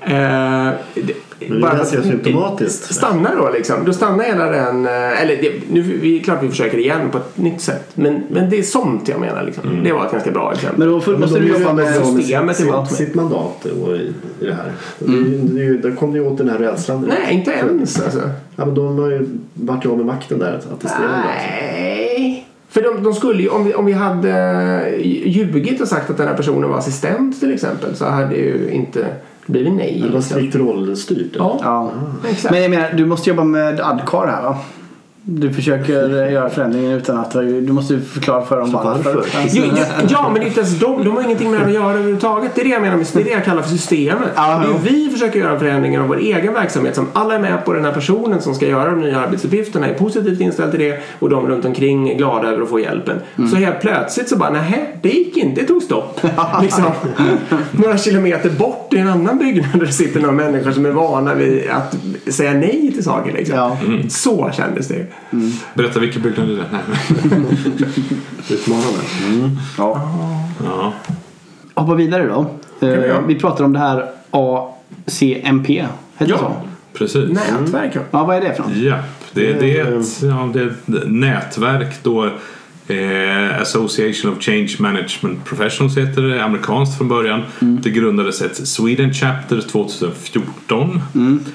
Eh, 0.00 0.10
det, 0.10 1.14
Men 1.48 1.60
det 1.60 1.66
är 1.66 1.76
ganska 1.76 2.02
symptomatiskt. 2.02 2.94
Stanna 2.94 3.34
då 3.34 3.50
liksom. 3.50 3.76
Då 3.86 3.92
stannar 3.92 4.24
hela 4.24 4.44
den... 4.46 4.86
eh, 4.86 5.22
Eller 5.22 5.36
det, 5.42 5.52
nu 5.70 5.80
vi, 5.80 6.20
klart 6.20 6.42
vi 6.42 6.48
försöker 6.48 6.78
igen 6.78 7.00
på 7.12 7.18
ett 7.18 7.38
nytt 7.38 7.60
sätt. 7.60 7.90
Men, 7.94 8.22
men 8.30 8.50
det 8.50 8.58
är 8.58 8.62
sånt 8.62 9.08
jag 9.08 9.20
menar 9.20 9.42
liksom. 9.42 9.62
Det 9.84 9.92
var 9.92 10.06
ett 10.06 10.12
ganska 10.12 10.30
bra 10.30 10.52
exempel. 10.52 10.78
Men 10.78 10.88
då 10.88 11.00
får, 11.00 11.16
måste 11.16 11.38
de 11.40 11.46
du 11.46 11.52
jobba 11.58 11.72
med... 11.72 11.94
systemet 11.94 12.56
sitt, 12.56 12.66
sitt, 12.88 12.96
sitt 12.96 13.14
mandat 13.14 13.64
och 13.64 13.96
i, 13.96 14.12
i 14.40 14.44
det 14.46 14.54
här. 14.54 14.72
Det 14.98 15.04
är 15.12 15.16
ju- 15.16 15.38
det 15.38 15.60
ju- 15.60 15.78
Där 15.78 15.90
kom 15.96 16.12
det 16.12 16.18
ju 16.18 16.26
åt 16.26 16.38
den 16.38 16.48
här 16.48 16.58
rädslan. 16.58 17.02
direkt. 17.02 17.18
Nej, 17.24 17.34
inte 17.34 17.50
ens 17.50 18.00
alltså. 18.02 18.20
Ja, 18.56 18.64
men 18.66 18.74
de 18.74 18.98
har 18.98 19.10
ju 19.10 19.28
varit 19.54 19.86
av 19.86 19.96
med 19.96 20.06
makten 20.06 20.38
där 20.38 20.52
att 20.54 20.72
attestera 20.72 21.06
det. 21.08 21.22
Nej. 21.24 22.41
De, 23.02 23.14
skulle 23.14 23.42
ju, 23.42 23.48
om 23.48 23.64
vi, 23.64 23.74
om 23.74 23.84
vi 23.86 23.92
hade 23.92 24.94
ljugit 25.04 25.80
och 25.80 25.88
sagt 25.88 26.10
att 26.10 26.16
den 26.16 26.28
här 26.28 26.34
personen 26.36 26.70
var 26.70 26.78
assistent 26.78 27.40
till 27.40 27.54
exempel 27.54 27.96
så 27.96 28.04
hade 28.04 28.34
ju 28.34 28.70
inte 28.72 29.06
blivit 29.46 29.72
nej. 29.72 30.04
Det 30.06 30.14
var 30.14 30.20
strikt 30.20 30.54
rollstyrt. 30.56 31.32
Ja, 31.38 31.58
Ja. 31.62 31.90
exakt. 32.30 32.52
Men 32.52 32.62
jag 32.62 32.70
menar, 32.70 32.92
du 32.96 33.06
måste 33.06 33.30
jobba 33.30 33.44
med 33.44 33.80
adcar 33.80 34.26
här 34.26 34.42
va? 34.42 34.58
Du 35.24 35.52
försöker 35.52 36.28
göra 36.30 36.50
förändringen 36.50 36.92
utan 36.92 37.18
att 37.18 37.32
du 37.32 37.72
måste 37.72 38.00
förklara 38.00 38.44
för 38.44 38.60
dem 38.60 38.70
Så 38.70 38.76
varför. 38.76 39.14
varför? 39.14 39.48
Jo, 39.52 39.64
ja, 39.76 39.84
ja, 40.08 40.22
men 40.28 40.34
det 40.34 40.40
är 40.40 40.46
inte 40.46 40.60
ens 40.60 40.78
de. 40.80 41.04
De 41.04 41.16
har 41.16 41.22
ingenting 41.22 41.50
med 41.50 41.60
det 41.60 41.66
att 41.66 41.72
göra 41.72 41.92
överhuvudtaget. 41.92 42.54
Det 42.54 42.60
är 42.60 42.64
det 42.64 42.70
jag 42.70 42.82
menar 42.82 42.96
med 42.96 43.06
det 43.12 43.20
är 43.20 43.24
det 43.24 43.30
jag 43.30 43.44
kallar 43.44 43.62
för 43.62 43.70
systemet. 43.70 44.28
Ja, 44.34 44.62
det 44.66 44.90
är 44.90 44.94
vi 44.94 45.10
försöker 45.10 45.38
göra 45.38 45.58
förändringar 45.58 46.00
av 46.00 46.08
vår 46.08 46.18
egen 46.18 46.52
verksamhet 46.52 46.94
som 46.94 47.06
alla 47.12 47.34
är 47.34 47.38
med 47.38 47.64
på. 47.64 47.72
Den 47.72 47.84
här 47.84 47.92
personen 47.92 48.42
som 48.42 48.54
ska 48.54 48.66
göra 48.66 48.90
de 48.90 49.00
nya 49.00 49.20
arbetsuppgifterna 49.20 49.86
är 49.86 49.94
positivt 49.94 50.40
inställd 50.40 50.70
till 50.70 50.80
det 50.80 51.02
och 51.18 51.30
de 51.30 51.48
runt 51.48 51.64
omkring 51.64 52.10
är 52.10 52.14
glada 52.16 52.48
över 52.48 52.62
att 52.62 52.68
få 52.68 52.80
hjälpen. 52.80 53.20
Mm. 53.38 53.50
Så 53.50 53.56
helt 53.56 53.80
plötsligt 53.80 54.28
så 54.28 54.36
bara, 54.36 54.50
nej, 54.50 54.98
det 55.02 55.08
gick 55.08 55.36
inte. 55.36 55.60
Det 55.60 55.66
tog 55.66 55.82
stopp. 55.82 56.20
liksom, 56.62 56.84
några 57.72 57.98
kilometer 57.98 58.50
bort 58.50 58.94
i 58.94 58.98
en 58.98 59.08
annan 59.08 59.38
byggnad 59.38 59.70
där 59.72 59.86
det 59.86 59.92
sitter 59.92 60.20
några 60.20 60.34
människor 60.34 60.72
som 60.72 60.86
är 60.86 60.90
vana 60.90 61.34
vid 61.34 61.70
att 61.70 61.96
säga 62.34 62.52
nej 62.52 62.92
till 62.94 63.04
saker. 63.04 63.32
Liksom. 63.32 63.56
Ja. 63.56 63.76
Så 64.08 64.50
kändes 64.52 64.88
det. 64.88 65.06
Berätta 65.74 66.00
vilken 66.00 66.22
byggnad 66.22 66.50
är 66.50 66.54
det? 66.56 66.64
Nej. 66.72 66.82
Utmanande. 68.50 68.98
ja. 69.78 70.10
Ja. 70.64 70.92
Hoppa 71.74 71.94
vidare 71.94 72.26
då. 72.26 72.46
vi 72.80 72.86
Eh, 72.86 73.20
vi 73.26 73.34
pratar 73.34 73.64
om 73.64 73.72
det 73.72 73.78
här 73.78 74.06
ACMP. 74.30 75.68
Heter 75.72 75.88
det 76.18 76.26
Ja. 76.26 76.38
så? 76.38 76.52
Precis. 76.98 77.30
Nätverk. 77.30 77.92
ja. 77.94 78.00
Ja, 78.10 78.24
vad 78.24 78.36
är 78.36 78.40
det 78.40 78.54
för 78.54 78.62
något? 78.62 78.76
Ja, 78.76 78.96
det, 79.32 79.52
det, 79.60 79.78
är 79.78 79.98
ett, 80.00 80.22
ja, 80.22 80.50
det 80.52 80.60
är 80.60 80.66
ett 80.66 81.06
nätverk 81.06 82.02
då. 82.02 82.30
Eh, 82.92 83.60
Association 83.62 84.32
of 84.32 84.40
Change 84.42 84.76
Management 84.78 85.44
Professionals 85.44 85.96
heter 85.98 86.22
det, 86.22 86.44
amerikanskt 86.44 86.98
från 86.98 87.08
början. 87.08 87.40
Det 87.60 87.90
grundades 87.90 88.42
ett 88.42 88.68
Sweden 88.68 89.12
Chapter 89.14 89.60
2014. 89.60 91.00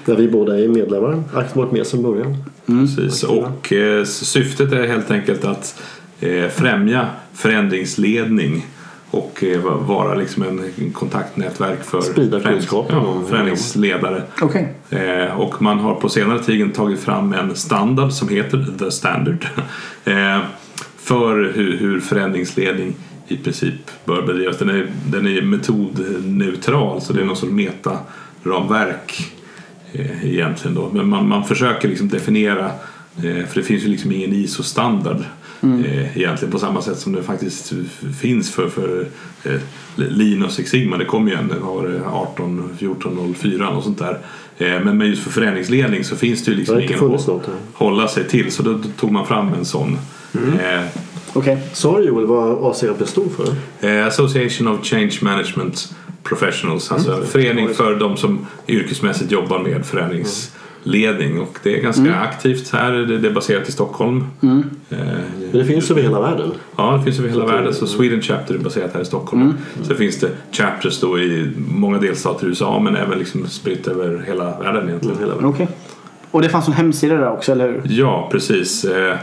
Där 0.05 0.15
vi 0.15 0.27
båda 0.27 0.59
är 0.59 0.67
medlemmar. 0.67 1.23
Aktivt 1.33 1.55
varit 1.55 1.71
med 1.71 1.87
sedan 1.87 2.03
början. 2.03 2.37
Precis. 2.65 3.23
Och 3.23 3.73
eh, 3.73 4.03
syftet 4.03 4.71
är 4.71 4.87
helt 4.87 5.11
enkelt 5.11 5.45
att 5.45 5.81
eh, 6.19 6.47
främja 6.47 7.07
förändringsledning 7.33 8.65
och 9.11 9.43
eh, 9.43 9.59
va- 9.59 9.77
vara 9.77 10.15
liksom 10.15 10.43
en, 10.43 10.71
en 10.77 10.91
kontaktnätverk 10.91 11.83
för 11.83 12.01
förändrings- 12.01 12.85
ja, 12.89 13.21
förändringsledare. 13.29 14.21
Okej. 14.41 14.73
Eh, 14.89 15.39
och 15.39 15.61
man 15.61 15.79
har 15.79 15.95
på 15.95 16.09
senare 16.09 16.39
tid 16.43 16.73
tagit 16.75 16.99
fram 16.99 17.33
en 17.33 17.55
standard 17.55 18.11
som 18.11 18.29
heter 18.29 18.65
The 18.79 18.91
Standard 18.91 19.45
eh, 20.05 20.39
för 21.07 21.53
hur, 21.55 21.77
hur 21.77 21.99
förändringsledning 21.99 22.95
i 23.27 23.37
princip 23.37 23.73
bör 24.05 24.21
bedrivas. 24.21 24.57
Den 24.57 24.69
är, 24.69 24.87
den 25.05 25.27
är 25.27 25.41
metodneutral 25.41 27.01
så 27.01 27.13
det 27.13 27.21
är 27.21 27.25
någon 27.25 27.35
sorts 27.35 27.51
metaramverk 27.51 29.33
eh, 29.93 30.25
egentligen 30.25 30.75
då. 30.75 30.89
Men 30.93 31.09
man, 31.09 31.27
man 31.27 31.43
försöker 31.43 31.87
liksom 31.87 32.09
definiera 32.09 32.65
eh, 33.15 33.45
för 33.45 33.53
det 33.53 33.63
finns 33.63 33.83
ju 33.83 33.87
liksom 33.87 34.11
ingen 34.11 34.33
ISO-standard 34.33 35.23
eh, 35.61 36.17
egentligen 36.17 36.51
på 36.51 36.59
samma 36.59 36.81
sätt 36.81 36.99
som 36.99 37.13
det 37.13 37.23
faktiskt 37.23 37.73
finns 38.19 38.51
för, 38.51 38.69
för 38.69 39.07
eh, 39.43 39.59
Linus 39.95 40.59
och 40.59 40.65
Sigma. 40.65 40.97
Det 40.97 41.05
kom 41.05 41.27
ju 41.27 41.33
en, 41.33 41.53
var 41.61 41.87
det, 41.87 42.01
18, 42.05 42.69
14, 42.77 43.35
04 43.37 43.69
och 43.69 43.83
sånt 43.83 43.99
där. 43.99 44.19
Eh, 44.57 44.83
men, 44.83 45.01
just 45.01 45.23
för 45.23 45.31
förändringsledning 45.31 46.03
så 46.03 46.15
finns 46.15 46.45
det 46.45 46.51
ju 46.51 46.57
liksom 46.57 46.79
ingen 46.79 47.03
att 47.03 47.49
hålla 47.73 48.07
sig 48.07 48.27
till. 48.27 48.51
Så 48.51 48.63
då 48.63 48.79
tog 48.97 49.11
man 49.11 49.27
fram 49.27 49.53
en 49.53 49.65
sån. 49.65 49.97
Eh, 50.59 50.83
Okej. 51.33 51.57
Sa 51.73 51.97
du 51.97 52.03
Joel 52.05 52.25
vad 52.25 52.71
ACAP 52.71 53.07
stod 53.07 53.31
för? 53.31 53.47
Eh, 53.87 54.07
Association 54.07 54.67
of 54.67 54.85
Change 54.85 55.17
Management 55.21 55.95
Professionals, 56.23 56.91
alltså 56.91 57.21
förening 57.21 57.69
för 57.69 57.95
de 57.95 58.17
som 58.17 58.45
yrkesmässigt 58.67 59.31
jobbar 59.31 59.59
med 59.59 59.85
förändringsledning. 59.85 61.39
Och 61.41 61.59
det 61.63 61.77
är 61.77 61.81
ganska 61.81 62.15
aktivt 62.15 62.69
här, 62.73 62.91
det 62.91 63.27
är 63.27 63.33
baserat 63.33 63.69
i 63.69 63.71
Stockholm. 63.71 64.17
Eh, 64.41 64.47
Men 64.89 65.51
det 65.51 65.65
finns 65.65 65.91
över 65.91 66.01
hela 66.01 66.21
världen. 66.21 66.51
Ja, 66.77 66.97
det 66.97 67.03
finns 67.03 67.19
över 67.19 67.29
hela 67.29 67.45
världen. 67.45 67.73
Så 67.73 67.87
Sweden 67.87 68.21
Chapter 68.21 68.53
är 68.55 68.59
baserat 68.59 68.93
här 68.93 69.01
i 69.01 69.05
Stockholm. 69.05 69.53
Så 69.83 69.95
finns 69.95 70.19
det 70.19 70.29
chapters 70.51 70.99
då 70.99 71.19
i 71.19 71.51
många 71.69 71.97
delstater 71.97 72.45
i 72.45 72.49
USA 72.49 72.79
men 72.79 72.95
även 72.95 73.19
liksom 73.19 73.47
spritt 73.47 73.87
över 73.87 74.23
hela 74.27 74.59
världen 74.59 74.87
egentligen. 74.87 75.17
Hela 75.19 75.33
världen. 75.35 75.49
Okej. 75.49 75.67
Och 76.31 76.41
det 76.41 76.49
fanns 76.49 76.67
en 76.67 76.73
hemsida 76.73 77.15
där 77.15 77.31
också, 77.31 77.51
eller 77.51 77.67
hur? 77.67 77.81
Ja, 77.85 78.29
precis. 78.31 78.85
Eh, 78.85 79.15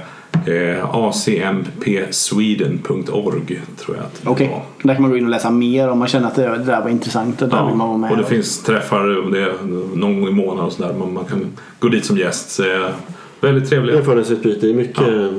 eh, 0.48 0.94
acmpsweden.org 0.94 3.60
tror 3.78 3.96
jag 3.96 4.06
att 4.06 4.22
det 4.22 4.28
Okej. 4.28 4.48
var. 4.48 4.62
Där 4.82 4.94
kan 4.94 5.02
man 5.02 5.10
gå 5.10 5.16
in 5.16 5.24
och 5.24 5.30
läsa 5.30 5.50
mer 5.50 5.88
om 5.88 5.98
man 5.98 6.08
känner 6.08 6.28
att 6.28 6.34
det, 6.34 6.58
där 6.58 6.82
var 6.82 6.88
intressant 6.88 7.42
och 7.42 7.48
där 7.48 7.66
vill 7.66 7.74
man 7.74 7.88
vara 7.88 7.98
med. 7.98 8.10
och 8.10 8.16
det 8.16 8.24
finns 8.24 8.62
träffar 8.62 9.24
om 9.24 9.32
det 9.32 9.52
någon 9.94 10.20
gång 10.20 10.28
i 10.28 10.32
månaden 10.32 10.64
och 10.64 10.72
sådär. 10.72 10.94
Man, 10.98 11.14
man 11.14 11.24
kan 11.24 11.46
gå 11.78 11.88
dit 11.88 12.04
som 12.04 12.18
gäst. 12.18 12.50
Så, 12.50 12.62
eh, 12.62 12.88
väldigt 13.40 13.70
trevliga. 13.70 13.98
Erfarenhetsutbyte. 13.98 14.66
Det 14.66 14.72
är 14.72 14.74
mycket, 14.74 15.32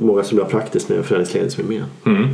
många 0.00 0.22
som 0.22 0.38
jobbar 0.38 0.50
praktiskt 0.50 0.88
med 0.88 1.04
förändringsledning 1.04 1.50
som 1.50 1.64
är 1.64 1.68
med. 1.68 1.84
Mm. 2.06 2.28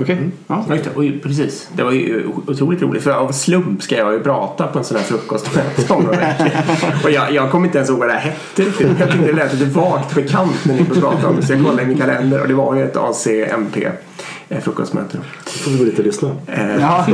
Okej. 0.00 0.30
Ja. 0.46 0.64
Ja, 0.68 0.74
just 0.74 0.84
det. 0.84 0.90
Oj, 0.96 1.20
precis. 1.22 1.68
Det 1.72 1.82
var 1.82 1.92
ju 1.92 2.26
otroligt 2.46 2.82
roligt. 2.82 3.02
För 3.02 3.10
av 3.10 3.32
slump 3.32 3.82
ska 3.82 3.96
jag 3.96 4.12
ju 4.12 4.20
prata 4.20 4.66
på 4.66 4.78
en 4.78 4.84
sån 4.84 4.96
här 4.96 5.04
frukost. 5.04 5.50
Och 7.04 7.10
jag, 7.10 7.32
jag 7.32 7.50
kommer 7.50 7.66
inte 7.66 7.78
ens 7.78 7.90
ihåg 7.90 7.98
vad 7.98 8.08
det 8.08 8.12
här 8.12 8.20
hette. 8.20 8.62
Jag 8.98 9.10
tyckte 9.10 9.26
det 9.26 9.32
lät 9.32 9.52
lite 9.54 9.64
vagt 9.64 10.14
bekant 10.14 10.64
när 10.64 10.74
ni 10.74 10.82
började 10.82 11.00
prata 11.00 11.28
om 11.28 11.36
det. 11.36 11.46
Så 11.46 11.52
jag 11.52 11.64
kollade 11.64 11.82
i 11.82 11.86
min 11.86 11.98
kalender 11.98 12.40
och 12.42 12.48
det 12.48 12.54
var 12.54 12.74
ju 12.74 12.84
ett 12.84 12.96
ACMP 12.96 13.88
eh, 14.48 14.60
frukostmöte. 14.60 15.18
Då 15.44 15.50
får 15.50 15.70
vi 15.70 15.78
gå 15.78 15.84
dit 15.84 15.98
och 15.98 16.04
lyssna. 16.04 16.30
Eh, 16.46 16.76
Ja, 16.80 17.06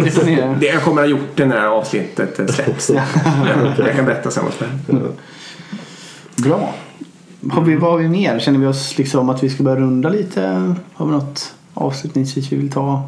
det 0.61 0.67
jag 0.67 0.83
kommer 0.83 1.03
ha 1.03 1.09
gjort 1.09 1.31
det 1.37 1.47
när 1.47 1.67
avsnittet 1.67 2.39
eh, 2.39 2.47
släpps. 2.47 2.91
Jag 3.79 3.97
kan 3.97 4.05
berätta 4.05 4.31
sen 4.31 4.45
vad 4.45 4.55
som 4.55 4.67
hände. 4.67 5.09
Bra. 6.37 6.75
Har 7.51 7.63
vi, 7.63 7.77
vad 7.77 7.91
har 7.91 7.99
vi 7.99 8.09
mer? 8.09 8.39
Känner 8.39 8.59
vi 8.59 8.67
oss 8.67 8.99
liksom 8.99 9.29
att 9.29 9.43
vi 9.43 9.51
ska 9.51 9.63
börja 9.63 9.81
runda 9.81 10.09
lite? 10.09 10.75
Har 10.95 11.07
vi 11.07 11.13
något 11.13 11.55
avslutningsvis 11.75 12.53
vi 12.53 12.57
vill 12.57 12.71
ta? 12.71 13.03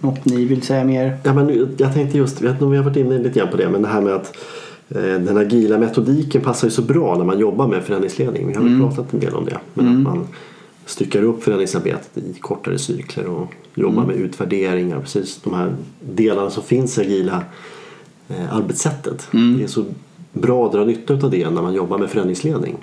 Något 0.00 0.24
ni 0.24 0.44
vill 0.44 0.62
säga 0.62 0.84
mer? 0.84 1.18
Ja, 1.22 1.34
men 1.34 1.74
jag 1.76 1.94
tänkte 1.94 2.18
just, 2.18 2.40
vi 2.40 2.48
har 2.48 2.82
varit 2.82 2.96
inne 2.96 3.18
lite 3.18 3.38
grann 3.38 3.50
på 3.50 3.56
det, 3.56 3.68
men 3.68 3.82
det 3.82 3.88
här 3.88 4.00
med 4.00 4.14
att 4.14 4.36
eh, 4.88 5.02
den 5.02 5.36
agila 5.36 5.78
metodiken 5.78 6.42
passar 6.42 6.66
ju 6.66 6.70
så 6.70 6.82
bra 6.82 7.18
när 7.18 7.24
man 7.24 7.38
jobbar 7.38 7.68
med 7.68 7.82
förändringsledning. 7.82 8.46
Vi 8.46 8.54
har 8.54 8.62
väl 8.62 8.80
pratat 8.80 9.12
en 9.12 9.20
del 9.20 9.34
om 9.34 9.44
det. 9.44 9.58
Men 9.74 9.88
att 9.88 10.02
man 10.02 10.26
styckar 10.86 11.22
upp 11.22 11.42
förändringsarbetet 11.42 12.18
i 12.18 12.34
kortare 12.40 12.78
cykler 12.78 13.26
och 13.26 13.54
jobbar 13.74 14.04
med 14.06 14.16
utvärderingar. 14.16 15.00
Precis 15.00 15.40
de 15.44 15.54
här 15.54 15.74
delarna 16.00 16.50
som 16.50 16.62
finns 16.62 16.98
i 16.98 17.00
agila 17.00 17.44
eh, 18.28 18.56
arbetssättet. 18.56 19.28
Det 19.58 19.64
är 19.64 19.68
så 19.68 19.84
bra 20.32 20.66
att 20.66 20.72
dra 20.72 20.84
nytta 20.84 21.14
av 21.14 21.30
det 21.30 21.50
när 21.50 21.62
man 21.62 21.74
jobbar 21.74 21.98
med 21.98 22.10
förändringsledning. 22.10 22.76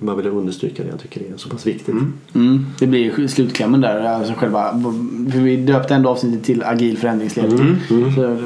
Man 0.00 0.16
vill 0.16 0.26
understryka 0.26 0.82
det. 0.82 0.88
Jag 0.88 1.00
tycker 1.00 1.20
det 1.20 1.34
är 1.34 1.36
så 1.36 1.48
pass 1.48 1.66
viktigt. 1.66 1.94
Mm, 2.34 2.66
det 2.78 2.86
blir 2.86 3.00
ju 3.18 3.28
slutklämmen 3.28 3.80
där. 3.80 4.00
Alltså 4.04 4.32
själva, 4.34 4.70
för 5.32 5.38
vi 5.40 5.56
döpte 5.56 5.94
ändå 5.94 6.08
avsnittet 6.10 6.44
till 6.44 6.62
agil 6.62 6.98
förändringsledning. 6.98 7.76
Så 8.14 8.38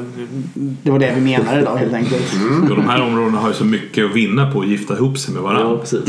det 0.83 0.91
var 0.91 0.99
det 0.99 1.13
vi 1.15 1.21
menade 1.21 1.61
då 1.61 1.75
helt 1.75 1.93
enkelt. 1.93 2.33
Och 2.69 2.75
de 2.75 2.89
här 2.89 3.01
områdena 3.01 3.37
har 3.37 3.47
ju 3.47 3.53
så 3.53 3.65
mycket 3.65 4.05
att 4.05 4.15
vinna 4.15 4.51
på 4.51 4.61
att 4.61 4.67
gifta 4.67 4.93
ihop 4.97 5.17
sig 5.17 5.33
med 5.33 5.39
Ja, 5.43 5.43
varandra. 5.47 5.77
precis. 5.77 6.03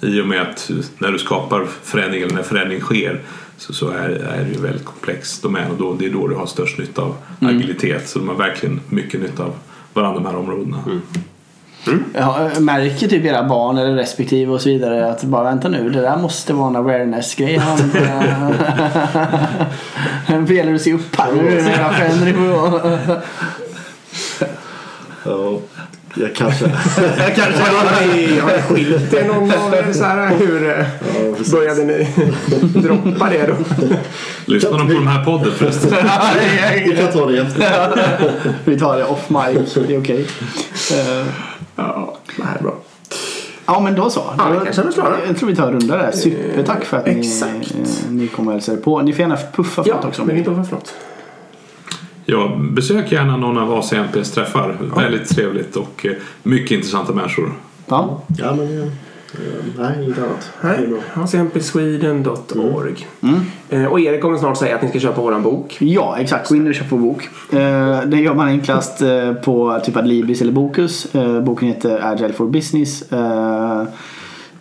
I 0.00 0.20
och 0.20 0.26
med 0.26 0.40
att 0.42 0.70
när 0.98 1.12
du 1.12 1.18
skapar 1.18 1.66
förändring 1.82 2.22
eller 2.22 2.34
när 2.34 2.42
förändring 2.42 2.80
sker 2.80 3.20
så, 3.56 3.72
så 3.72 3.88
är, 3.88 4.08
är 4.08 4.44
det 4.44 4.50
ju 4.54 4.60
väldigt 4.60 4.84
komplex 4.84 5.40
domän 5.40 5.70
och 5.70 5.76
då, 5.78 5.94
det 5.98 6.06
är 6.06 6.10
då 6.10 6.28
du 6.28 6.34
har 6.34 6.46
störst 6.46 6.78
nytta 6.78 7.02
av 7.02 7.14
agilitet. 7.40 8.08
Så 8.08 8.18
de 8.18 8.28
har 8.28 8.34
verkligen 8.34 8.80
mycket 8.88 9.20
nytta 9.20 9.44
av 9.44 9.54
varandra 9.92 10.20
de 10.20 10.26
här 10.26 10.36
områdena. 10.36 10.76
Jag 12.14 12.62
märker 12.62 13.08
typ 13.08 13.24
era 13.24 13.42
barn 13.44 13.78
eller 13.78 13.94
respektive 13.94 14.52
och 14.52 14.60
så 14.60 14.68
vidare 14.68 15.10
att 15.10 15.24
bara 15.24 15.42
vänta 15.44 15.68
nu, 15.68 15.90
det 15.90 16.00
där 16.00 16.16
måste 16.16 16.52
vara 16.52 16.68
en 16.68 16.76
awareness-grej. 16.76 17.56
Han- 17.56 17.78
Det 20.46 20.54
gäller 20.54 20.74
att 20.74 20.80
se 20.82 20.92
upp 20.92 21.16
här 21.16 21.32
nu 21.32 21.62
förändring 21.92 22.34
på. 22.34 22.80
Ja. 25.24 25.58
Jag 26.14 26.34
kanske... 26.34 26.64
Kanske. 27.36 27.62
Har 27.62 28.14
ni, 28.14 28.40
skilt 28.68 29.14
er 29.14 29.24
någon 29.24 29.52
av 29.52 29.74
er? 29.74 29.92
Så 29.92 30.04
här, 30.04 30.34
hur 30.36 30.68
eh, 30.78 30.84
precis. 31.36 31.52
började 31.52 31.84
ni 31.84 32.08
droppa 32.82 33.28
det 33.30 33.46
då? 33.46 33.54
Lyssnar 34.44 34.78
de 34.78 34.88
på 34.88 34.94
de 34.94 35.06
här 35.06 35.24
podden 35.24 35.52
förresten? 35.52 35.90
Vi 36.84 36.96
kan 36.96 37.12
ta 37.12 37.26
det 37.26 37.38
efter. 37.38 38.32
Vi 38.64 38.78
tar 38.78 38.96
det 38.98 39.04
off 39.04 39.30
mic, 39.30 39.74
det 39.88 39.94
är 39.94 40.00
okej. 40.00 40.26
Eh, 40.92 41.26
Ja, 41.76 42.16
det 42.36 42.42
här 42.44 42.56
är 42.58 42.62
bra. 42.62 42.74
Ja 43.66 43.80
men 43.80 43.94
då 43.94 44.10
så. 44.10 44.22
Ja, 44.38 44.44
Då- 44.44 44.60
vi. 44.60 44.66
Jag 45.26 45.36
tror 45.38 45.48
vi 45.48 45.56
tar 45.56 45.66
en 45.66 45.72
runda 45.72 45.96
där. 45.96 46.10
Supertack 46.12 46.84
för 46.84 46.96
att 46.96 47.06
ni, 47.06 47.18
Exakt. 47.20 47.52
eh, 47.54 48.10
ni 48.10 48.28
kom 48.28 48.46
och 48.46 48.52
hälsade 48.52 48.78
på. 48.78 49.02
Ni 49.02 49.12
får 49.12 49.20
gärna 49.20 49.38
puffa 49.56 49.82
för 49.82 49.90
Ja, 49.90 49.96
något 49.96 50.04
också. 50.04 50.24
men 50.24 50.36
inte 50.36 50.50
för 50.50 50.74
något. 50.76 50.94
Ja, 52.32 52.56
besök 52.70 53.12
gärna 53.12 53.36
någon 53.36 53.58
av 53.58 53.72
ACMPs 53.72 54.30
träffar. 54.30 54.76
Väldigt 54.96 55.28
trevligt 55.28 55.76
och 55.76 56.06
eh, 56.06 56.12
mycket 56.42 56.70
intressanta 56.70 57.12
människor. 57.12 57.52
Ja. 57.86 58.22
Ja, 58.38 58.54
men... 58.56 58.82
eh, 58.82 58.88
Nej, 59.78 60.04
inget 60.04 60.18
annat. 60.18 60.50
Acmpsweden.org. 61.14 63.06
Eh, 63.70 63.84
Och 63.84 64.00
Erik 64.00 64.20
kommer 64.22 64.38
snart 64.38 64.56
säga 64.58 64.76
att 64.76 64.82
ni 64.82 64.88
ska 64.88 64.98
köpa 65.00 65.20
våran 65.20 65.42
bok. 65.42 65.76
ja, 65.80 66.16
exakt. 66.18 66.48
Gå 66.48 66.56
in 66.56 66.68
och 66.68 66.74
köp 66.74 66.86
vår 66.92 66.98
bok. 66.98 67.28
Det 68.10 68.16
gör 68.20 68.34
man 68.34 68.48
enklast 68.48 69.02
på 69.44 69.80
typ 69.84 69.96
Adlibris 69.96 70.40
eller 70.42 70.52
Bokus. 70.52 71.06
Boken 71.42 71.68
heter 71.68 72.00
Agile 72.12 72.32
for 72.32 72.46
Business. 72.46 73.04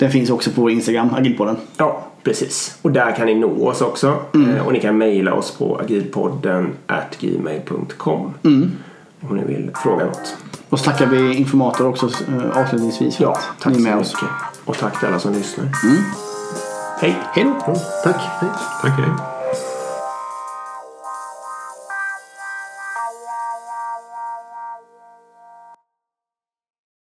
Den 0.02 0.12
finns 0.12 0.30
också 0.30 0.52
på 0.52 0.70
Instagram, 0.70 1.10
Agilpodden. 1.14 1.58
Ja, 1.78 2.04
precis. 2.24 2.78
Och 2.82 2.92
där 2.92 3.12
kan 3.16 3.26
ni 3.26 3.36
nå 3.36 3.68
oss 3.68 3.82
också. 3.82 4.08
Eh, 4.34 4.66
Och 4.68 4.74
ni 4.74 4.80
kan 4.80 4.98
mejla 4.98 5.34
oss 5.34 5.52
på 5.52 5.80
agilpodden 5.80 6.70
at 6.88 7.18
gmail.com. 7.20 8.34
Om 9.30 9.36
ni 9.38 9.44
vill 9.44 9.72
fråga 9.84 10.06
något. 10.06 10.36
Och 10.70 10.80
så 10.80 10.86
tackar 10.86 11.06
vi 11.06 11.36
Informator 11.36 11.88
också 11.88 12.06
eh, 12.08 12.58
avslutningsvis 12.58 13.16
för 13.16 13.24
Ja, 13.24 13.32
att 13.32 13.60
tack 13.62 13.74
ni 13.74 13.80
är 13.80 13.84
med 13.84 13.98
oss. 13.98 14.16
Och 14.66 14.78
tack 14.78 15.00
till 15.00 15.08
alla 15.08 15.20
som 15.20 15.34
lyssnar. 15.34 15.66
Hej! 17.02 17.16
Hej 17.34 17.44
då! 17.44 17.74
Tack. 18.04 18.22
Hej. 18.42 18.50
Tack, 18.82 18.92
hej. 19.00 19.41